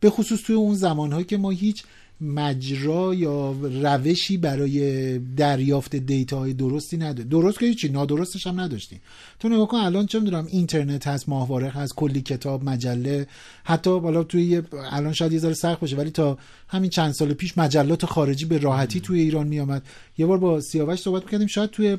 به 0.00 0.10
خصوص 0.10 0.40
توی 0.42 0.56
اون 0.56 0.74
زمانهایی 0.74 1.24
که 1.24 1.36
ما 1.36 1.50
هیچ 1.50 1.84
مجرا 2.20 3.14
یا 3.14 3.52
روشی 3.82 4.36
برای 4.36 5.18
دریافت 5.18 5.96
دیتاهای 5.96 6.52
درستی 6.52 6.96
نداره. 6.96 7.28
درست 7.28 7.58
که 7.58 7.66
هیچی 7.66 7.88
نادرستش 7.88 8.46
هم 8.46 8.60
نداشتیم. 8.60 9.00
تو 9.38 9.48
نگاه 9.48 9.68
کن 9.68 9.76
الان 9.76 10.06
چه 10.06 10.20
می‌دونم 10.20 10.46
اینترنت 10.50 11.06
هست 11.06 11.28
ماهواره 11.28 11.68
هست 11.68 11.94
کلی 11.94 12.20
کتاب 12.20 12.64
مجله. 12.64 13.26
حتی 13.64 14.00
بالا 14.00 14.22
توی 14.24 14.62
الان 14.90 15.12
شاید 15.12 15.32
یه 15.32 15.38
ذره 15.38 15.54
سخت 15.54 15.80
باشه 15.80 15.96
ولی 15.96 16.10
تا 16.10 16.38
همین 16.68 16.90
چند 16.90 17.12
سال 17.12 17.32
پیش 17.32 17.58
مجلات 17.58 18.06
خارجی 18.06 18.44
به 18.44 18.58
راحتی 18.58 19.00
توی 19.00 19.20
ایران 19.20 19.46
میآمد. 19.46 19.82
یه 20.18 20.26
بار 20.26 20.38
با 20.38 20.60
سیاوش 20.60 21.00
صحبت 21.00 21.30
کردیم 21.30 21.46
شاید 21.46 21.70
توی 21.70 21.98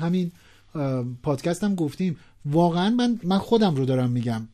همین 0.00 0.32
پادکست 1.22 1.64
هم 1.64 1.74
گفتیم. 1.74 2.16
واقعا 2.44 2.90
من 2.90 3.20
من 3.24 3.38
خودم 3.38 3.74
رو 3.74 3.84
دارم 3.84 4.10
میگم. 4.10 4.48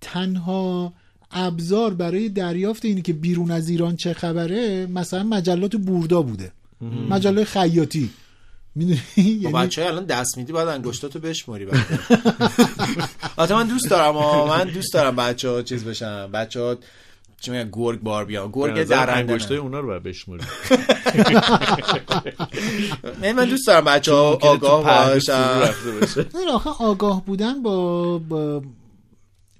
تنها 0.00 0.92
ابزار 1.32 1.94
برای 1.94 2.28
دریافت 2.28 2.84
اینی 2.84 3.02
که 3.02 3.12
بیرون 3.12 3.50
از 3.50 3.68
ایران 3.68 3.96
چه 3.96 4.12
خبره 4.12 4.86
مثلا 4.86 5.22
مجلات 5.22 5.76
بوردا 5.76 6.22
بوده. 6.22 6.52
مجله 7.10 7.44
خیاطی. 7.44 8.10
می‌دونی؟ 8.74 9.00
با 9.16 9.22
یعنی 9.22 9.52
بچه 9.52 9.86
الان 9.86 10.04
دست 10.04 10.38
میدی 10.38 10.52
باید 10.52 10.68
انگشتاتو 10.68 11.18
بشماری 11.18 11.66
البته 13.38 13.54
من 13.54 13.66
دوست 13.66 13.90
دارم 13.90 14.16
آه. 14.16 14.58
من 14.58 14.64
دوست 14.64 14.94
دارم 14.94 15.16
بچه 15.16 15.48
ها 15.48 15.62
چیز 15.62 15.84
بشن. 15.84 16.32
بچه 16.32 16.60
ها 16.60 16.76
چی 17.40 17.50
میگن 17.50 17.68
گرگ 17.72 18.00
بار 18.00 18.24
بیان. 18.24 18.50
گرگ 18.52 18.82
درنده 18.82 19.32
انگشتای 19.32 19.56
اونا 19.56 19.80
رو 19.80 19.86
باید 19.86 20.02
بشموری 20.02 20.44
نه، 23.22 23.32
من 23.32 23.44
دوست 23.44 23.66
دارم 23.66 23.84
بچه 23.84 24.12
ها 24.12 24.38
آگاه 24.42 25.12
باشن. 25.12 25.60
نه، 26.34 26.52
آخه 26.52 26.70
آگاه 26.78 27.24
بودن 27.24 27.62
با, 27.62 28.18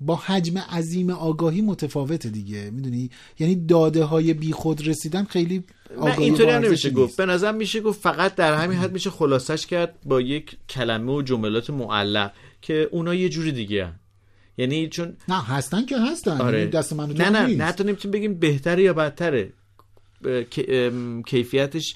با 0.06 0.16
حجم 0.16 0.58
عظیم 0.58 1.10
آگاهی 1.10 1.60
متفاوته 1.60 2.28
دیگه 2.28 2.70
می‌دونی 2.70 3.10
یعنی 3.38 3.54
داده 3.54 4.04
های 4.04 4.34
بی 4.34 4.52
خود 4.52 4.88
رسیدن 4.88 5.24
خیلی 5.24 5.58
نه 5.58 5.96
آگاهی 5.96 6.24
اینطوری 6.24 6.52
نمیشه. 6.52 6.90
گفت 6.90 7.16
به 7.16 7.26
نظر 7.26 7.52
میشه 7.52 7.80
گفت 7.80 8.00
فقط 8.00 8.34
در 8.34 8.54
همین 8.54 8.78
حد 8.78 8.92
میشه 8.92 9.10
خلاصش 9.10 9.66
کرد 9.66 9.98
با 10.04 10.20
یک 10.20 10.56
کلمه 10.68 11.12
و 11.12 11.22
جملات 11.22 11.70
معلق 11.70 12.32
که 12.62 12.88
اونا 12.92 13.14
یه 13.14 13.28
جوری 13.28 13.52
دیگه 13.52 13.84
هن. 13.84 13.94
یعنی 14.58 14.88
چون 14.88 15.16
نه 15.28 15.42
هستن 15.42 15.86
که 15.86 15.98
هستن 15.98 16.40
آره 16.40 16.58
یعنی 16.58 16.70
دست 16.70 16.92
من 16.92 17.12
نه 17.12 17.30
نه 17.30 17.46
نیست. 17.46 17.60
نه 17.60 17.64
حتی 17.64 17.84
نمی‌تونیم 17.84 18.12
بگیم 18.12 18.34
بهتره 18.34 18.82
یا 18.82 18.92
بدتره 18.92 19.52
کیفیتش 21.26 21.94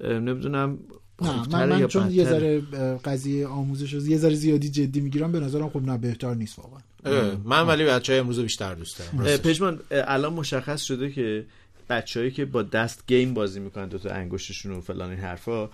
نمی‌دونم 0.00 0.78
نه 1.22 1.48
من, 1.48 1.68
من 1.68 1.86
چون 1.86 2.10
یه. 2.10 2.24
ذره 2.24 2.60
قضیه 3.04 3.46
آموزش 3.46 3.94
رو 3.94 4.06
یه 4.06 4.18
ذره 4.18 4.34
زیادی 4.34 4.68
جدی 4.68 5.00
می‌گیرم 5.00 5.32
به 5.32 5.40
نظرم 5.40 5.68
خب 5.68 5.82
نه 5.82 5.98
بهتر 5.98 6.34
نیست 6.34 6.58
واقعا 6.58 7.36
من 7.44 7.66
ولی 7.66 7.84
بچه 7.84 8.12
های 8.12 8.20
امروز 8.20 8.36
رو 8.36 8.42
بیشتر 8.42 8.74
دوست 8.74 8.98
دارم 8.98 9.80
اه، 9.90 10.04
الان 10.06 10.32
مشخص 10.32 10.82
شده 10.82 11.10
که 11.10 11.46
بچههایی 11.90 12.32
که 12.32 12.44
با 12.44 12.62
دست 12.62 13.04
گیم 13.06 13.34
بازی 13.34 13.60
می‌کنن 13.60 13.88
دوتا 13.88 14.10
انگشتشون 14.10 14.72
و 14.72 14.80
فلان 14.80 15.10
این 15.10 15.18
حرفا 15.18 15.68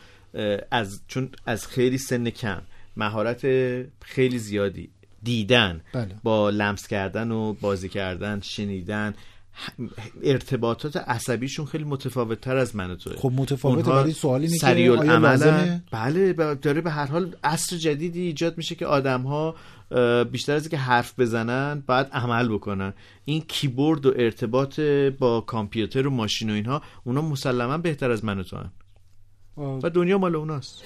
از 0.70 1.00
چون 1.08 1.28
از 1.46 1.66
خیلی 1.66 1.98
سن 1.98 2.30
کم 2.30 2.62
مهارت 2.96 3.46
خیلی 4.00 4.38
زیادی 4.38 4.88
دیدن 5.22 5.80
بله. 5.92 6.14
با 6.22 6.50
لمس 6.50 6.86
کردن 6.86 7.30
و 7.30 7.52
بازی 7.52 7.88
کردن 7.88 8.40
شنیدن 8.40 9.14
ارتباطات 10.22 10.96
عصبیشون 10.96 11.66
خیلی 11.66 11.84
متفاوت 11.84 12.40
تر 12.40 12.56
از 12.56 12.76
من 12.76 12.90
و 12.90 12.96
توه 12.96 13.16
خب 13.16 13.32
متفاوته، 13.36 13.88
اونها 13.88 14.02
ولی 14.02 14.12
سوال 14.12 14.40
اینه 14.40 14.58
که 14.58 14.66
آیا. 14.66 15.18
لازمه؟ 15.18 15.82
بله 15.90 16.32
ب- 16.32 16.60
داره 16.60 16.80
به 16.80 16.90
هر 16.90 17.06
حال 17.06 17.34
عصر 17.44 17.76
جدیدی 17.76 18.20
ایجاد 18.20 18.56
میشه 18.56 18.74
که 18.74 18.86
آدم 18.86 19.22
ها 19.22 19.54
بیشتر 20.24 20.52
از 20.54 20.62
اینکه 20.62 20.76
حرف 20.76 21.20
بزنن 21.20 21.82
باید 21.86 22.06
عمل 22.12 22.48
بکنن 22.48 22.92
این 23.24 23.40
کیبورد 23.48 24.06
و 24.06 24.12
ارتباط 24.16 24.80
با 25.18 25.40
کامپیوتر 25.40 26.06
و 26.06 26.10
ماشین 26.10 26.50
و 26.50 26.52
اینها 26.52 26.82
اونا 27.04 27.22
مسلما 27.22 27.78
بهتر 27.78 28.10
از 28.10 28.24
من 28.24 28.38
و 28.38 28.42
تو 28.42 28.56
هن. 28.56 28.70
و 29.56 29.90
دنیا 29.90 30.18
مال 30.18 30.36
اوناست 30.36 30.82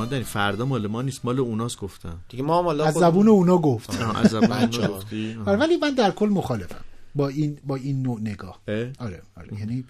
نه 0.00 0.06
مادری 0.06 0.24
فردا 0.24 0.64
مال 0.64 0.86
ما 0.86 1.02
نیست. 1.02 1.24
مال 1.24 1.40
اوناست 1.40 1.78
گفتم. 1.78 2.18
دیگه 2.28 2.42
ما 2.42 2.58
هم 2.58 2.64
حالا 2.64 2.84
از 2.84 2.94
زبون 2.94 3.28
اونا 3.28 3.58
گفت 3.58 4.00
از 4.14 4.30
زبان 4.30 4.48
بچه‌ها. 4.48 4.86
اونا 4.86 4.98
گفتی؟ 4.98 5.36
ولی 5.46 5.76
من 5.76 5.90
در 5.90 6.10
کل 6.10 6.28
مخالفم. 6.28 6.84
با 7.14 7.28
این 7.28 7.58
با 7.66 7.76
این 7.76 8.02
نوع 8.02 8.20
نگاه. 8.20 8.58
اه؟ 8.68 8.86
آره 8.98 9.22
آره. 9.36 9.48
یعنی 9.58 9.84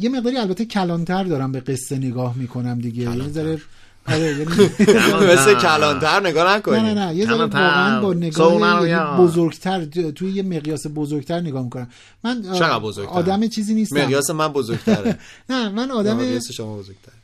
یه 0.00 0.08
مقداری 0.08 0.36
البته 0.36 0.64
کلانتر 0.64 1.24
دارم 1.24 1.52
به 1.52 1.60
قصه 1.60 1.98
نگاه 1.98 2.36
می‌کنم 2.36 2.78
دیگه. 2.78 3.02
یه 3.02 3.28
ذره 3.28 3.60
آره 4.08 4.20
یعنی 4.20 4.44
مثل 5.32 5.54
کلانتر 5.54 6.20
نگاه 6.26 6.50
نه 6.50 6.56
نکنی. 6.56 6.80
نه 6.80 6.94
نه 6.94 7.14
یه 7.14 7.26
ذره. 7.26 7.36
واقعا 7.36 8.00
با 8.00 8.14
نگاه. 8.14 9.20
بزرگتر 9.20 9.84
توی 9.84 10.30
یه 10.30 10.42
مقیاس 10.42 10.86
بزرگتر 10.94 11.40
نگاه 11.40 11.62
می‌کنم. 11.62 11.88
من 12.24 12.42
بزرگتر؟ 12.82 13.12
آدم 13.12 13.46
چیزی 13.48 13.74
نیستم. 13.74 14.00
مقیاس 14.00 14.30
من 14.30 14.48
بزرگتره. 14.48 15.18
نه 15.50 15.68
من 15.68 15.90
آدم 15.90 16.16
مقیاس 16.16 16.52
شما 16.52 16.76
بزرگتره. 16.76 17.14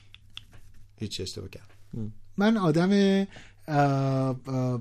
هیچ 1.03 1.21
اشتباه 1.21 1.49
کردم 1.51 2.13
من 2.37 2.57
آدم 2.57 2.91
اه، 2.93 3.27
اه، 3.69 4.37
اه، 4.47 4.81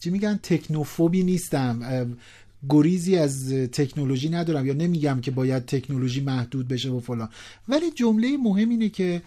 چی 0.00 0.10
میگن؟ 0.10 0.40
تکنوفوبی 0.42 1.22
نیستم. 1.22 2.16
گریزی 2.68 3.16
از 3.16 3.52
تکنولوژی 3.52 4.28
ندارم 4.28 4.66
یا 4.66 4.74
نمیگم 4.74 5.20
که 5.20 5.30
باید 5.30 5.66
تکنولوژی 5.66 6.20
محدود 6.20 6.68
بشه 6.68 6.90
و 6.90 7.00
فلان. 7.00 7.28
ولی 7.68 7.90
جمله 7.90 8.36
مهم 8.36 8.68
اینه 8.68 8.88
که 8.88 9.22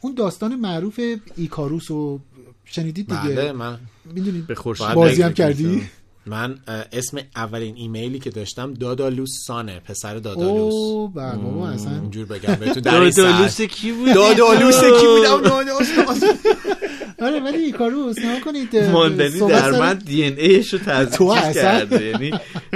اون 0.00 0.14
داستان 0.14 0.56
معروف 0.56 1.00
ایکاروس 1.36 1.90
رو 1.90 2.20
شنیدید 2.64 3.06
بله 3.06 3.28
دیگه 3.28 3.52
من 3.52 3.78
می‌دونید؟ 4.04 4.46
به 4.46 4.54
بازی 4.94 5.22
هم 5.22 5.32
کردی؟ 5.32 5.82
من 6.26 6.58
اسم 6.92 7.18
اولین 7.36 7.76
ایمیلی 7.76 8.18
که 8.18 8.30
داشتم 8.30 8.74
دادالوس 8.74 9.30
سانه 9.46 9.80
پسر 9.80 10.14
دادالوس. 10.14 10.72
او 10.72 11.08
بله 11.08 11.36
بابا 11.36 11.68
اصلا. 11.68 11.92
اینجور 11.92 12.26
بگم. 12.26 12.54
در 12.54 13.00
این 13.00 13.10
دادالوس. 13.10 13.60
کی 13.60 13.92
بود؟ 13.92 14.14
دادالوس 14.14 14.80
کی 15.00 15.06
بودم؟ 15.06 15.42
دادالوس. 15.42 15.88
آره 17.22 17.40
ولی 17.40 17.58
ایکاروس 17.58 18.18
نها 18.18 18.40
کنید 18.40 18.76
ماندنی 18.76 19.38
در 19.40 19.70
من 19.70 19.94
دی 19.94 20.24
ان 20.24 20.34
ایش 20.36 20.72
رو 20.72 20.78
تو 20.78 20.84
تزریق 20.84 21.32
اصلا. 21.32 21.52
کرده 21.62 22.04
یعنی 22.04 22.32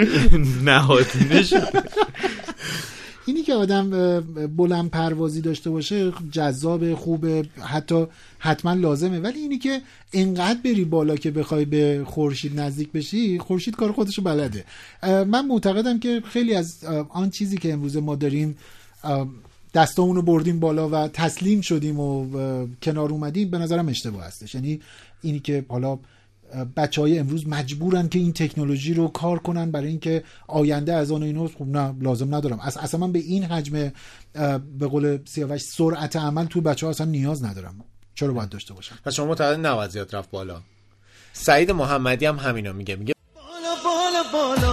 نهادینه 0.64 1.42
شده 1.42 1.82
که 3.46 3.54
آدم 3.54 4.20
بلند 4.56 4.90
پروازی 4.90 5.40
داشته 5.40 5.70
باشه 5.70 6.12
جذاب 6.30 6.94
خوبه 6.94 7.44
حتی 7.60 8.06
حتما 8.38 8.72
لازمه. 8.72 9.18
ولی 9.18 9.38
اینی 9.38 9.58
که 9.58 9.80
انقدر 10.12 10.60
بری 10.64 10.84
بالا 10.84 11.16
که 11.16 11.30
بخوای 11.30 11.64
به 11.64 12.02
خورشید 12.06 12.60
نزدیک 12.60 12.92
بشی 12.92 13.38
خورشید 13.38 13.76
کار 13.76 13.92
خودشو 13.92 14.22
بلده. 14.22 14.64
من 15.02 15.46
معتقدم 15.46 15.98
که 15.98 16.22
خیلی 16.30 16.54
از 16.54 16.84
آن 17.08 17.30
چیزی 17.30 17.56
که 17.56 17.72
امروز 17.72 17.96
ما 17.96 18.14
داریم 18.14 18.56
اه، 19.04 19.28
دستامونو 19.74 20.22
بردیم 20.22 20.60
بالا 20.60 20.88
و 20.88 21.08
تسلیم 21.08 21.60
شدیم 21.60 22.00
و 22.00 22.26
کنار 22.82 23.10
اومدیم 23.10 23.50
به 23.50 23.58
نظرم 23.58 23.88
اشتباه 23.88 24.24
هستش. 24.24 24.54
یعنی 24.54 24.80
اینی 25.22 25.38
که 25.38 25.64
حالا 25.68 25.98
بچه 26.76 27.00
های 27.00 27.18
امروز 27.18 27.48
مجبورن 27.48 28.08
که 28.08 28.18
این 28.18 28.32
تکنولوژی 28.32 28.94
رو 28.94 29.08
کار 29.08 29.38
کنن 29.38 29.70
برای 29.70 29.88
اینکه 29.88 30.24
آینده 30.48 30.94
از 30.94 31.12
آن 31.12 31.22
و 31.22 31.24
اینو 31.26 31.48
خب 31.48 31.66
نه 31.66 31.94
لازم 32.00 32.34
ندارم. 32.34 32.58
اص- 32.60 32.76
اصلا 32.76 33.00
من 33.00 33.12
به 33.12 33.18
این 33.18 33.44
حجم 33.44 33.92
به 34.78 34.86
قول 34.86 35.18
سیاوش 35.24 35.60
سرعت 35.60 36.16
عمل 36.16 36.44
تو 36.44 36.60
بچه 36.60 36.86
ها 36.86 36.90
اصلا 36.90 37.06
نیاز 37.06 37.44
ندارم. 37.44 37.84
چرا 38.14 38.32
باید 38.32 38.48
داشته 38.48 38.74
باشم؟ 38.74 38.98
پس 39.04 39.14
شما 39.14 39.26
معتقد 39.26 39.66
نباید 39.66 39.90
زیاد 39.90 40.16
رفت 40.16 40.30
بالا. 40.30 40.60
سعید 41.32 41.70
محمدی 41.70 42.26
هم 42.26 42.36
همینو 42.36 42.72
میگه. 42.72 42.96
میگه 42.96 43.14
بالا 43.34 43.74
بالا 43.84 44.22
بالا. 44.32 44.65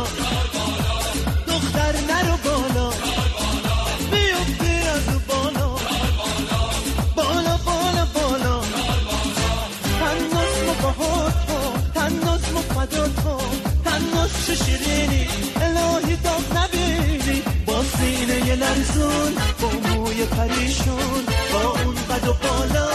بالا. 22.44 22.88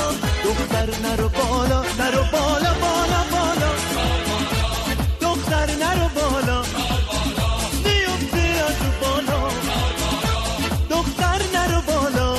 دختر 0.45 0.89
نرو 1.03 1.29
بالا 1.29 1.83
نرو 2.01 2.23
بالا 2.33 2.73
بالا 2.85 3.21
بالا. 3.33 3.71
دختر 5.21 5.67
نرو 5.83 6.09
بالا. 6.19 6.63
بیفتی 7.85 8.49
از 8.69 8.77
بالا. 9.03 9.49
دختر 10.91 11.41
نرو 11.55 11.81
بالا. 11.87 12.35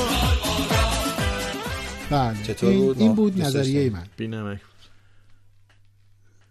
بله. 2.09 2.43
چطور 2.47 2.69
این, 2.69 2.79
بود؟ 2.79 2.99
این 2.99 3.15
بود 3.15 3.41
نظریه. 3.41 3.89
من. 3.89 4.03
بینمک. 4.17 4.59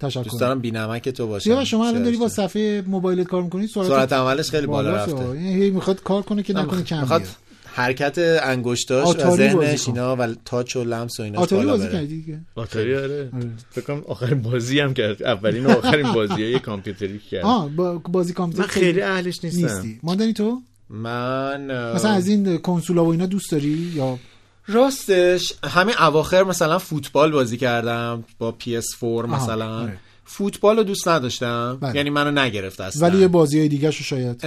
تشکر. 0.00 0.22
دوست 0.22 0.40
دارم 0.40 0.60
بینمک 0.60 1.08
تو 1.08 1.26
باشه 1.26 1.44
سیاوش 1.44 1.70
شما 1.70 1.88
الان 1.88 2.02
داری 2.02 2.16
با 2.16 2.28
صفحه 2.28 2.82
موبایلت 2.86 3.26
کار 3.26 3.42
می‌کنی 3.42 3.66
سرعت, 3.66 3.88
سرعت 3.88 4.12
عملش 4.12 4.50
خیلی 4.50 4.66
بالا. 4.66 4.96
رفته 4.96 5.24
یعنی 5.24 5.62
هی 5.62 5.70
می‌خواد 5.70 6.02
کار 6.02 6.22
کنه 6.22 6.42
که 6.42 6.52
نکنه 6.52 6.82
کم 6.82 7.00
می‌خواد 7.00 7.20
بیاد. 7.20 7.34
حرکت 7.78 8.40
انگشتاش 8.42 9.16
و 9.16 9.36
ذهنش. 9.36 9.88
اینا 9.88 10.16
و 10.16 10.34
تاچ 10.44 10.76
و 10.76 10.84
لمس 10.84 11.20
و 11.20 11.22
ایناش 11.22 11.40
آتاری 11.42 11.66
بازی 11.66 11.88
کردی 11.88 12.06
دیگه؟ 12.06 12.40
آتاری 12.54 12.96
آره. 12.96 13.30
فکر 13.70 13.84
کنم 13.84 14.02
آخرین 14.08 14.42
بازی 14.42 14.80
هم 14.80 14.94
کرد. 14.94 15.22
اولین 15.22 15.66
و 15.66 15.70
آخرین 15.70 16.12
بازی 16.12 16.42
های 16.42 16.58
کامپیوتری 16.58 17.18
کرد. 17.18 17.44
آه 17.44 17.68
با 17.68 17.98
بازی 17.98 18.32
کامپیوتر 18.32 18.62
من 18.62 18.68
خیلی 18.68 19.02
اهلش 19.02 19.44
نیستم. 19.44 19.62
نیستی 19.62 20.00
ماندنی 20.02 20.32
تو؟ 20.32 20.60
من 20.90 21.92
مثلا 21.94 22.10
از 22.10 22.28
این 22.28 22.58
کنسولا 22.58 23.04
و 23.04 23.08
اینا 23.08 23.26
دوست 23.26 23.52
داری 23.52 23.92
یا؟ 23.94 24.18
راستش 24.66 25.54
همین 25.64 25.94
اواخر 26.00 26.42
مثلا 26.44 26.78
فوتبال 26.78 27.32
بازی 27.32 27.56
کردم 27.56 28.24
با 28.38 28.54
PS4 28.60 29.02
مثلا. 29.04 29.78
آره. 29.78 29.98
فوتبال 30.30 30.76
رو 30.76 30.82
دوست 30.82 31.08
نداشتم. 31.08 31.78
بله. 31.80 31.96
یعنی 31.96 32.10
منو 32.10 32.40
نگرفت 32.40 32.80
اصلا. 32.80 33.08
ولی 33.08 33.18
یه 33.18 33.28
بازی 33.28 33.58
های 33.58 33.68
دیگه 33.68 33.90
شو 33.90 34.04
شاید 34.04 34.42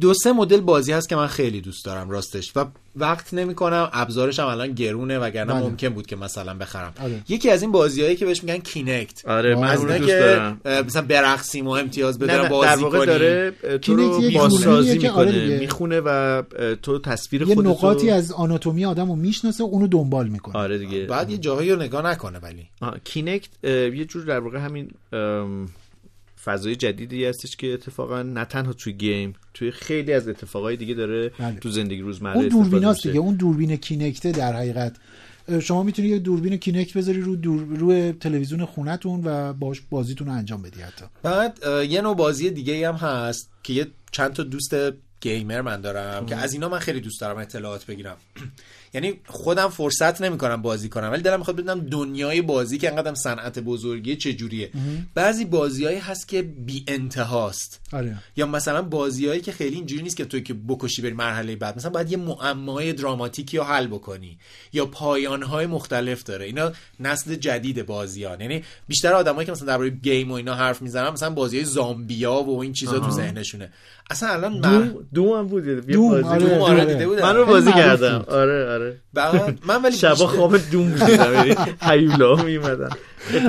دو 0.00 0.14
سه 0.14 0.32
مدل 0.32 0.60
بازی 0.60 0.92
هست 0.92 1.08
که 1.08 1.16
من 1.16 1.26
خیلی 1.26 1.60
دوست 1.60 1.84
دارم 1.84 2.10
راستش. 2.10 2.52
و 2.56 2.64
وقت 2.96 3.34
نمی 3.34 3.54
کنم 3.54 3.88
ابزارش 3.92 4.40
هم 4.40 4.46
الان 4.46 4.72
گرونه 4.72 5.18
وگرنه 5.18 5.52
بله. 5.52 5.62
ممکن 5.62 5.88
بود 5.88 6.06
که 6.06 6.16
مثلا 6.16 6.54
بخرم. 6.54 6.92
آره. 7.02 7.20
یکی 7.28 7.50
از 7.50 7.62
این 7.62 7.72
بازیهایی 7.72 8.16
که 8.16 8.26
بهش 8.26 8.42
میگن 8.42 8.58
کینکت. 8.58 9.28
آره 9.28 9.54
من 9.54 9.64
از 9.64 9.78
اون 9.78 9.88
رو 9.88 9.94
اینه 9.94 10.06
دوست 10.06 10.18
که 10.18 10.20
دارم. 10.20 10.60
مثلا 10.86 11.02
برقصیم 11.02 11.66
و 11.66 11.70
امتیاز 11.70 12.18
بدارم 12.18 12.42
نه 12.42 12.48
بازی 12.48 12.66
در 12.66 12.76
واقع 12.76 12.98
کنی 12.98 13.06
داره 13.06 13.50
تو 13.82 13.96
رو 13.96 14.22
یک 14.22 14.38
بازسازی 14.38 14.90
آره 14.90 15.08
می‌کنه 15.08 15.32
دیگه. 15.32 15.58
می‌خونه 15.58 16.00
و 16.00 16.42
تو 16.82 16.98
تصویر 16.98 17.42
یه 17.42 17.54
خودتو 17.54 17.70
نقاطی 17.70 18.10
از 18.10 18.32
آناتومی 18.32 18.84
آدم 18.84 19.08
رو 19.08 19.16
می‌شناسه 19.16 19.64
اونو 19.64 19.86
دنبال 19.86 20.28
می‌کنه. 20.28 20.56
آره 20.56 20.78
دیگه. 20.78 21.04
بعد 21.04 21.30
یه 21.30 21.38
جاهایی 21.38 21.70
رو 21.70 21.82
نگاه 21.82 22.06
نکنه 22.06 22.38
ولی. 22.38 22.68
کینکت 23.04 23.48
یه 23.64 24.04
جور 24.04 24.24
در 24.24 24.38
واقع 24.38 24.58
همین 24.58 24.90
فضای 26.46 26.76
جدیدی 26.76 27.24
هستش 27.24 27.56
که 27.56 27.72
اتفاقا 27.72 28.22
نه 28.22 28.44
تنها 28.44 28.72
توی 28.72 28.92
گیم 28.92 29.32
توی 29.54 29.70
خیلی 29.70 30.12
از 30.12 30.28
اتفاقای 30.28 30.76
دیگه 30.76 30.94
داره 30.94 31.28
بله. 31.28 31.58
تو 31.60 31.70
زندگی 31.70 32.00
روزمره 32.00 32.36
اون 32.36 32.88
میشه. 32.88 33.08
دیگه 33.08 33.20
اون 33.20 33.34
دوربین 33.34 33.76
کینکته 33.76 34.32
در 34.32 34.52
حقیقت 34.52 34.96
شما 35.62 35.82
می‌تونی 35.82 36.08
یه 36.08 36.18
دوربین 36.18 36.56
کینکت 36.56 36.96
بذاری 36.96 37.20
رو 37.20 37.36
دور 37.36 37.62
روی 37.62 38.12
تلویزیون 38.12 38.64
خونتون 38.64 39.20
و 39.24 39.52
باش 39.52 39.80
بازیتون 39.90 40.26
رو 40.26 40.32
انجام 40.32 40.62
بدی 40.62 40.80
حتی 40.80 41.04
بعد 41.22 41.58
یه 41.88 42.00
نوع 42.00 42.16
بازی 42.16 42.50
دیگه 42.50 42.88
هم 42.88 42.94
هست 42.94 43.50
که 43.62 43.72
یه 43.72 43.86
چند 44.12 44.32
تا 44.32 44.42
دوست 44.42 44.74
گیمر 45.20 45.60
من 45.60 45.80
دارم 45.80 46.26
که 46.26 46.36
از 46.36 46.52
اینا 46.52 46.68
من 46.68 46.78
خیلی 46.78 47.00
دوست 47.00 47.20
دارم 47.20 47.36
اطلاعات 47.38 47.86
بگیرم 47.86 48.16
یعنی 48.96 49.20
خودم 49.26 49.68
فرصت 49.68 50.20
نمی‌کنم 50.20 50.62
بازی 50.62 50.88
کنم 50.88 51.10
ولی 51.12 51.22
دلم 51.22 51.38
می‌خواد 51.38 51.56
بدونم 51.56 51.80
دنیای 51.80 52.42
بازی 52.42 52.78
که 52.78 52.90
انقدرم 52.90 53.14
صنعت 53.14 53.58
بزرگی 53.58 54.16
چجوریه. 54.16 54.70
بعضی 55.14 55.44
بازیهایی 55.44 55.98
هست 55.98 56.28
که 56.28 56.42
بی 56.42 56.84
انتهاست 56.88 57.80
آره. 57.92 58.16
یا 58.36 58.46
مثلا 58.46 58.82
بازیهایی 58.82 59.40
که 59.40 59.52
خیلی 59.52 59.76
اینجوری 59.76 60.02
نیست 60.02 60.16
که 60.16 60.24
توی 60.24 60.42
که 60.42 60.54
بکشی 60.54 61.02
بری 61.02 61.12
مرحله 61.12 61.56
بعد 61.56 61.76
مثلا 61.76 61.90
باید 61.90 62.12
یه 62.12 62.16
معمای 62.16 62.92
دراماتیکی 62.92 63.56
رو 63.58 63.64
حل 63.64 63.86
بکنی 63.86 64.38
یا 64.72 64.86
پایانهای 64.86 65.66
مختلف 65.66 66.22
داره. 66.22 66.44
اینا 66.44 66.72
نسل 67.00 67.34
جدید 67.34 67.86
بازیان 67.86 68.40
یعنی 68.40 68.64
بیشتر 68.88 69.12
آدمایی 69.12 69.46
که 69.46 69.52
مثلا 69.52 69.66
درباره 69.66 69.90
گیم 69.90 70.30
و 70.30 70.34
اینا 70.34 70.54
حرف 70.54 70.82
می‌زنن 70.82 71.10
مثلا 71.10 71.30
بازی 71.30 71.64
زامبیا 71.64 72.42
و 72.42 72.60
این 72.60 72.72
چیزا 72.72 72.98
تو 72.98 73.10
ذهنشونه. 73.10 73.72
اصلا 74.10 74.28
الان. 74.28 74.60
دوم 74.60 75.06
دوم 75.14 75.38
هم 75.38 75.46
بود 75.46 75.66
یه 75.66 75.74
دوم، 75.74 76.10
بازی 76.10 76.28
آره، 76.28 76.38
بود. 76.38 76.48
دوم 76.48 76.60
آره 76.62 76.80
آره. 76.82 76.92
دیده 76.92 77.06
بودم 77.06 77.22
من 77.22 77.36
رو 77.36 77.46
بازی 77.46 77.72
کردم. 77.72 78.24
آره 78.28 78.70
آره 78.74 79.00
بعد 79.14 79.58
من 79.66 79.82
ولی 79.84 79.96
شبا 79.96 80.14
خواب 80.26 80.56
دوم 80.70 80.90
بودم 80.90 81.34
یعنی 81.34 81.54
هیولا 81.82 82.34
میمدن 82.34 82.88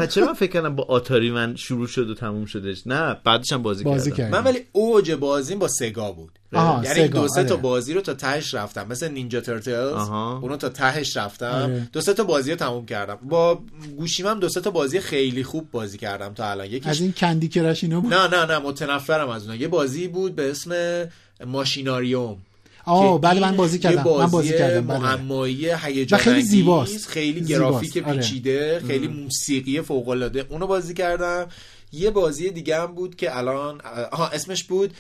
چرا 0.10 0.26
من 0.28 0.34
فکر 0.34 0.52
کردم 0.52 0.76
با 0.76 0.84
آتاری 0.84 1.32
من 1.32 1.56
شروع 1.56 1.88
شد 1.88 2.10
و 2.10 2.14
تموم 2.16 2.46
شدش 2.46 2.88
نه 2.88 3.18
بعدش 3.24 3.54
هم 3.54 3.62
بازی, 3.64 3.84
بازی 3.84 4.12
کردم 4.12 4.38
من 4.38 4.44
ولی 4.44 4.60
اوج 4.72 5.12
بازیم 5.12 5.60
با 5.60 5.68
سگا 5.68 6.12
بود 6.12 6.37
یعنی 6.54 7.08
دو 7.08 7.28
سه 7.28 7.44
تا 7.44 7.54
آره. 7.54 7.64
بازی 7.64 7.94
رو 7.94 8.02
تا 8.02 8.14
تهش 8.14 8.54
رفتم. 8.54 8.88
مثل 8.90 9.12
نینجا 9.12 9.42
ترتلز. 9.42 10.10
اونو 10.10 10.58
تا 10.58 10.70
تهش 10.70 11.18
رفتم. 11.18 11.46
آره. 11.46 11.90
دو 11.94 12.02
سه 12.02 12.14
تا 12.14 12.24
بازی 12.24 12.52
رو 12.52 12.58
تموم 12.58 12.86
کردم. 12.86 13.18
با 13.30 13.60
گوشیم 13.98 14.28
هم 14.28 14.40
دو 14.40 14.50
سه 14.50 14.62
تا 14.62 14.72
بازی 14.72 15.00
خیلی 15.00 15.44
خوب 15.44 15.72
بازی 15.72 15.98
کردم 15.98 16.34
تا 16.34 16.52
الان. 16.52 16.66
یکیش 16.68 16.88
از 16.88 17.02
این 17.02 17.14
کندی 17.18 17.48
کرش 17.48 17.84
اینا 17.84 18.02
بود؟ 18.02 18.14
نه 18.14 18.28
نه 18.28 18.46
نه 18.46 18.60
متنفرم 18.60 19.30
از 19.30 19.42
اونها 19.42 19.56
یه 19.56 19.68
بازی 19.68 20.08
بود 20.08 20.36
به 20.36 20.52
اسم 20.52 21.04
ماشیناریوم 21.46 22.38
آه 22.86 23.22
بله 23.22 23.40
من 23.40 23.56
بازی 23.56 23.80
کردم. 23.80 24.04
من 24.04 24.28
بازی 24.28 24.58
کردم 24.58 24.88
بله. 24.88 25.00
معمایی 25.00 25.70
هیجان 25.84 26.20
خیلی 26.20 26.42
زیباست. 26.42 27.08
خیلی. 27.08 27.42
گرافیک 27.42 27.98
آره. 27.98 28.18
پیچیده 28.18 28.82
خیلی 28.88 29.08
موسیقی 29.08 29.82
فوق 29.82 30.10
العاده 30.10 30.46
اونو 30.50 30.68
بازی 30.68 30.94
کردم. 30.94 31.48
یه 31.92 32.10
بازی 32.10 32.50
دیگه 32.50 32.82
هم 32.82 32.96
بود 32.96 33.16
که 33.16 33.38
الان 33.38 33.82
آها 34.12 34.28
اسمش 34.28 34.64
بود 34.64 34.94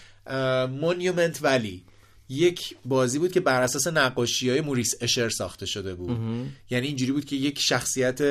Monument 0.82 1.39
Valley 1.41 1.84
یک 2.30 2.75
بازی 2.86 3.19
بود 3.19 3.32
که 3.32 3.39
بر 3.39 3.61
اساس 3.61 3.88
نقاشی 3.88 4.49
های 4.49 4.61
موریس 4.61 4.95
اشر 5.01 5.30
ساخته 5.30 5.65
شده 5.65 5.95
بود. 5.95 6.17
یعنی 6.69 6.88
اینجوری 6.88 7.11
بود 7.11 7.25
که 7.25 7.36
یک 7.36 7.59
شخصیت 7.59 8.21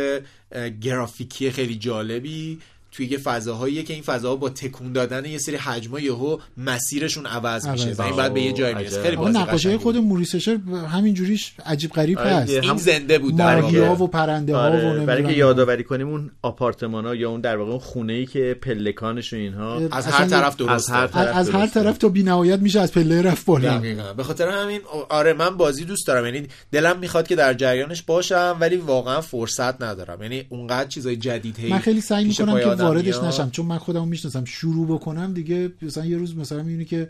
گرافیکی 0.81 1.51
خیلی 1.51 1.77
جالبی 1.77 2.59
توی 2.97 3.07
یه 3.07 3.19
فضاهاییه 3.19 3.83
که 3.83 3.95
این 3.95 4.03
فضاها 4.03 4.37
با 4.37 4.49
تکون 4.49 4.93
دادن 4.93 5.25
یه 5.25 5.39
سری 5.39 5.57
حجما 5.57 6.01
یهو 6.01 6.39
مسیرشون 6.57 7.27
عوض 7.27 7.69
میشه 7.69 7.93
و 7.93 8.03
این. 8.03 8.17
بعد 8.17 8.35
به 8.35 8.41
یه 8.43 8.53
جای 8.53 8.75
می‌رسه. 8.75 9.03
خیلی 9.03 9.17
بازی 9.17 9.39
نقاشی 9.39 9.77
خود. 9.77 9.97
موریس 9.97 10.35
اشر 10.35 10.59
همین 10.93 11.15
جوریش 11.15 11.53
عجیب 11.67 11.93
غریب 11.93 12.19
آره 12.19 12.31
هست. 12.31 12.51
این 12.51 12.65
هم- 12.65 12.77
زنده 12.77 13.19
بود 13.19 13.37
در 13.37 13.61
واقع. 13.61 13.87
ها 13.87 14.05
و 14.05 14.07
پرنده 14.07 14.57
ها 14.57 14.63
و 14.63 14.65
آره 14.65 14.77
برای 14.81 14.91
اینکه 14.91 15.13
نمی‌دونم 15.13 15.39
یادآوری 15.39 15.85
کنیم 15.85 16.09
اون 16.09 16.31
آپارتمان 16.43 17.07
ها 17.07 17.15
یا 17.15 17.31
اون 17.31 17.41
در 17.41 17.57
واقع 17.57 17.71
اون 17.71 17.79
خونه 17.81 18.13
ای 18.13 18.27
که 18.27 18.57
پلکانش 18.63 19.33
و 19.33 19.37
اینها 19.37 19.81
از 19.93 20.07
هر 20.07 20.25
طرف 20.27 20.47
از 20.47 20.57
درسته 20.57 20.93
هر 20.93 21.03
از, 21.05 21.11
طرف 21.11 21.37
از 21.37 21.51
هر. 21.51 21.67
طرف 21.67 21.99
تا 21.99 22.09
بینهایت 22.09 22.61
میشه 22.61 22.81
از 22.81 22.93
پله 22.93 23.23
رفت 23.23 23.47
بالا 23.47 23.79
دقیقاً. 23.79 24.13
به 24.13 24.23
خاطر 24.23 24.49
همین 24.49 24.81
آره 25.09 25.33
من 25.33 25.57
بازی 25.57 25.85
دوست 25.85 26.07
دارم 26.07 26.25
یعنی 26.25 26.47
دلم 26.73 26.99
می‌خواد 26.99 27.29
که 27.29 27.37
در 27.37 27.55
جریانش 27.55 28.03
باشم 28.03 28.57
ولی 28.61 28.77
واقعا 28.77 29.21
فرصت 29.21 29.83
ندارم 29.83 30.23
یعنی 30.23 30.47
اونقدر 30.49 30.89
چیزای 30.89 31.17
جدید 31.17 31.59
هی 31.59 31.71
من 31.71 31.79
خیلی 31.79 32.01
سعی 32.01 32.25
می‌کنم 32.25 32.61
که 32.61 32.67
واردش. 32.89 33.19
نشم 33.19 33.51
چون 33.51 33.67
من 33.67 33.79
خودمو 33.79 34.07
می‌شناسم 34.07 34.45
شروع 34.45 34.87
بکنم 34.87 35.33
دیگه 35.33 35.73
مثلا 35.83 36.07
یه 36.07 36.17
روز 36.17 36.37
مثلا 36.37 36.63
می‌بینی 36.63 36.85
که 36.85 37.09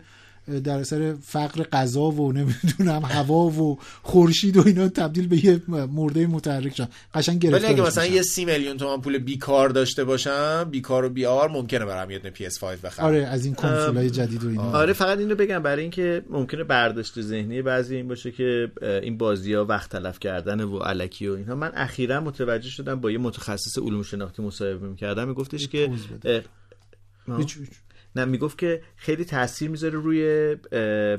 در 0.63 0.79
اثر 0.79 1.15
فقر 1.23 1.63
غذا 1.63 2.01
و 2.01 2.31
نمی‌دونم 2.31 3.01
هوا 3.05 3.45
و 3.45 3.79
خورشید 4.01 4.57
و 4.57 4.63
اینا 4.65 4.89
تبدیل 4.89 5.27
به 5.27 5.45
یه 5.45 5.61
مرده 5.67 6.27
متحرک 6.27 6.75
شدن. 6.75 6.89
قشنگ 7.13 7.35
ولی 7.35 7.51
گرفتارش 7.51 7.73
اگه 7.73 7.83
مثلا 7.83 8.03
میشن. 8.03 8.15
یه 8.15 8.21
سی 8.21 8.45
میلیون 8.45 8.77
تومن 8.77 9.01
پول 9.01 9.17
بیکار 9.17 9.69
داشته 9.69 10.03
باشم 10.03 10.67
بیکار 10.71 11.05
و 11.05 11.09
بیار 11.09 11.49
ممکنه 11.49 11.85
برام 11.85 12.11
یه 12.11 12.19
دونه 12.19 12.33
PS5 12.35 12.63
بخرم. 12.63 13.05
آره 13.05 13.25
از 13.25 13.45
این 13.45 13.55
کنسولای 13.55 14.09
جدید 14.09 14.43
و 14.43 14.47
اینا. 14.47 14.71
آره. 14.71 14.93
فقط 14.93 15.17
اینو 15.17 15.35
بگم 15.35 15.59
برای 15.59 15.81
اینکه 15.81 16.23
ممکنه 16.29 16.63
برداشت 16.63 17.21
ذهنی 17.21 17.61
بعضی 17.61 17.95
این 17.95 18.07
باشه 18.07 18.31
که 18.31 18.71
این 18.81 19.17
بازی 19.17 19.53
ها 19.53 19.65
وقت 19.65 19.91
تلف 19.91 20.19
کردن 20.19 20.61
و 20.61 20.79
علکی 20.79 21.27
و 21.27 21.33
اینها. 21.33 21.55
من 21.55 21.71
اخیرا 21.75 22.21
متوجه 22.21 22.69
شدم 22.69 22.99
با 22.99 23.11
یه 23.11 23.17
متخصص 23.17 23.77
علوم 23.77 24.03
شناختی 24.03 24.41
مصاحبه 24.41 24.87
می‌کردم. 24.87 25.27
میگفتش 25.27 25.67
که 25.67 25.91
نه 28.19 28.25
می‌گفت 28.25 28.57
که 28.57 28.81
خیلی 28.95 29.25
تاثیر 29.25 29.69
می‌ذاره 29.69 29.93
روی 29.93 30.55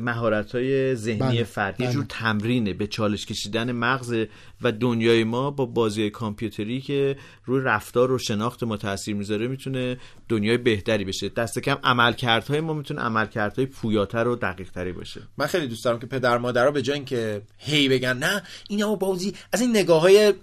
مهارت 0.00 0.54
های 0.54 0.94
ذهنی 0.94 1.18
بله، 1.18 1.44
فرد. 1.44 1.80
یه 1.80 1.86
بله. 1.86 1.94
جور 1.94 2.04
تمرینه 2.08 2.72
به 2.72 2.86
چالش 2.86 3.26
کشیدن 3.26 3.72
مغز 3.72 4.14
و 4.62 4.72
دنیای 4.72 5.24
ما 5.24 5.50
با 5.50 5.66
بازی 5.66 6.10
کامپیوتری 6.10 6.80
که 6.80 7.16
روی 7.44 7.62
رفتار 7.64 8.12
و 8.12 8.18
شناخت 8.18 8.62
ما 8.62 8.76
تاثیر 8.76 9.14
می‌ذاره 9.14 9.48
می‌تونه 9.48 9.96
دنیای 10.28 10.58
بهتری 10.58 11.04
بشه. 11.04 11.28
دست 11.28 11.58
کم 11.58 11.78
عملکردهای 11.84 12.60
ما 12.60 12.72
می‌تونه 12.72 13.00
عملکردهای 13.00 13.66
پویاتر 13.66 14.28
و 14.28 14.36
دقیق 14.36 14.70
تری 14.70 14.92
باشه. 14.92 15.20
من 15.38 15.46
خیلی 15.46 15.66
دوست 15.66 15.84
دارم 15.84 15.98
که 15.98 16.06
پدر 16.06 16.38
مادرها 16.38 16.70
به 16.70 16.82
جای 16.82 16.94
اینکه 16.96 17.42
هی 17.58 17.88
بگن 17.88 18.16
نه 18.16 18.42
اینا 18.68 18.94
بازی 18.94 19.34
از 19.52 19.60
این 19.60 19.70
نگاه 19.70 20.00
های 20.00 20.34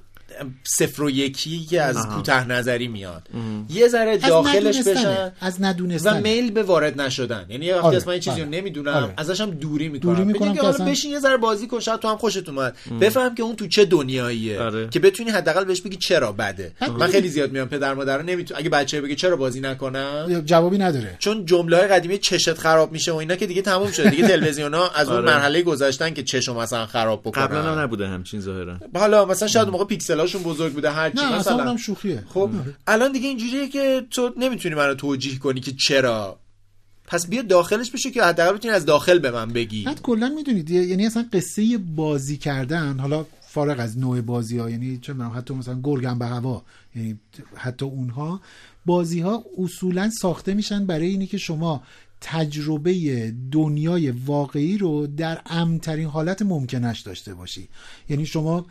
صفر 0.63 1.03
و 1.03 1.09
یکی 1.09 1.65
که 1.65 1.81
از 1.81 2.07
کوته 2.07 2.47
نظری 2.47 2.87
میاد. 2.87 3.27
یه 3.69 3.87
ذره 3.87 4.17
داخلش. 4.17 4.81
بشن 4.81 5.31
از 5.41 5.57
و 5.59 5.65
ندونستن 5.65 6.21
میل 6.21 6.51
به 6.51 6.63
وارد 6.63 7.01
نشدن. 7.01 7.45
یعنی 7.49 7.65
یه 7.65 7.75
وقتی 7.75 7.87
آره، 7.87 7.97
از 7.97 8.07
من 8.07 8.13
یه 8.13 8.19
چیزی 8.19 8.41
رو 8.41 8.47
آره. 8.47 8.57
نمی‌دونم 8.57 8.93
آره. 8.93 9.13
ازش 9.17 9.41
هم 9.41 9.51
دوری 9.51 9.89
می‌کنم. 9.89 10.13
دوری 10.13 10.25
می‌کنم 10.25 10.53
که 10.53 10.61
حالا 10.61 10.73
اصلا- 10.73 10.85
بشین 10.85 11.11
یه 11.11 11.19
ذره 11.19 11.37
بازی 11.37 11.67
کن 11.67 11.79
شاید 11.79 11.99
تو 11.99 12.07
هم 12.07 12.17
خوشت 12.17 12.49
اومد. 12.49 12.77
بفهم 13.01 13.35
که 13.35 13.43
اون 13.43 13.55
تو 13.55 13.67
چه 13.67 13.85
دنیاییه 13.85 14.61
آره. 14.61 14.89
که 14.89 14.99
بتونی 14.99 15.29
حداقل 15.29 15.63
بهش 15.63 15.81
بگی 15.81 15.97
چرا 15.97 16.31
بده. 16.31 16.71
من 16.99 17.07
خیلی 17.07 17.27
زیاد 17.27 17.51
میام 17.51 17.67
پدر 17.67 17.93
مادر 17.93 18.21
نمیتون 18.21 18.57
اگه 18.57 18.69
بچه 18.69 19.01
بگه 19.01 19.15
چرا 19.15 19.35
بازی 19.35 19.61
نکنم؟ 19.61 20.41
جوابی 20.45 20.77
نداره. 20.77 21.15
چون 21.19 21.45
جمله 21.45 21.77
های 21.77 21.87
قدیمی 21.87 22.17
چشت 22.17 22.53
خراب 22.53 22.91
میشه 22.91 23.11
و 23.11 23.15
اینا 23.15 23.35
که 23.35 23.47
دیگه 23.47 23.61
تموم 23.61 23.91
شده. 23.91 24.09
دیگه 24.09 24.27
تلویزیون 24.35 24.73
ها 24.73 24.89
از 24.95 25.07
اون 25.07 25.17
آره. 25.17 25.25
مرحله 25.25 25.61
گذاشتن 25.61 26.13
که 26.13 26.23
چشم 26.23 26.55
مثلا 26.55 26.85
خراب 26.85 27.21
بکنن. 27.21 27.45
قبلا 27.45 27.63
هم 27.63 27.79
نبوده 27.79 28.07
همچین 28.07 28.39
ظاهرا. 28.41 28.77
حالا 28.95 29.25
مثلا 29.25 29.47
شاید 29.47 29.67
موقع 29.67 29.85
پیکسلاشون 30.15 30.43
بزرگ 30.53 30.73
بوده 30.73 30.91
هر 30.91 31.09
چی 31.09 31.17
نه 31.17 31.35
مثلا. 31.35 31.55
اونم 31.55 31.77
شوخیه. 31.77 32.23
خب 32.27 32.49
الان 32.87 33.11
دیگه 33.11 33.27
اینجوریه 33.27 33.67
که 33.67 34.05
تو 34.11 34.33
نمی‌تونی 34.37 34.75
منو 34.75 34.95
توجیه 34.95 35.37
کنی 35.37 35.59
که 35.59 35.71
چرا. 35.71 36.39
پس 37.07 37.27
بیا 37.27 37.41
داخلش 37.41 37.91
بشه 37.91 38.11
که 38.11 38.23
حداقل 38.23 38.57
بتونی 38.57 38.73
از 38.73 38.85
داخل 38.85 39.19
به 39.19 39.31
من 39.31 39.53
بگی. 39.53 39.83
بعد 39.83 40.01
کلا 40.01 40.29
می‌دونید 40.29 40.69
یعنی 40.69 41.05
اصلا 41.05 41.25
قصه 41.33 41.77
بازی 41.77 42.37
کردن 42.37 42.99
حالا 42.99 43.25
فارغ 43.47 43.79
از 43.79 43.97
نوع 43.97 44.21
بازی 44.21 44.57
ها 44.57 44.69
یعنی 44.69 44.97
چه 44.97 45.13
می‌دونم 45.13 45.31
حتی 45.37 45.53
مثلا 45.53 45.79
گرگم 45.83 46.19
به 46.19 46.25
هوا 46.25 46.63
یعنی 46.95 47.19
حتی 47.55 47.85
اونها 47.85 48.41
بازی 48.85 49.19
ها 49.19 49.43
اصولا 49.57 50.09
ساخته 50.21 50.53
میشن 50.53 50.85
برای 50.85 51.07
اینی 51.07 51.27
که 51.27 51.37
شما 51.37 51.83
تجربه 52.21 53.33
دنیای 53.51 54.11
واقعی 54.11 54.77
رو 54.77 55.07
در 55.07 55.41
امترین 55.45 56.07
حالت 56.07 56.41
ممکنش 56.41 56.99
داشته 56.99 57.33
باشی. 57.33 57.67
یعنی 58.09 58.25
شما 58.25 58.65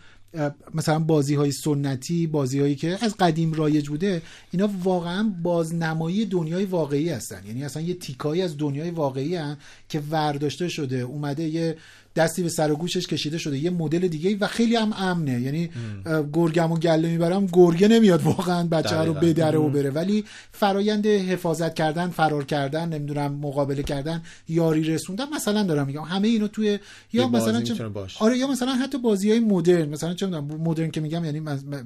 مثلا 0.75 0.99
بازی 0.99 1.35
های 1.35 1.53
سنتی 1.53 2.27
بازی 2.27 2.61
هایی 2.61 2.75
که 2.75 2.99
از 3.01 3.17
قدیم 3.17 3.53
رایج 3.53 3.89
بوده 3.89 4.23
اینا 4.51 4.71
واقعا 4.83 5.35
بازنمایی 5.43 6.27
دنیای 6.27 6.65
واقعی 6.65 7.09
هستن. 7.09 7.43
یعنی 7.47 7.65
اصلا 7.65 7.83
یه 7.83 7.95
تیکایی 7.95 8.43
از 8.43 8.59
دنیای 8.59 8.91
واقعی 8.91 9.37
هن 9.37 9.57
که 9.89 10.03
ورداشته 10.11 10.69
شده. 10.69 11.01
اومده 11.01 11.43
یه 11.43 11.77
دستی 12.17 12.43
به 12.43 12.49
سر 12.49 12.73
و 12.73 12.77
گوشش 12.77 13.07
کشیده 13.07 13.39
شده. 13.39 13.59
یه 13.59 13.71
مدل 13.71 14.09
دیگه 14.09 14.37
و 14.37 14.47
خیلی 14.47 14.77
هم 14.77 14.93
امنه. 14.97 15.41
یعنی 15.41 15.71
اه، 16.07 16.25
گرگم 16.33 16.73
و 16.73 16.79
گله 16.79 17.09
می‌برم 17.09 17.47
گرگه 17.53 17.89
نمیاد 17.89 18.23
واقعا 18.23 18.67
بچه 18.67 18.97
رو. 18.97 19.15
بدره 19.15 19.59
و 19.59 19.69
بره. 19.69 19.91
ولی 19.91 20.25
فرایند 20.53 21.07
حفاظت 21.07 21.75
کردن 21.75 22.09
فرار 22.09 22.45
کردن 22.45 22.89
نمی‌دونم 22.89 23.35
مقابله 23.35 23.83
کردن 23.83 24.23
یاری 24.49 24.85
رسوندن 24.85 25.25
مثلا 25.35 25.63
دارم 25.63 25.87
میگم. 25.87 26.03
همه 26.03 26.29
اینو 26.29 26.49
توی 26.49 26.79
یا 27.13 27.29
مثلا 27.29 27.63
چه. 27.63 27.91
آره 28.21 28.39
یا 28.39 28.47
مثلا 28.47 28.73
حتی 28.73 28.99
بازی 28.99 29.31
های 29.31 29.41
مدرن. 29.41 29.89
مثلا 29.89 30.15
چه 30.15 30.27
مدرن 30.27 30.91
که 30.91 31.01
میگم 31.01 31.25
یعنی 31.25 31.41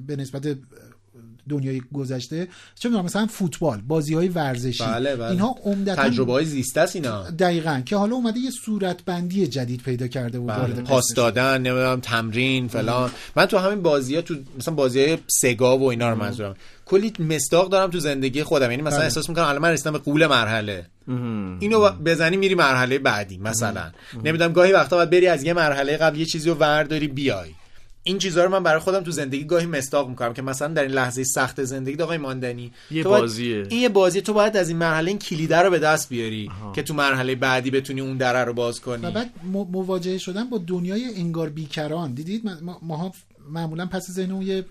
به 0.07 0.16
نسبت 0.16 0.57
دنیای 1.49 1.82
گذشته. 1.92 2.49
چه 2.78 2.88
می‌دونم 2.88 3.05
مثلا 3.05 3.26
فوتبال 3.26 3.80
بازی 3.88 4.14
های 4.14 4.28
ورزشی. 4.28 4.84
بله 4.84 5.16
بله. 5.16 5.30
اینها 5.30 5.55
عمدتا 5.64 6.03
تجربه 6.03 6.32
های 6.32 6.44
زیسته 6.44 6.80
است 6.80 6.96
اینا. 6.96 7.30
دقیقا 7.30 7.82
که 7.86 7.96
حالا 7.96 8.14
اومده 8.14 8.40
یه 8.40 8.51
صورتبندی 8.51 9.46
جدید 9.46 9.82
پیدا 9.82 10.07
کرده 10.07 10.38
و 10.38 10.46
بله. 10.46 10.82
پاس. 10.82 11.05
دادن 11.16 11.62
نمی‌دونم 11.62 12.01
تمرین 12.01 12.68
فلان. 12.68 13.11
من 13.36 13.46
تو 13.46 13.59
همین 13.59 13.82
بازی 13.82 14.14
ها 14.14 14.22
تو 14.22 14.34
مثلا 14.59 14.74
بازی 14.74 15.18
سگا 15.26 15.78
و 15.78 15.90
اینا 15.90 16.11
رو 16.11 16.16
منظورم. 16.16 16.55
کلی 16.86 17.12
مستاق 17.18 17.70
دارم 17.70 17.90
تو 17.90 18.01
زندگی 18.01 18.42
خودم. 18.42 18.70
یعنی 18.70 18.82
مثلا 18.82 18.99
بله. 18.99 19.05
احساس 19.05 19.28
می‌کنم 19.28 19.44
الان 19.44 19.62
من 19.62 19.70
رسیدم 19.70 19.92
به 19.92 19.99
قول 19.99 20.26
مرحله. 20.26 20.86
اینو 21.61 21.90
بزنی 21.90 22.36
میری 22.36 22.55
مرحله 22.55 22.99
بعدی 22.99 23.38
مثلا. 23.38 23.90
نمی‌دونم 24.24 24.53
گاهی 24.53 24.72
وقتا 24.72 24.96
باید 24.96 25.11
بری 25.11 25.26
از 25.26 25.42
یه 25.44 25.53
مرحله 25.53 25.96
قبل 25.96 26.18
یه 26.18 26.24
چیزی 26.24 26.49
رو 26.49 26.55
ورداری 26.55 27.09
بیای. 27.09 27.49
این 28.03 28.18
چیزها 28.18 28.44
رو 28.44 28.51
من 28.51 28.62
برای 28.62 28.80
خودم 28.80 29.01
تو 29.05 29.11
زندگی 29.11 29.44
گاهی 29.44 29.66
مستاق 29.66 30.09
می‌کنم 30.09 30.32
که 30.32 30.42
مثلا 30.42 30.68
در 30.74 30.82
این 30.82 30.90
لحظه 30.90 31.24
سخت 31.24 31.64
زندگی 31.64 32.03
آقای 32.03 32.18
ماندنی 32.18 32.72
یه 32.90 33.03
تو 33.03 33.09
باید- 33.09 33.20
بازیه. 33.22 33.66
این 33.68 33.80
یه 33.82 33.88
بازی 33.88 34.20
تو 34.20 34.32
باید 34.32 34.57
از 34.57 34.68
این 34.68 34.78
مرحله 34.78 35.09
این 35.09 35.18
کلیده 35.18 35.57
رو 35.59 35.70
به 35.70 35.78
دست 35.78 36.09
بیاری 36.09 36.51
که 36.74 36.82
تو 36.82 36.94
مرحله 36.94 37.34
بعدی 37.34 37.70
بتونی 37.70 38.01
اون 38.01 38.16
دره 38.16 38.44
رو 38.44 38.53
باز 38.53 38.80
کنی. 38.80 39.07
و 39.07 39.11
بعد 39.11 39.30
مواجهه 39.72 40.18
شدن 40.18 40.51
با 40.51 40.59
دنیای 40.66 41.05
انگار 41.16 41.49
بیکران. 41.49 42.14
دیدید؟ 42.14 42.42
ما- 42.62 42.78
ماها 42.82 43.12
معمولا 43.51 43.86
پس 43.86 44.11
ذهنمون 44.11 44.42
یه 44.42 44.64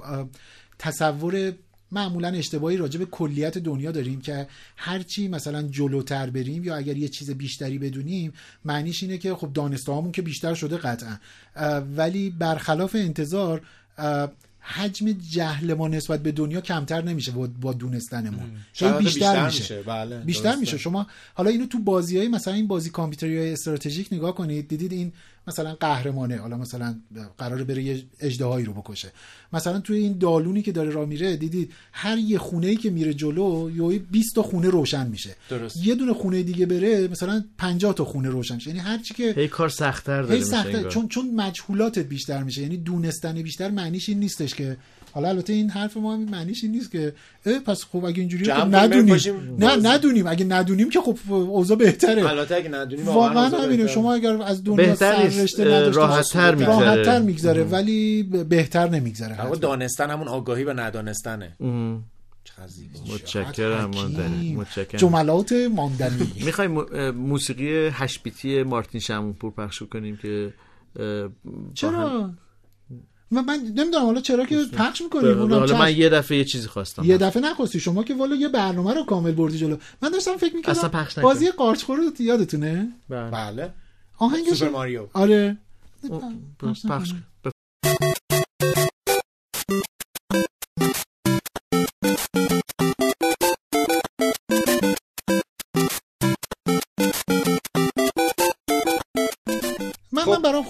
تصور 0.80 1.52
معمولا 1.92 2.28
اشتباهی 2.28 2.78
راجع 2.78 3.00
به 3.00 3.06
کلیت 3.06 3.58
دنیا 3.58 3.92
داریم 3.92 4.22
که 4.22 4.48
هرچی 4.76 5.28
مثلا 5.28 5.62
جلوتر 5.62 6.30
بریم 6.30 6.64
یا 6.64 6.76
اگر 6.76 6.98
یه 6.98 7.08
چیز 7.08 7.32
بیشتری 7.32 7.78
بدونیم 7.78 8.34
معنیش 8.66 9.04
اینه 9.04 9.18
که 9.18 9.36
خب 9.36 9.54
دانسته 9.54 9.92
هامون 9.92 10.12
که 10.12 10.22
بیشتر 10.22 10.54
شده 10.54 10.78
قطعا. 10.78 11.18
ولی 11.96 12.30
برخلاف 12.30 12.96
انتظار 12.96 13.62
حجم 14.70 15.12
جهل 15.12 15.74
ما 15.74 15.88
نسبت 15.88 16.24
به 16.24 16.32
دنیا 16.32 16.62
کمتر 16.62 17.02
نمیشه 17.02 17.32
با, 17.62 17.74
دونستنمون. 17.74 18.52
شاید 18.74 18.98
بیشتر, 18.98 19.20
بیشتر 19.20 19.46
میشه, 19.46 19.60
میشه، 19.60 19.82
بله، 19.82 20.20
بیشتر 20.20 20.44
درسته. 20.44 20.60
میشه. 20.60 20.78
شما 20.78 21.08
حالا 21.34 21.50
اینو 21.50 21.66
تو 21.66 21.80
بازی 21.80 22.18
های 22.18 22.28
مثلا 22.28 22.54
این 22.54 22.68
بازی 22.68 22.90
کامپیوتری 22.90 23.38
های 23.38 23.54
استراتژیک 23.54 24.08
نگاه 24.12 24.36
کنید. 24.36 24.68
دیدید 24.68 24.92
این 24.92 25.12
مثلا 25.48 25.76
قهرمانه 25.80 26.38
حالا 26.38 26.58
مثلا 26.58 26.96
قراره 27.38 27.64
بره 27.64 27.84
یه 27.84 28.04
اژدهایی 28.20 28.66
رو 28.66 28.74
بکشه. 28.74 29.12
مثلا 29.54 29.80
توی 29.80 29.98
این 29.98 30.18
دالونی 30.18 30.62
که 30.62 30.72
داره 30.72 30.90
راه 30.90 31.06
میره 31.06 31.38
دیدید 31.38 31.72
هر 31.92 32.18
یه 32.18 32.38
خونه 32.38 32.68
ای 32.68 32.76
که 32.76 32.90
میره 32.90 33.14
جلو 33.14 33.72
یه 33.94 34.00
20 34.00 34.36
تا 34.36 34.42
خونه 34.44 34.70
روشن 34.70 35.08
میشه. 35.08 35.36
درست. 35.50 35.78
یه 35.78 35.96
دونه 35.96 36.14
خونه 36.14 36.44
دیگه 36.44 36.66
بره 36.66 37.08
مثلا 37.08 37.44
50 37.58 37.94
تا 37.94 38.06
خونه 38.06 38.30
روشن 38.30 38.56
میشه. 38.56 38.70
یعنی 38.70 38.80
هر 38.80 38.98
چی 38.98 39.14
که 39.14 39.34
هی 39.38 39.48
کار 39.48 39.70
سختتر 39.70 40.22
داره 40.22 40.36
هی 40.36 40.54
انگار. 40.54 40.92
چون 40.92 41.08
چون 41.08 41.36
مجهولاتت 41.36 42.06
بیشتر 42.06 42.44
میشه. 42.44 42.62
یعنی 42.62 42.78
دونستن 42.78 43.42
بیشتر 43.42 43.72
معنیش 43.72 44.10
این 44.10 44.20
نیستش 44.20 44.54
که 44.56 44.78
حالا 45.18 45.30
البته 45.30 45.54
این 45.54 45.70
حرف 45.70 45.98
ما 45.98 46.14
هم 46.14 46.20
معنیش 46.24 46.64
این 46.64 46.72
نیست 46.72 46.92
که 46.92 47.14
اه 47.46 47.60
پس 47.60 47.84
خب 47.84 48.06
اگه 48.06 48.20
اینجوری 48.20 48.54
خب 48.54 48.76
ندونیم 48.76 49.16
نه. 49.60 49.76
ندونیم 49.76 50.28
اگه 50.28 50.46
ندونیم 50.46 50.90
که 50.90 51.02
خب 51.02 51.18
اوضاع 51.32 51.78
بهتره 51.78 52.30
البته 52.30 52.56
اگه 52.56 52.70
ندونی 52.70 53.02
واقعا 53.02 53.50
همینه. 53.50 53.88
شما 53.88 54.14
اگر 54.14 54.42
از 54.42 54.64
دنیا. 54.64 54.96
سررشته 54.96 55.64
اه، 55.64 55.70
نداشته 55.70 56.02
راحت‌تر 56.02 56.56
می‌گذره. 56.56 56.86
راحت‌تر 56.86 57.22
میگذره 57.22 57.64
ولی 57.64 58.24
بهتر 58.50 58.90
نمیگذره 58.90 59.42
واقع 59.42 59.58
دانستن 59.58 60.10
همون 60.10 60.28
آگاهی 60.28 60.64
و 60.64 60.74
ندانستنه 60.74 61.56
ام. 61.60 62.04
چقدر 62.44 62.68
زیبا. 62.68 63.00
متشکرم 63.14 63.92
ماندنی 63.96 64.56
متشکرم 64.56 65.00
جملات 65.00 65.54
ماندنی 65.54 66.34
می‌خوایم 66.46 66.72
موسیقی 67.12 67.90
هشت 67.94 68.24
بیتی 68.24 68.64
مارتین 68.64 69.02
شمونپور 69.02 69.52
پخش 69.52 69.84
کنیم 69.84 70.18
که 70.18 70.54
چرا 71.74 72.30
من, 73.32 73.46
من 73.46 73.56
نمی‌دونم 73.56 74.06
حالا 74.06 74.22
چرا 74.22 74.46
که 74.46 74.66
پخش 74.74 75.02
می‌کنیم 75.02 75.40
اونم 75.40 75.60
حالا 75.60 75.78
من 75.78 75.88
چشم. 75.88 76.00
یه 76.00 76.10
دفعه 76.10 76.38
یه 76.38 76.44
چیزی 76.44 76.68
خواستم. 76.68 77.04
یه 77.04 77.18
دفعه 77.18 77.44
نخواستی. 77.44 77.80
شما 77.80 78.04
که 78.04 78.14
والا 78.14 78.36
یه 78.36 78.50
برنامه 78.50 78.94
رو 78.94 79.06
کامل 79.06 79.32
بردی 79.32 79.58
جلو. 79.58 79.78
من 80.02 80.10
داشتم 80.10 80.38
فکر 80.38 80.56
می‌کردم 80.56 80.78
اصلا 80.80 80.90
پخش 80.90 81.18
نکن. 81.18 81.22
بازی 81.22 81.52
قارچخور 81.52 81.98
رو 81.98 82.04
یادتونه؟ 82.20 82.92
بله. 83.10 83.32
بله. 83.32 83.74
آهنگش 84.18 84.54
سوپر 84.54 84.72
ماریو. 84.72 85.08
آره. 85.14 85.58
پخش 86.90 87.14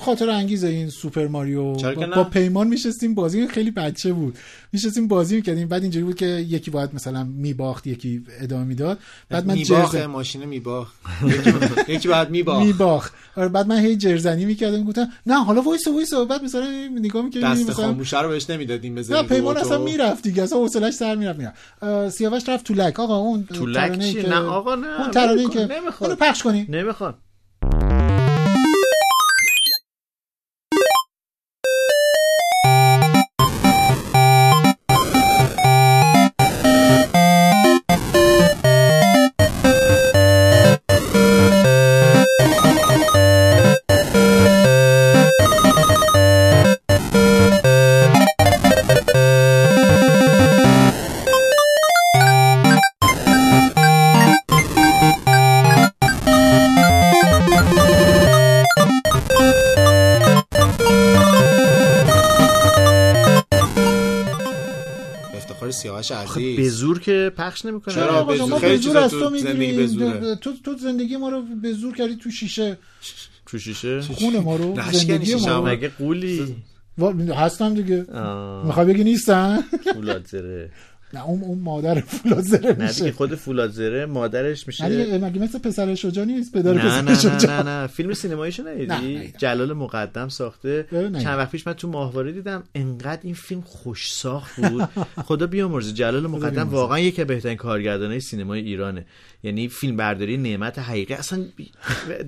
خاطره 0.08 0.30
انگیزه 0.30 0.68
این 0.68 0.90
Super 0.90 1.28
Mario. 1.28 1.74
با, 1.74 2.06
نه؟ 2.06 2.16
با 2.16 2.24
پیمان 2.24 2.68
میشستیم 2.68 3.16
بازی 3.16 3.48
خیلی 3.48 3.72
بچه 3.72 4.14
بود. 4.14 4.38
میشستیم 4.74 5.08
بازی 5.08 5.36
می‌کردیم 5.36 5.68
بعد 5.68 5.82
اینجوری 5.82 6.06
بود 6.06 6.16
که 6.16 6.26
یکی 6.26 6.72
باید 6.72 6.90
مثلا 6.96 7.24
میباخت 7.24 7.88
یکی 7.88 8.24
ادامه 8.42 8.64
می‌داد. 8.64 9.00
بعد 9.30 9.48
من 9.48 9.64
جرز 9.64 9.96
ماشین 9.96 10.46
میباخ 10.46 10.88
یکی- 11.26 11.94
یکی 11.94 12.08
بعد 12.08 12.30
میباخ 12.30 12.64
میباخت. 12.64 13.14
آره 13.36 13.48
بعد 13.48 13.68
من 13.68 13.80
هی 13.80 13.96
جرزنی 13.96 14.46
می‌کردم. 14.46 14.84
گفتم 14.84 15.08
نه 15.26 15.44
حالا 15.44 15.62
وایس 15.62 15.88
وایس 15.88 16.14
بعد 16.14 16.44
مثلا 16.44 16.68
نگاه 16.96 17.22
می‌کردیم 17.24 17.50
دست 17.54 17.70
مثلا 17.70 17.86
خاموشه 17.86 18.22
رو 18.22 18.30
بهش 18.30 18.50
نمی‌دادیم 18.50 18.94
نه 18.94 19.00
بذاریم 19.00 19.30
پیمان 19.30 19.58
اصلا 19.58 19.78
می‌رفت 19.78 20.24
دیگه. 20.24 20.44
اصلا 20.44 20.58
حوصلش 20.60 20.94
سر 20.94 21.16
می‌رفت. 21.16 21.40
می‌رفت. 21.40 22.10
سیاوش 22.10 22.50
رفت 22.50 22.66
تو 22.66 22.74
لک. 22.74 23.00
آقا 23.00 23.18
اون 23.18 23.44
تو 23.54 23.66
لک 23.66 23.92
نه 24.28 24.36
آقا 24.36 24.76
نه. 24.76 25.02
اون 25.02 25.12
ترانه‌ای. 25.12 25.48
که 25.48 25.60
نمی‌خواد. 25.60 26.18
پخش 26.18 26.44
کنی. 26.44 26.66
نمی‌خواد. 26.70 27.16
به 66.68 66.74
زور 66.74 67.00
که 67.00 67.32
پخش 67.38 67.66
نمی‌کنه. 67.66 67.96
چرا؟ 67.96 68.08
آقا 68.08 68.32
به 68.32 68.38
شما 68.38 68.60
زور. 68.78 68.94
به 68.94 69.00
از 69.00 69.12
تو 69.12 69.20
تو 69.20 69.38
زندگی 69.38 69.78
به 69.78 69.88
زوره. 69.88 70.14
می‌گیری 70.14 70.36
تو 70.36 70.54
تو 70.64 70.78
زندگی 70.78 71.18
ما 71.18 71.30
رو 71.30 71.42
به 71.62 71.74
زور 71.74 71.96
کردی 71.96 72.16
تو 72.16 72.32
شیشه. 72.32 72.78
تو 73.46 73.60
شیشه؟ 73.60 74.02
خون 74.02 74.40
ما 74.40 74.56
رو 74.56 74.76
زندگی 74.92 75.36
ما 75.36 75.58
رو. 75.58 75.68
مگه 75.68 75.88
قولی؟ 75.88 76.56
هستم 77.36 77.74
دیگه. 77.74 78.06
می‌خوای 78.66 78.86
بگی 78.86 79.04
نیستن؟ 79.04 79.60
فولاد 79.94 80.28
زره. 80.28 80.72
نه 81.14 81.28
اون 81.28 81.42
اون 81.42 81.60
مادر 81.60 82.02
فولاد 82.02 82.42
زره 82.42 82.70
نه 82.70 82.74
دیگه 82.74 83.04
میشه. 83.04 83.12
خود 83.12 83.36
فولاد 83.36 83.72
زره 83.72 84.06
مادرش 84.06 84.68
میشه. 84.68 84.88
نه 84.88 85.06
دیگه 85.06 85.18
مگه 85.18 85.42
مثل 85.42 85.60
پسر 85.60 85.96
شجاع 85.96 86.26
نیست؟ 86.26 86.52
پدر 86.52 86.74
نه 86.74 86.80
پسر 86.80 87.30
نه 87.30 87.46
نه 87.46 87.64
نه 87.64 87.82
نه. 87.82 87.88
فیلم 87.88 88.14
سینماییشو 88.14 88.64
نه، 88.64 88.86
ندیدی. 88.86 89.34
جلال 89.38 89.74
مقدم 89.74 90.30
ساخته. 90.30 90.86
چند 90.92 91.38
وقت 91.38 91.52
پیش 91.52 91.68
من 91.68 91.74
تو 91.74 91.88
ماهواره 91.88 92.32
دیدم 92.32 92.64
انقدر 92.76 93.20
این 93.24 93.34
فیلم 93.34 93.62
خوش 93.62 94.12
ساخت 94.12 94.56
بود. 94.70 94.90
خدا 95.28 95.48
بیامرزه 95.48 95.94
جلال 95.94 96.28
مقدم. 96.28 96.70
واقعا 96.70 97.00
یکی 97.00 97.22
از 97.22 97.28
بهترین 97.28 97.58
کارگردانای 97.58 98.20
سینمای 98.20 98.60
ایرانه. 98.60 99.06
یعنی 99.44 99.68
فیلم 99.68 99.98
برداری 99.98 100.38
نعمت 100.38 100.80
حقیقی. 100.80 101.14
اصلا 101.14 101.46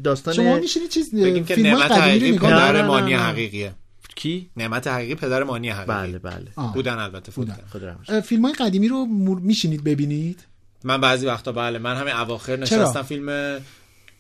داستان 0.03 0.33
شما 0.33 0.59
میشینی 0.59 0.87
چیز 0.87 1.09
فیلم 1.09 1.45
نعمت 1.67 1.91
قدیمی 1.91 2.37
رو 2.37 2.47
حقیقی. 2.47 3.13
حقیقیه. 3.13 3.71
کی؟ 4.19 4.49
نعمت 4.57 4.87
حقیقی 4.87 5.15
پدر 5.15 5.43
مانی 5.43 5.69
حقیقی. 5.69 5.87
بله 5.87 6.19
بله. 6.19 6.45
آه. 6.55 6.73
بودن 6.73 6.97
البته 6.99 7.31
فوت 7.31 7.47
بودن. 7.47 7.87
رحمتش 7.87 8.27
فیلم 8.27 8.45
های 8.45 8.53
قدیمی 8.53 8.87
رو 8.87 9.05
مور- 9.05 9.39
میشینید 9.41 9.83
ببینید؟ 9.83 10.39
من 10.83 11.01
بعضی 11.01 11.25
وقتا 11.25 11.51
بله 11.51 11.79
من 11.79 11.95
همین 11.95 12.13
اواخر 12.13 12.65
چرا؟ 12.65 12.83
نشستم 12.83 13.01
فیلم 13.01 13.59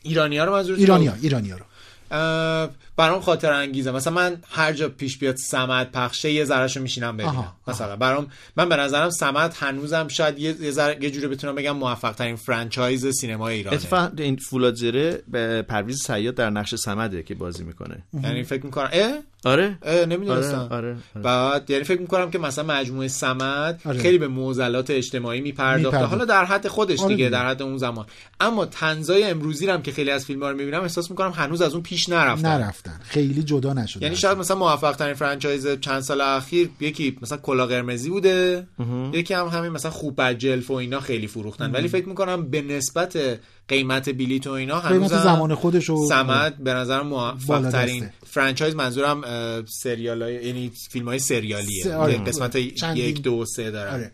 ایرانیا 0.03 0.45
رو 0.45 0.51
منظور 0.51 0.75
ایرانیا 0.77 1.13
ایرانیا 1.21 1.57
رو. 1.57 1.65
اه، 2.11 2.69
برام 2.99 3.21
خاطر 3.21 3.51
انگیزه. 3.51 3.91
مثلا 3.91 4.13
من 4.13 4.37
هر 4.49 4.73
جا 4.73 4.89
پیش 4.89 5.17
بیاد 5.17 5.35
سمد 5.35 5.91
پخشه 5.91 6.31
یه 6.31 6.45
ذرهشو 6.45 6.81
میشینم 6.81 7.17
ببینم. 7.17 7.29
آها، 7.29 7.55
مثلا 7.67 7.95
برام 7.95 8.27
من 8.55 8.69
به 8.69 8.75
نظرم 8.75 9.09
سمد 9.09 9.55
هنوزم 9.59 10.07
شاید 10.07 10.39
یه 10.39 10.55
یه, 10.61 10.71
ذره- 10.71 10.97
یه 11.01 11.11
جوری 11.11 11.27
بتونم 11.27 11.55
بگم 11.55 11.71
موفق 11.71 12.11
ترین 12.11 12.35
فرانچایز 12.35 13.07
سینما 13.07 13.47
ایرانه. 13.47 13.77
اتفاقا 13.77 14.11
این 14.17 14.35
فولاد 14.35 14.75
زره 14.75 15.23
به 15.27 15.61
پرویز 15.61 16.03
سیاد 16.03 16.35
در 16.35 16.49
نقش 16.49 16.75
سمده 16.75 17.23
که 17.23 17.35
بازی 17.35 17.63
می‌کنه. 17.63 18.03
یعنی 18.23 18.43
فکر 18.43 18.65
می‌کنم 18.65 18.89
اه؟ 18.91 19.11
آره. 19.45 19.77
اه 19.81 20.05
نمی‌دونستم. 20.05 20.57
آره، 20.57 20.71
آره، 20.71 20.97
آره. 21.15 21.23
بعد 21.23 21.69
یعنی 21.69 21.83
فکر 21.83 22.01
می‌کنم 22.01 22.31
که 22.31 22.39
مثلا 22.39 22.63
مجموعه 22.63 23.07
سمد 23.07 23.81
آره. 23.85 23.99
خیلی 23.99 24.17
به 24.17 24.27
معضلات 24.27 24.89
اجتماعی 24.89 25.41
میپرداخته. 25.41 25.85
میپرداخت. 25.85 26.11
حالا 26.11 26.25
در 26.25 26.45
حد 26.45 26.67
خودش 26.67 26.99
آره 26.99 27.15
دیگه. 27.15 27.29
در 27.29 27.47
حد 27.49 27.61
اون 27.61 27.77
زمان. 27.77 28.05
اما 28.39 28.65
تنزای 28.65 29.23
امروزی 29.23 29.65
رو 29.67 29.73
هم 29.73 29.81
که 29.81 29.91
خیلی 29.91 30.11
از 30.11 30.25
فیلم 30.25 30.43
ها 30.43 30.49
رو 30.49 30.57
می‌بینم 30.57 30.81
احساس 30.81 31.11
می‌کنم 31.11 31.31
هنوز 31.31 31.61
از 31.61 31.73
اون 31.73 31.83
پیش 31.83 32.09
نرفتن 32.09 32.49
نرفتن 32.89 33.03
خیلی 33.03 33.43
جدا 33.43 33.73
نشدن 33.73 34.03
یعنی 34.03 34.15
شاید 34.15 34.37
مثلا 34.37 34.57
موفق 34.57 34.95
ترین 34.95 35.13
franchise 35.13 35.67
چند 35.67 35.99
سال 36.01 36.21
اخیر 36.21 36.69
یکی 36.79 37.17
مثلا 37.21 37.37
کلاه 37.37 37.65
قرمزی 37.67 38.09
بوده 38.09 38.67
یکی 39.13 39.33
هم 39.33 39.47
همین 39.47 39.69
مثلا 39.71 39.91
خوب 39.91 40.33
جلف 40.33 40.71
و 40.71 40.73
اینا 40.73 40.99
خیلی 40.99 41.27
فروختن. 41.27 41.71
ولی 41.71 41.87
فکر 41.87 42.07
می‌کنم 42.09 42.49
به 42.49 42.61
نسبت 42.61 43.39
قیمت 43.67 44.09
بلیت 44.09 44.47
و 44.47 44.51
اینا 44.51 44.79
قیمت 44.79 45.11
هنوز 45.11 45.23
زمان 45.23 45.55
خودش 45.55 45.89
رو 45.89 46.05
سمد 46.09 46.57
به 46.57 46.73
نظر 46.73 47.01
موفق 47.01 47.69
ترین. 47.69 48.09
franchise 48.25 48.75
منظورم 48.75 49.21
سریال 49.65 50.21
های 50.21 50.45
یعنی 50.45 50.71
فیلم 50.89 51.07
های 51.07 51.19
سریالیه. 51.19 51.83
س- 51.83 51.87
آره. 51.87 52.17
قسمت 52.17 52.57
چندین- 52.75 53.05
یک 53.05 53.21
دو 53.21 53.45
سه 53.45 53.71
دارن. 53.71 53.93
آره. 53.93 54.11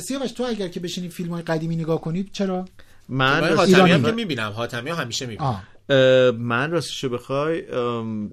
سیاوش 0.00 0.32
تو 0.32 0.44
اگر 0.44 0.68
که 0.68 0.80
بشینی 0.80 1.08
فیلم 1.08 1.30
های 1.30 1.42
قدیمی 1.42 1.76
نگاه 1.76 2.00
کنید 2.00 2.30
چرا؟ 2.32 2.64
من 3.08 3.54
حاتمی 3.56 3.90
هم. 3.90 4.02
که 4.02 4.12
می‌بینم. 4.12 4.52
حاتمی 4.52 4.90
ها 4.90 4.96
همیشه 4.96 5.26
می‌بینم. 5.26 5.62
من 6.38 6.70
راستشو 6.70 7.08
بخوای 7.08 7.62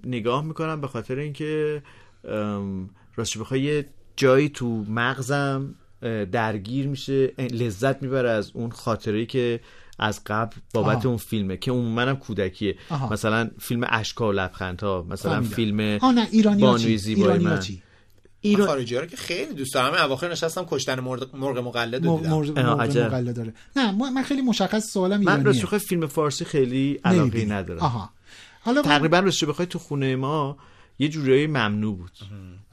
نگاه 0.05 0.43
می‌کنم 0.43 0.81
به 0.81 0.87
خاطر 0.87 1.15
اینکه 1.19 1.83
ام، 2.27 2.89
راستشو 3.15 3.39
بخوای 3.39 3.61
یه 3.61 3.85
جایی 4.15 4.49
تو 4.49 4.85
مغزم 4.89 5.75
درگیر 6.31 6.87
میشه 6.87 7.27
لذت 7.37 8.01
می‌بره 8.01 8.29
از 8.29 8.51
اون 8.53 8.69
خاطره 8.69 9.25
که 9.25 9.59
از 9.99 10.21
قبل 10.25 10.55
بابت 10.73 10.97
آها. 10.97 11.07
اون 11.09 11.17
فیلمه 11.17 11.57
که 11.57 11.71
اون 11.71 11.85
منم 11.85 12.15
کودکیه 12.15 12.75
آها. 12.89 13.09
مثلا 13.09 13.49
فیلم 13.59 13.85
اشکا 13.89 14.29
و 14.29 14.31
لبخندها 14.31 15.05
مثلا 15.09 15.31
فهمیدم. 15.31 15.55
فیلم 15.55 15.97
ها 15.97 16.11
نه 16.11 16.27
ایرانی 16.31 16.61
ها 16.61 16.71
بانوی 16.71 16.97
زیبای 16.97 17.43
ها 17.43 17.49
من 17.49 17.59
چی 17.59 17.81
من 18.53 18.65
خارجی 18.65 18.95
ها 18.95 19.01
رو 19.01 19.07
که 19.07 19.17
خیلی 19.17 19.53
دوست 19.53 19.73
دارم 19.73 20.05
اواخر 20.05 20.31
نشستم 20.31 20.65
کشتن 20.69 20.99
مرغ, 20.99 21.35
مرغ 21.35 21.57
مقلد 21.57 22.05
رو 22.05 22.17
دیدم 22.17 22.29
مرغ. 22.29 22.59
مقله 22.59 23.33
داره 23.33 23.53
نه 23.75 23.91
من 24.11 24.23
خیلی 24.23 24.41
مشخص 24.41 24.91
سوالم 24.91 25.13
من 25.13 25.19
ایرانیه 25.19 25.43
راستشو 25.45 25.65
بخوای 25.67 25.79
فیلم 25.79 26.07
فارسی 26.07 26.45
خیلی 26.45 26.99
علاقه. 27.03 27.45
ندارم 27.45 27.79
آها 27.79 28.09
حالا 28.61 28.81
من- 28.81 28.87
تقریبا 28.87 29.19
راستشو 29.19 29.47
بخوای 29.47 29.65
تو 29.65 29.79
خونه 29.79 30.15
ما 30.15 30.57
یه 30.99 31.07
جورایی 31.07 31.47
ممنوع 31.47 31.97
بود 31.97 32.11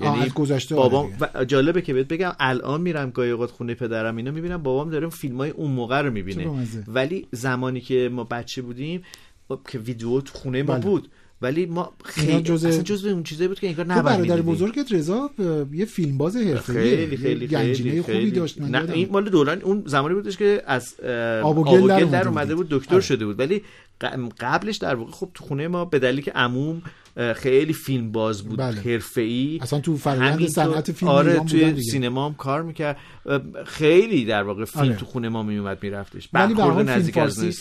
یعنی 0.01 0.29
گذشته 0.29 0.75
آره 0.75 0.83
بابام 0.91 1.11
دیگه. 1.11 1.31
و 1.35 1.45
جالبه 1.45 1.83
که 1.83 1.95
بهت 1.95 2.09
بگم 2.09 2.33
الان 2.41 2.81
میرم 2.81 3.11
گاهی 3.11 3.31
اوقات 3.31 3.51
خونه 3.51 3.75
پدرم 3.75 4.16
اینا 4.16 4.31
می‌بینم 4.31 4.62
بابام 4.62 4.91
داره 4.91 5.09
فیلم 5.09 5.37
های 5.37 5.51
اون 5.51 5.70
موقع 5.70 6.01
رو 6.03 6.11
می‌بینه. 6.11 6.66
ولی 6.89 7.27
زمانی 7.33 7.81
که 7.81 8.11
ما 8.12 8.25
بچه 8.25 8.62
بودیم 8.62 9.03
خب 9.49 9.61
که 9.68 9.79
ویدیو 9.79 10.20
تو 10.20 10.39
خونه 10.39 10.62
ما 10.62 10.73
بله. 10.75 10.83
بود 10.83 11.09
ولی 11.43 11.66
ما 11.66 11.93
خیلی 12.05 12.43
جزء- 12.43 12.68
اصلا 12.68 12.82
جزء 12.82 13.11
اون 13.11 13.22
چیزایی 13.22 13.49
بود 13.49 13.61
که 13.61 13.66
انگار 13.68 13.86
نباید 13.86 14.18
برادر. 14.28 14.43
بزرگت 14.43 14.93
رضا 14.93 15.30
یه 15.72 15.84
فیلمباز 15.84 16.36
حرفه‌ایه 16.36 16.97
خیلی 16.97 17.16
خیلی 17.16 17.49
خیلی 17.49 18.03
خوبی 18.03 18.14
خیلی. 18.18 18.30
داشت 18.30 18.61
من 18.61 18.68
نه. 18.68 18.93
این 18.93 19.09
مال 19.12 19.28
دوران 19.30 19.62
اون 19.62 19.82
زمانی 19.86 20.14
بودش 20.14 20.36
که 20.36 20.62
از 20.66 20.95
اه، 21.03 21.40
آب 21.40 21.59
و 21.59 21.68
آب 21.68 21.80
گل 21.80 21.82
و 21.82 22.07
در 22.11 22.28
اومده. 22.28 22.55
بود 22.55 22.66
دکتر 22.70 22.95
آره. 22.95 23.03
شده 23.05 23.26
بود 23.26 23.38
ولی 23.38 23.62
قبلش 24.40 24.76
در 24.76 24.95
واقع 24.95 25.11
خب 25.12 25.30
تو 25.34 25.45
خونه 25.45 25.68
ما 25.68 25.84
به 25.84 25.99
دلیلی 25.99 26.22
که 26.22 26.30
عموم 26.30 26.82
خیلی 27.36 27.72
فیلم 27.72 28.12
باز 28.12 28.42
بود 28.42 28.58
بله. 28.58 28.80
حرفه‌ای 28.80 29.58
اصلا 29.62 29.80
تو 29.80 29.96
فرآیند 29.96 30.32
همینطور- 30.32 30.48
صنعت 30.48 30.92
فیلم 30.92 31.10
آره 31.10 31.40
توی 31.40 31.72
دیگه. 31.72 31.90
سینما 31.90 32.26
هم 32.26 32.34
کار 32.34 32.62
می‌کرد 32.62 32.96
خیلی 33.66 34.24
در 34.24 34.42
واقع 34.42 34.64
فیلم 34.64 34.84
آره. 34.84 34.96
تو 34.96 35.06
خونه 35.06 35.28
ما 35.28 35.42
میومد 35.42 35.78
میرفتش 35.82 36.28
ولی 36.32 36.54
به 36.54 36.62
نزدیک 36.62 37.16
از. 37.16 37.58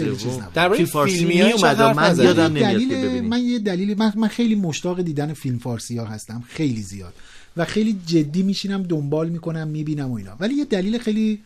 درباره 0.53 0.77
فیلم 0.77 0.89
فارسی 0.89 1.25
میومد 1.25 1.81
من؟ 1.81 2.17
یادم 2.17 2.57
یه 2.57 2.63
نمیاد 2.63 2.71
که 2.71 2.85
دلیل 2.85 3.07
ببینیم 3.07 3.29
من 3.29 3.41
یه 3.43 3.59
دلیل 3.59 3.97
من, 3.97 4.13
من 4.15 4.27
خیلی 4.27 4.55
مشتاق 4.55 5.01
دیدن 5.01 5.33
فیلم 5.33 5.57
فارسی 5.57 5.97
ها 5.97 6.05
هستم 6.05 6.43
خیلی 6.47 6.81
زیاد 6.81 7.13
و 7.57 7.65
خیلی 7.65 7.95
جدی 8.05 8.43
میشینم 8.43 8.83
دنبال 8.83 9.29
می‌کنم 9.29 9.67
می‌بینم 9.67 10.11
و 10.11 10.15
اینا 10.15 10.35
ولی 10.39 10.53
یه 10.53 10.65
دلیل 10.65 10.97
خیلی 10.97 11.39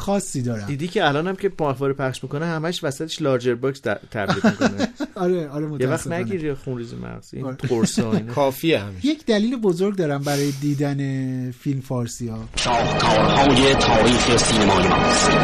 خاصی 0.00 0.42
دارم. 0.42 0.66
دیدی 0.66 0.88
که 0.88 1.08
الان 1.08 1.26
هم 1.26 1.36
که 1.36 1.52
ماهواره 1.60 1.92
پخش 1.92 2.22
می‌کنه 2.22 2.46
همش 2.46 2.84
وسطش 2.84 3.22
Larger 3.22 3.54
Box 3.54 3.80
تبلیغ 4.10 4.46
می‌کنه. 4.46 4.88
آره 5.14 5.48
آره 5.48 5.66
یه 5.80 5.88
وقت 5.88 6.06
نگیری 6.06 6.54
خونریزی 6.54 6.96
مغز. 6.96 7.34
این 7.34 7.44
آره. 7.46 7.56
قرصا 7.56 8.12
کافیه 8.34 8.80
همیشه. 8.80 9.06
یک 9.08 9.26
دلیل 9.26 9.56
بزرگ 9.56 9.96
دارم 9.96 10.22
برای 10.22 10.52
دیدن 10.60 11.50
فیلم 11.50 11.80
فارسی 11.80 12.28
ها 12.28 12.38
ساختارهای 12.56 13.74
تاریخ 13.74 14.36
سینمای 14.36 14.88
ماست. 14.88 15.30
کیه؟ 15.30 15.38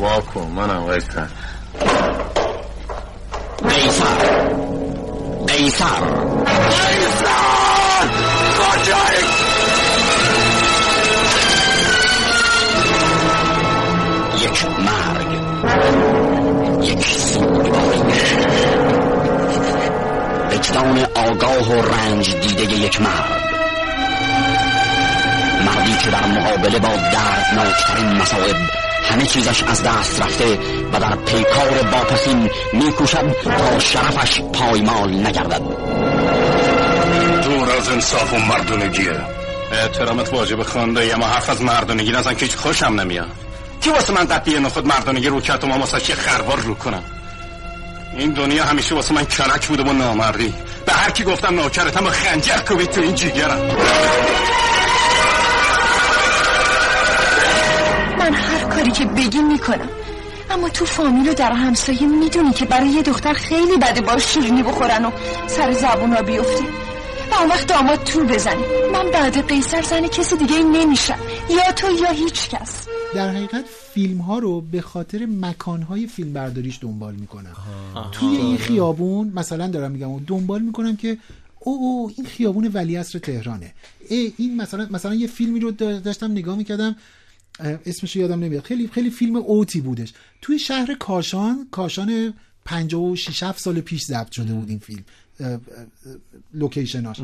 واکن 0.00 0.46
منم 0.56 0.86
قیصر. 0.86 1.28
قیصر. 3.68 4.42
قیصر. 5.46 6.00
قیصر! 6.68 8.08
کجایی؟ 8.58 9.51
یک 14.42 14.66
مرگ. 14.66 15.32
یک 16.84 17.06
سوگواری 17.06 18.02
اجدا 20.50 20.82
و 21.62 21.82
رنج 21.82 22.34
دیده 22.34 22.74
یک 22.74 23.00
مرد 23.00 23.42
مردی 25.66 25.96
که 26.04 26.10
در 26.10 26.26
مقابله 26.26 26.78
با 26.78 26.88
دردناکترین 26.88 28.12
مصائب 28.12 28.56
همه 29.10 29.26
چیزش 29.26 29.62
از 29.62 29.82
دست 29.82 30.22
رفته 30.22 30.58
و 30.92 31.00
در 31.00 31.16
پیکار 31.16 31.88
واپسین 31.92 32.50
میکوشد 32.72 33.36
تا 33.44 33.78
شرفش 33.78 34.40
پایمال 34.40 35.10
نگردد. 35.10 35.62
دور 37.44 37.70
از 37.70 37.88
انصاف 37.88 38.32
و 38.32 38.38
مردونگیه 38.38 39.20
احترامت 39.72 40.32
واجب 40.32 40.62
خونده 40.62 41.14
اما 41.14 41.26
حرف 41.26 41.50
از 41.50 41.62
مردونگی 41.62 42.12
نزن 42.12 42.34
که 42.34 42.46
هیچ 42.46 42.56
خوشم 42.56 43.00
نمیاد. 43.00 43.51
کی 43.82 43.90
واسه 43.90 44.12
من 44.12 44.24
قطعی 44.24 44.60
نخود 44.60 44.86
مردونگی 44.86 45.28
رو 45.28 45.40
کرد 45.40 45.64
و 45.64 45.66
ما 45.66 45.86
چه 45.86 46.14
خروار 46.14 46.58
رو 46.58 46.74
کنم؟ 46.74 47.02
این 48.16 48.32
دنیا 48.32 48.64
همیشه 48.64 48.94
واسه 48.94 49.14
من 49.14 49.24
کنک 49.24 49.66
بوده 49.66 49.82
و 49.82 49.92
نامردی. 49.92 50.54
به 50.86 50.92
هر 50.92 51.10
کی 51.10 51.24
گفتم 51.24 51.60
نوکرتم 51.60 52.06
و 52.06 52.10
خنجر 52.10 52.58
کوبید 52.58 52.90
تو 52.90 53.00
این 53.00 53.14
جیگرم. 53.14 53.60
من 58.18 58.34
هر 58.34 58.64
کاری 58.64 58.90
که 58.90 59.04
بگی 59.04 59.38
می‌کنم. 59.38 59.88
اما 60.50 60.68
تو 60.68 60.84
فامیل 60.84 61.28
و 61.28 61.34
در 61.34 61.52
همسایه 61.52 62.06
می‌دونی 62.06 62.52
که 62.52 62.64
برای 62.64 62.88
یه 62.88 63.02
دختر 63.02 63.32
خیلی 63.32 63.76
بده 63.76 64.00
با 64.00 64.18
شیرینی 64.18 64.62
بخورن 64.62 65.04
و 65.04 65.10
سر 65.46 65.72
زبونا 65.72 66.22
بیفته 66.22 66.64
و 67.32 67.34
اون 67.40 67.48
وقت 67.48 67.66
داماد 67.66 68.04
تو 68.04 68.24
بزنه 68.24 68.64
من 68.92 69.10
بعد 69.10 69.48
قیصر 69.48 69.82
زن 69.82 70.08
کسی 70.08 70.36
دیگه 70.36 70.58
نمیشم. 70.58 71.18
یا 71.50 71.72
تو 71.76 71.86
یا 72.02 72.10
هیچ 72.10 72.48
کس. 72.48 72.86
در 73.14 73.30
حقیقت 73.30 73.64
فیلم 73.94 74.18
ها 74.18 74.38
رو 74.38 74.60
به 74.60 74.80
خاطر 74.80 75.26
مکان 75.26 75.82
های 75.82 76.06
فیلم 76.06 76.32
برداریش 76.32 76.78
دنبال 76.82 77.14
می‌کنم 77.14 77.56
توی 78.12 78.36
این 78.36 78.56
خیابون 78.56 79.32
مثلا 79.34 79.66
دارم 79.66 79.90
میگم 79.90 80.10
و 80.10 80.20
دنبال 80.26 80.62
می‌کنم 80.62 80.96
که 80.96 81.18
او 81.60 81.72
او 81.80 82.12
این 82.16 82.26
خیابون 82.26 82.66
ولیعصر 82.74 83.18
تهرانه. 83.18 83.72
ای 84.08 84.32
این 84.36 84.56
مثلا 84.56 84.88
مثلا 84.90 85.14
یه 85.14 85.26
فیلمی 85.26 85.60
رو 85.60 85.70
دا- 85.70 86.02
داشتم 86.04 86.30
نگاه 86.32 86.56
می‌کردم 86.56 86.96
اسمش 87.86 88.16
رو 88.16 88.22
یادم 88.22 88.40
نمیاد. 88.44 88.62
خیلی 88.64 88.88
خیلی 88.88 89.10
فیلم 89.10 89.36
اوتی 89.36 89.80
بودش. 89.80 90.12
توی 90.42 90.58
شهر 90.58 90.94
کاشان 90.94 91.68
کاشان 91.70 92.34
56 92.64 93.42
7 93.42 93.60
سال 93.60 93.80
پیش 93.80 94.02
ضبط 94.04 94.30
شده 94.32 94.52
بود 94.54 94.68
این 94.68 94.78
فیلم. 94.78 95.04
لوکیشناش. 96.54 97.16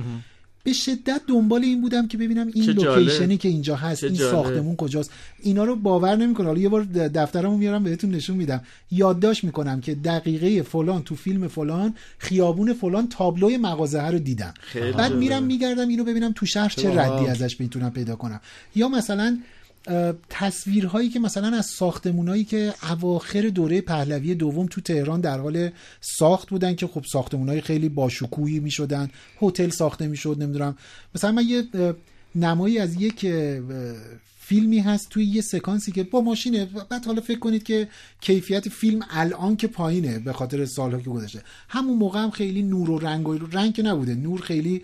به 0.64 0.72
شدت 0.72 1.20
دنبال 1.28 1.64
این 1.64 1.80
بودم 1.80 2.09
که 2.09 2.18
ببینم 2.18 2.50
این. 2.54 2.70
لوکیشنی 2.70 3.36
که 3.36 3.48
اینجا 3.48 3.76
هست 3.76 4.04
این. 4.04 4.14
ساختمون 4.14 4.76
کجاست 4.76 5.11
اینا 5.42 5.64
رو 5.64 5.76
باور 5.76 6.16
نمی‌کنه 6.16 6.46
حالا 6.46 6.61
یه 6.61 6.68
بار 6.68 6.84
دفترمو 6.84 7.56
میارم 7.56 7.84
بهتون 7.84 8.11
نشون 8.11 8.36
میدم 8.36 8.62
یادداشت 8.90 9.44
می‌کنم 9.44 9.80
که 9.80 9.94
دقیقه 9.94 10.62
فلان 10.62 11.02
تو 11.02 11.14
فیلم 11.14 11.48
فلان 11.48 11.94
خیابون 12.18 12.72
فلان 12.72 13.09
تابلوی 13.09 13.56
مغازه 13.56 14.02
رو 14.02 14.18
دیدم 14.18 14.54
بعد 14.74 14.92
جالب. 14.98 15.16
میرم 15.16 15.42
میگردم 15.42 15.88
اینو 15.88 16.04
ببینم 16.04 16.32
تو 16.32 16.46
شهر 16.46 16.68
چه؟ 16.68 17.00
ردی 17.00 17.26
ازش 17.26 17.61
می‌تونم 17.61 17.90
پیدا 17.90 18.16
کنم 18.16 18.40
یا 18.76 18.88
مثلا 18.88 19.38
تصویرهایی 20.30 21.08
که 21.08 21.20
مثلا 21.20 21.56
از 21.56 21.66
ساختمونایی 21.66 22.44
که 22.44 22.74
اواخر 22.90 23.42
دوره 23.42 23.80
پهلوی 23.80 24.34
دوم 24.34 24.66
تو 24.66 24.80
تهران 24.80 25.20
در 25.20 25.38
حال 25.38 25.70
ساخت 26.00 26.48
بودن 26.48 26.74
که 26.74 26.86
خب 26.86 27.04
ساختمونای 27.12 27.60
خیلی 27.60 27.88
باشکوهی 27.88 28.60
می‌شدن 28.60 29.10
هتل 29.42 29.68
ساخته 29.68 30.06
می‌شد 30.06 30.36
نمی‌دونم. 30.40 30.76
مثلا 31.14 31.32
من 31.32 31.44
یه 31.48 31.64
نمایی 32.34 32.78
از 32.78 33.02
یک 33.02 33.26
فیلمی 34.40 34.78
هست 34.78 35.08
توی 35.08 35.24
یه 35.24 35.40
سکانسی 35.40 35.92
که 35.92 36.02
با 36.02 36.20
ماشینه. 36.20 36.64
بعد 36.90 37.06
حالا 37.06 37.20
فکر 37.20 37.38
کنید 37.38 37.62
که 37.62 37.88
کیفیت 38.20 38.68
فیلم 38.68 39.00
الان 39.10 39.56
که 39.56 39.66
پایینه 39.66 40.18
به 40.18 40.32
خاطر 40.32 40.64
سالها 40.64 41.00
که 41.00 41.10
گذشته. 41.10 41.42
همون 41.68 41.98
موقع 41.98 42.20
هم 42.20 42.30
خیلی 42.30 42.62
نور 42.62 42.90
و 42.90 42.98
رنگ 42.98 43.28
و 43.28 43.34
رنگ 43.52 43.80
نبوده. 43.84 44.14
نور 44.14 44.40
خیلی 44.40 44.82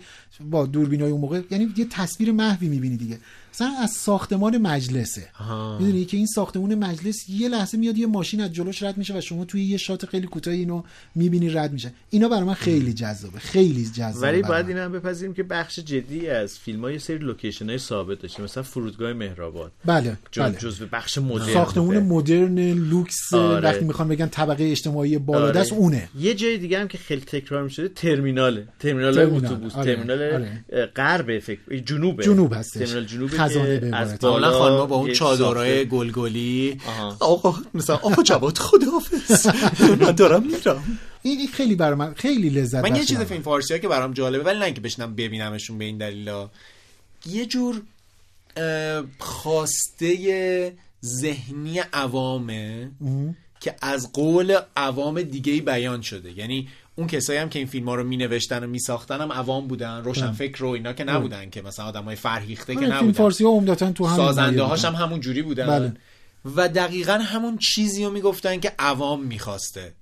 با 0.51 0.65
دوربینای 0.65 1.11
اون 1.11 1.21
موقع 1.21 1.41
یعنی 1.51 1.73
یه 1.77 1.85
تصویر 1.85 2.31
محوی 2.31 2.67
می‌بینی 2.67 2.97
دیگه. 2.97 3.17
مثلا 3.55 3.71
از 3.83 3.91
ساختمان 3.91 4.57
مجلسه 4.57 5.27
می‌دونی 5.79 6.05
که 6.05 6.17
این 6.17 6.25
ساختمان 6.25 6.75
مجلس 6.75 7.29
یه 7.29 7.49
لحظه 7.49 7.77
میاد 7.77 7.97
یه 7.97 8.07
ماشین 8.07 8.41
از 8.41 8.53
جلوش 8.53 8.83
رد 8.83 8.97
میشه 8.97 9.17
و 9.17 9.21
شما 9.21 9.45
توی 9.45 9.63
یه 9.63 9.77
shot 9.77 10.05
خیلی 10.05 10.27
کوتاه 10.27 10.53
اینو 10.53 10.83
می‌بینی 11.15 11.49
رد 11.49 11.73
میشه 11.73 11.91
اینا 12.09 12.29
برای 12.29 12.43
من 12.43 12.53
خیلی 12.53 12.93
جذابه 12.93 13.39
خیلی 13.39 13.85
جذابه 13.85 14.27
ولی 14.27 14.41
باید 14.41 14.65
من. 14.65 14.71
این 14.71 14.79
هم 14.79 14.91
بپذیریم 14.91 15.33
که 15.33 15.43
بخش 15.43 15.79
جدی 15.79 16.27
از 16.27 16.59
فیلم 16.59 16.81
ها 16.81 16.91
یه 16.91 16.97
سری 16.97 17.17
location 17.17 17.69
های 17.69 17.77
ثابت 17.77 18.21
داشته 18.21 18.43
مثلا 18.43 18.63
فرودگاه 18.63 19.13
مهرآباد 19.13 19.71
بله 19.85 20.17
بله 20.37 20.57
جزو 20.57 20.85
بخش 20.91 21.17
مدرن 21.17 21.53
ساختمون. 21.53 21.99
مدرن 21.99 22.59
لوکس 22.73 23.33
آره. 23.33 23.61
وقتی 23.69 23.85
می‌خوان 23.85 24.07
بگن 24.07 24.27
طبقه 24.27 24.63
اجتماعی 24.63 25.17
بالا 25.17 25.45
آره. 25.45 25.51
دست 25.59 25.73
اونه 25.73 26.09
یه 26.19 26.33
جای 26.33 26.57
دیگه 26.57 26.79
هم 26.79 26.87
که 26.87 26.97
خیلی 26.97 27.21
تکرار 27.21 27.63
می‌شده 27.63 27.87
ترمیناله 27.87 28.67
ترمینال 28.79 29.15
ترمینال. 29.15 29.45
اتوبوس 29.45 29.75
آره. 29.75 29.95
ترمینال 29.95 30.21
آره. 30.21 30.63
غرب 30.85 31.39
فکر 31.39 31.77
جنوبه 31.85 32.23
جنوب 32.23 32.53
هستش. 32.53 32.79
ترمینال 32.79 33.05
جنوبه 33.05 33.37
خزانه 33.45 33.79
که 33.79 33.85
به 33.85 33.97
از 33.97 34.19
بالا 34.19 34.51
خانما 34.51 34.85
با 34.85 34.95
اون 34.95 35.13
چادرای. 35.13 35.85
گلگلی. 35.85 36.77
آها. 36.87 37.17
آقا 37.19 37.55
مثلا 37.73 37.95
آقا 37.95 38.23
جواد 38.23 38.57
خداحافظ 38.57 39.47
من 40.01 40.11
دارم 40.11 40.43
میرم. 40.43 40.99
این 41.21 41.47
خیلی 41.47 41.75
برای 41.75 41.95
من 41.95 42.13
خیلی 42.13 42.49
لذت 42.49 42.83
من 42.83 42.95
یه 42.95 43.03
چیز 43.05 43.17
برام. 43.17 43.27
فیلم 43.29 43.41
فارسی 43.41 43.73
ها 43.73 43.79
که 43.79 43.87
برام 43.87 44.13
جالبه 44.13 44.43
ولی 44.43 44.59
نه 44.59 44.65
اینکه 44.65 44.81
بشنم 44.81 45.15
ببینمشون 45.15 45.77
به 45.77 45.85
این 45.85 45.97
دلیلا 45.97 46.49
یه 47.25 47.45
جور 47.45 47.81
خواسته 49.19 50.73
ذهنی 51.05 51.79
عوامه 51.93 52.91
که 53.59 53.75
از 53.81 54.11
قول 54.13 54.57
عوام 54.77 55.21
دیگه 55.21 55.53
ای 55.53 55.61
بیان 55.61 56.01
شده. 56.01 56.37
یعنی 56.37 56.67
اون 56.95 57.07
کسایی 57.07 57.39
هم 57.39 57.49
که 57.49 57.59
این 57.59 57.67
فیلم 57.67 57.89
ها 57.89 57.95
رو 57.95 58.03
می 58.03 58.17
نوشتن 58.17 58.63
و 58.63 58.67
می 58.67 58.79
ساختن 58.79 59.21
هم 59.21 59.31
عوام 59.31 59.67
بودن 59.67 60.03
روشنفکر 60.03 60.57
رو 60.57 60.67
اینا 60.67 60.93
که 60.93 61.03
نبودن 61.03 61.49
که 61.49 61.61
مثلا 61.61 61.85
آدم 61.85 62.03
های 62.03 62.15
فرهیخته 62.15 62.73
که 62.73 62.79
آره، 62.79 62.87
فیلم 62.87 62.97
نبودن. 62.97 63.17
فارسی 63.17 63.43
ها 63.43 63.49
عمدتا 63.49 63.91
تو 63.91 64.05
هم 64.05 64.15
سازنده 64.15 64.63
هاش 64.63 64.85
هم 64.85 64.95
همون 64.95 65.19
جوری 65.19 65.41
بودن. 65.41 65.67
بله. 65.67 65.93
و 66.55 66.69
دقیقا 66.69 67.13
همون 67.13 67.57
چیزی 67.57 68.05
رو 68.05 68.11
می‌گفتن 68.11 68.59
که 68.59 68.75
عوام 68.79 69.23
می‌خواسته. 69.23 69.93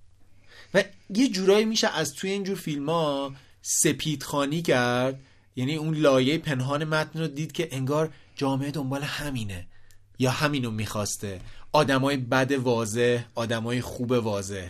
و 0.73 0.83
یه 1.09 1.29
جورایی 1.29 1.65
میشه 1.65 1.87
از 1.87 2.13
توی 2.13 2.29
اینجور 2.29 2.55
فیلم 2.55 2.89
ها 2.89 3.33
سپید 3.61 4.23
خانی 4.23 4.61
کرد. 4.61 5.19
یعنی 5.55 5.75
اون 5.75 5.95
لایه 5.95 6.37
پنهان 6.37 6.83
متن 6.83 7.19
رو 7.19 7.27
دید 7.27 7.51
که 7.51 7.67
انگار 7.71 8.09
جامعه 8.35 8.71
دنبال 8.71 9.01
همینه. 9.01 9.67
یا 10.19 10.31
همینو 10.31 10.71
می‌خواسته. 10.71 11.41
آدمای 11.71 12.17
بد 12.17 12.51
واضح 12.51 13.23
آدمای 13.35 13.81
خوب 13.81 14.11
واضح. 14.11 14.67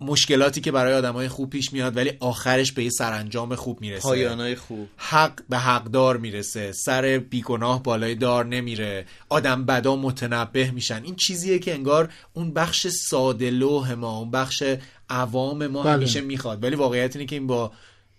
مشکلاتی 0.00 0.60
که 0.60 0.72
برای 0.72 0.94
آدمای 0.94 1.28
خوب 1.28 1.50
پیش 1.50 1.72
میاد 1.72 1.96
ولی 1.96 2.12
آخرش 2.20 2.72
به 2.72 2.84
یه 2.84 2.90
سرانجام 2.90 3.54
خوب 3.54 3.80
می‌رسه. 3.80 4.02
پایانای 4.02 4.56
خوب. 4.56 4.88
حق 4.96 5.40
به 5.48 5.58
حقدار 5.58 6.16
می‌رسه. 6.16 6.72
سر 6.72 7.18
بیگناه 7.30 7.82
بالای 7.82 8.14
دار 8.14 8.46
نمیره. 8.46 9.06
آدم 9.28 9.64
بدا 9.64 9.96
متنبه 9.96 10.70
میشن. 10.70 11.02
این 11.04 11.16
چیزیه 11.16 11.58
که 11.58 11.74
انگار 11.74 12.12
اون 12.32 12.52
بخش 12.52 12.86
ساده 12.86 13.50
لوح 13.50 13.92
ما 13.92 14.18
اون 14.18 14.30
بخش 14.30 14.62
عوام 15.10 15.66
ما 15.66 15.82
بله. 15.82 15.92
همیشه 15.92 16.20
می‌خواد. 16.20 16.62
ولی 16.62 16.76
واقعیت 16.76 17.16
اینه 17.16 17.26
که 17.26 17.36
این 17.36 17.46
با 17.46 17.72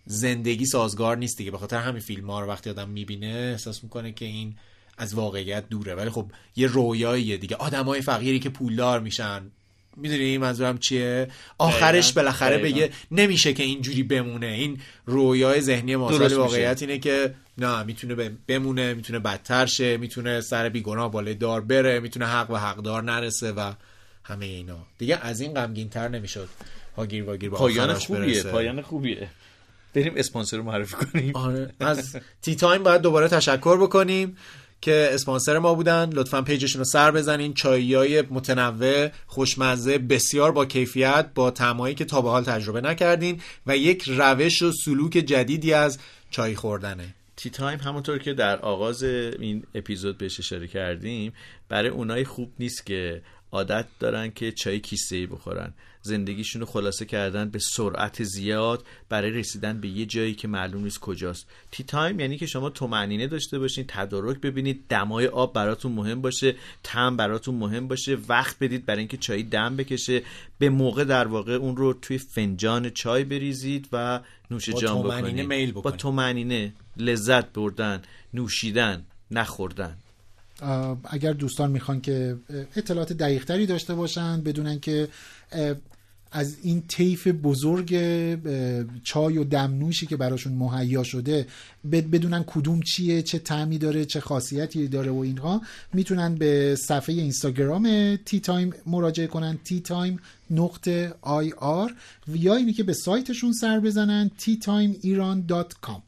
زندگی 0.06 0.66
سازگار 0.66 1.18
نیست 1.18 1.38
دیگه. 1.38 1.52
به 1.52 1.58
خاطر 1.58 1.78
همین 1.78 2.02
فیلم 2.02 2.30
ها 2.30 2.40
رو 2.40 2.48
وقتی 2.48 2.70
آدم 2.70 2.90
می‌بینه 2.90 3.28
احساس 3.28 3.84
می‌کنه 3.84 4.12
که 4.12 4.26
این 4.26 4.56
از 4.98 5.14
واقعیت 5.14 5.70
دوره. 5.70 5.96
ولی 5.96 6.10
خب 6.10 6.32
یه 6.56 6.68
رویاییه 6.68 7.38
دیگه. 7.38 7.56
آدمای 7.56 8.02
فقیری 8.02 8.40
که 8.40 8.50
پولدار 8.50 9.00
میشن. 9.00 9.52
می‌دونی 10.02 10.38
منظورم 10.38 10.78
چیه 10.78 11.28
آخرش. 11.58 12.14
بالاخره. 12.14 12.58
بگه 12.58 12.90
نمیشه 13.12 13.54
که 13.54 13.64
اینجوری 13.64 14.04
بمونه 14.04 14.48
این 14.48 14.80
رویای 15.06 15.62
ذهنی 15.62 15.96
میشه. 15.96 16.38
واقعیت 16.38 16.82
اینه 16.82 17.00
که 17.00 17.34
نه 17.58 17.84
می‌تونه 17.84 18.30
بمونه 18.48 18.94
می‌تونه 18.94 19.20
بدتر 19.20 19.66
شه 19.66 19.98
می‌تونه 19.98 20.42
سر 20.42 20.70
بیگناه 20.70 21.12
بالای 21.12 21.34
دار 21.34 21.62
بره 21.62 22.00
می‌تونه 22.00 22.26
حق 22.26 22.52
و 22.52 22.56
حقدار 22.56 23.04
نرسه 23.04 23.52
و 23.52 23.74
همه 24.24 24.46
اینا 24.46 24.88
دیگه 24.98 25.20
از 25.22 25.42
این 25.42 25.54
غمگین 25.54 25.90
تر 25.90 26.08
نمی‌شد 26.08 26.50
هاگیر 26.98 27.24
واگیر 27.24 27.50
با 27.50 27.58
پایان 27.58 27.94
خوبیه 27.94 28.26
برسه. 28.26 28.52
پایان 28.52 28.82
خوبیه 28.82 29.28
بریم 29.94 30.14
اسپانسر 30.16 30.58
رو 30.58 30.64
معرفی 30.64 30.96
کنیم 30.96 31.36
آره 31.36 31.72
از 31.80 32.16
Tea 32.42 32.56
Time 32.56 32.84
باید 32.84 33.02
دوباره 33.02 33.28
تشکر 33.28 33.78
بکنیم 33.78 34.38
که 34.82 35.10
اسپانسر 35.14 35.60
ما 35.60 35.74
بودن. 35.74 36.10
لطفا 36.14 36.42
پیجشون 36.42 36.80
رو 36.80 36.86
سر 36.86 37.12
بزنین. 37.12 37.54
چایی 37.54 38.22
متنوع 38.22 39.10
خوشمزه 39.28 39.98
بسیار 39.98 40.52
با 40.52 40.66
کیفیت 40.66 41.30
با 41.36 41.52
طعمایی 41.52 41.96
که 41.96 42.06
تا 42.06 42.22
به 42.22 42.30
حال 42.30 42.44
تجربه 42.44 42.82
نکردین 42.82 43.42
و 43.68 43.78
یک 43.78 44.04
روش 44.08 44.62
و 44.62 44.72
سلوک 44.72 45.12
جدیدی 45.12 45.74
از 45.74 46.00
چای 46.32 46.56
خوردنه. 46.56 47.16
تی 47.36 47.50
تایم 47.50 47.80
همونطور 47.80 48.18
که 48.18 48.34
در 48.34 48.60
آغاز 48.60 49.04
این 49.04 49.64
اپیزود 49.76 50.18
بهش 50.18 50.40
اشاره 50.40 50.68
کردیم 50.68 51.34
برای 51.70 51.90
اونای 51.90 52.24
خوب 52.24 52.52
نیست 52.60 52.86
که 52.86 53.22
عادت 53.52 53.86
دارن 54.00 54.32
که 54.32 54.52
چای 54.52 54.80
کیسه 54.80 55.16
ای 55.16 55.26
بخورن. 55.26 55.74
زندگیشون 56.02 56.62
رو 56.62 56.68
خلاصه 56.68 57.06
کردن 57.06 57.50
به 57.50 57.60
سرعت 57.60 58.24
زیاد 58.24 58.86
برای 59.10 59.32
رسیدن 59.32 59.82
به 59.82 59.88
یه 59.88 60.06
جایی 60.06 60.34
که 60.34 60.48
معلوم 60.48 60.84
نیست 60.84 61.00
کجاست. 61.00 61.48
Tea 61.72 61.84
Time 61.84 62.20
یعنی 62.20 62.38
که 62.38 62.46
شما 62.46 62.70
طمأنینه 62.70 63.28
داشته 63.28 63.60
باشین 63.60 63.86
تدارک 63.88 64.42
ببینید 64.42 64.84
دمای 64.90 65.28
آب 65.28 65.54
براتون 65.54 65.92
مهم 65.92 66.22
باشه 66.22 66.56
تم 66.84 67.18
براتون 67.18 67.56
مهم 67.56 67.88
باشه 67.88 68.18
وقت 68.30 68.56
بدید 68.60 68.86
برای 68.86 69.00
اینکه 69.00 69.18
چای 69.18 69.44
دم 69.44 69.76
بکشه. 69.76 70.22
به 70.60 70.70
موقع 70.70 71.04
در 71.04 71.28
واقع 71.28 71.54
اون 71.54 71.78
رو 71.78 71.94
توی 71.94 72.18
فنجان 72.18 72.90
چای 72.90 73.24
بریزید 73.24 73.88
و 73.92 74.20
نوش 74.52 74.70
جان 74.70 75.04
بکنید. 75.04 75.46
میل 75.46 75.72
با. 75.72 75.92
تومنینه 75.92 76.74
لذت 76.98 77.54
بردن 77.54 78.02
نوشیدن 78.34 79.06
نخوردن. 79.32 79.98
اگر 81.04 81.34
دوستان 81.34 81.72
می‌خوان 81.72 82.02
که 82.02 82.38
اطلاعات 82.76 83.14
دقیق 83.14 83.46
تری 83.46 83.66
داشته 83.66 83.96
باشن 83.96 84.42
بدونن 84.42 84.80
که 84.80 85.08
از 86.32 86.58
این 86.64 86.82
طیف 86.88 87.28
بزرگ 87.28 87.96
چای 89.04 89.38
و 89.38 89.44
دمنوشی 89.44 90.06
که 90.06 90.18
براشون 90.18 90.54
مهیا 90.54 91.04
شده 91.04 91.48
بد- 91.92 92.10
بدونن 92.10 92.44
کدوم 92.48 92.82
چیه 92.82 93.22
چه 93.22 93.40
طعمی 93.40 93.78
داره 93.78 94.06
چه 94.06 94.20
خاصیتی 94.20 94.88
داره 94.88 95.12
و 95.12 95.18
اینها 95.18 95.62
می‌تونن 95.94 96.36
به 96.36 96.76
صفحه 96.76 97.16
اینستاگرام 97.16 98.16
Tea 98.16 98.40
Time 98.40 98.74
مراجعه 98.86 99.28
کنن 99.28 99.60
Tea 99.64 99.80
Time 99.80 100.20
نقطه 100.52 101.14
IR 101.22 101.96
یا 102.28 102.56
اینی 102.56 102.74
که 102.74 102.84
به 102.84 102.94
سایتشون 102.94 103.54
سر 103.54 103.80
بزنن 103.80 104.32
Tea 104.38 104.58
Time 104.58 104.96
ایران 105.02 105.46
dot 105.46 105.74
com. 105.82 106.04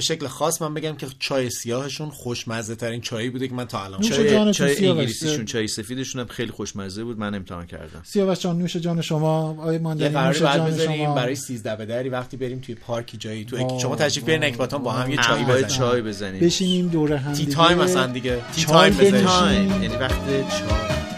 به 0.00 0.04
شکل 0.04 0.26
خاص 0.26 0.62
من 0.62 0.74
بگم 0.74 0.96
که 0.96 1.06
چای 1.18 1.50
سیاهشون 1.50 2.10
خوشمزه 2.10 2.74
ترین 2.74 3.00
چایی 3.00 3.30
بوده 3.30 3.48
که 3.48 3.54
من 3.54 3.64
تا 3.64 3.84
الان 3.84 4.00
چای 4.00 4.52
چای. 4.52 4.88
انگلیسیشون 4.88 5.44
چای 5.44 5.68
سفیدشون 5.68 6.20
هم 6.20 6.26
خیلی 6.26 6.50
خوشمزه 6.50 7.04
بود 7.04 7.18
من 7.18 7.34
امتحان 7.34 7.66
کردم. 7.66 8.02
سیاوش 8.04 8.38
جان 8.38 8.58
نوش 8.58 8.76
جان 8.76 9.00
شما 9.00 9.50
آقای 9.50 9.74
یه 9.74 9.80
ماندنی 9.80 10.14
نوش 10.14 10.38
جان 10.38 10.78
شما. 10.78 11.14
برای 11.14 11.34
13 11.34 11.76
به 11.76 11.86
دری 11.86 12.08
وقتی 12.08 12.36
بریم 12.36 12.58
توی 12.58 12.74
پارکی 12.74 13.16
جایی 13.16 13.44
تو 13.44 13.78
شما 13.82 13.96
تشریف 13.96 14.24
بیارین 14.24 14.44
اکباتان 14.44 14.82
با 14.82 14.92
هم 14.92 15.10
یه 15.10 15.16
باید 15.16 15.48
بزنیم. 15.48 15.66
چای 15.66 16.02
بزنیم. 16.02 16.40
بشینیم 16.40 16.88
دور 16.88 17.12
هم 17.12 17.32
tea 17.32 17.46
time 17.46 17.78
مثلا 17.78 18.06
دیگه. 18.06 18.38
tea 18.54 18.62
چای 18.62 18.90
time 18.90 18.94
بزنیم. 18.94 19.82
یعنی 19.82 19.96
وقت 19.96 20.26
چای. 20.26 21.09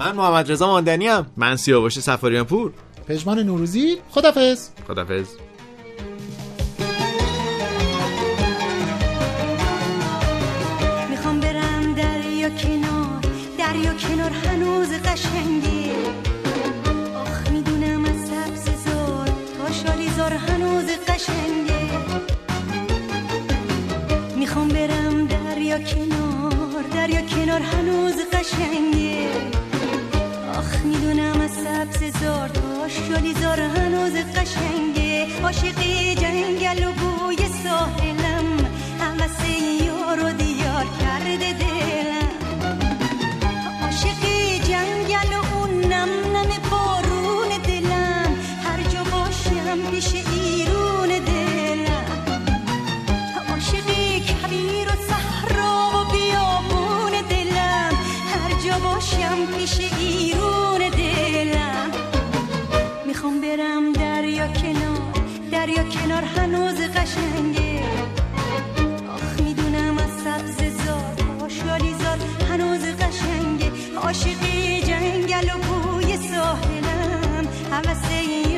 من 0.00 0.12
محمد 0.12 0.50
رضا 0.52 0.66
ماندنی 0.66 1.08
ام. 1.08 1.26
من 1.36 1.56
سیاوش 1.56 1.98
سفاریان 2.00 2.44
پور 2.44 2.72
پژمان 3.08 3.38
نوروزی 3.38 3.98
خدافظ 4.10 4.68
خدافظ 4.88 5.26
می‌خوام 11.10 11.40
برم 11.40 11.94
دریا 11.94 12.48
کنار 12.50 13.20
دریا 13.58 13.92
کنار 13.94 14.30
هنوز 14.30 14.88
قشنگه 14.88 15.92
آخ 17.14 17.50
می‌دونم 17.50 18.04
از 18.04 18.20
سبز 18.28 18.64
زار 18.84 19.26
تا 19.26 19.72
شالیزار 19.72 20.32
هنوز 20.32 20.84
قشنگه 21.08 21.80
می‌خوام 24.36 24.68
برم 24.68 25.26
دریا 25.26 25.78
کنار 25.78 26.82
دریا 26.94 27.20
کنار 27.20 27.60
هنوز 27.60 28.14
قشنگه 28.32 29.28
آخ 29.54 29.59
می‌دونم 30.84 31.40
از 31.40 31.50
سبز 31.50 32.20
زار 32.20 32.48
تا 32.48 32.88
شالیزار 32.88 33.60
هنوز 33.60 34.12
قشنگه. 34.12 35.42
عاشقی 35.42 36.14
جنگل 36.14 36.84
و 36.84 36.92
بوی 36.92 37.36
ساحلم. 37.36 38.48
همسه 39.00 39.48
یار 39.84 40.24
و 40.24 40.32
دیار 40.32 40.86
کرده 41.00 41.52
دلم 41.52 41.69
کار 66.20 66.28
هنوز 66.28 66.80
قشنگه. 66.80 67.82
آخ 69.14 69.40
می‌دونم 69.42 69.98
از 69.98 70.10
سبز 70.24 70.84
زار 70.84 71.48
شالی 71.48 71.94
زار 71.94 72.18
هنوز 72.50 72.80
قشنگه. 72.80 73.72
عاشقی 73.96 74.82
جنگل 74.82 75.50
و 75.54 75.58
بوی 75.58 76.16
ساحلم 76.16 77.48
حوث 77.70 78.10
این 78.10 78.49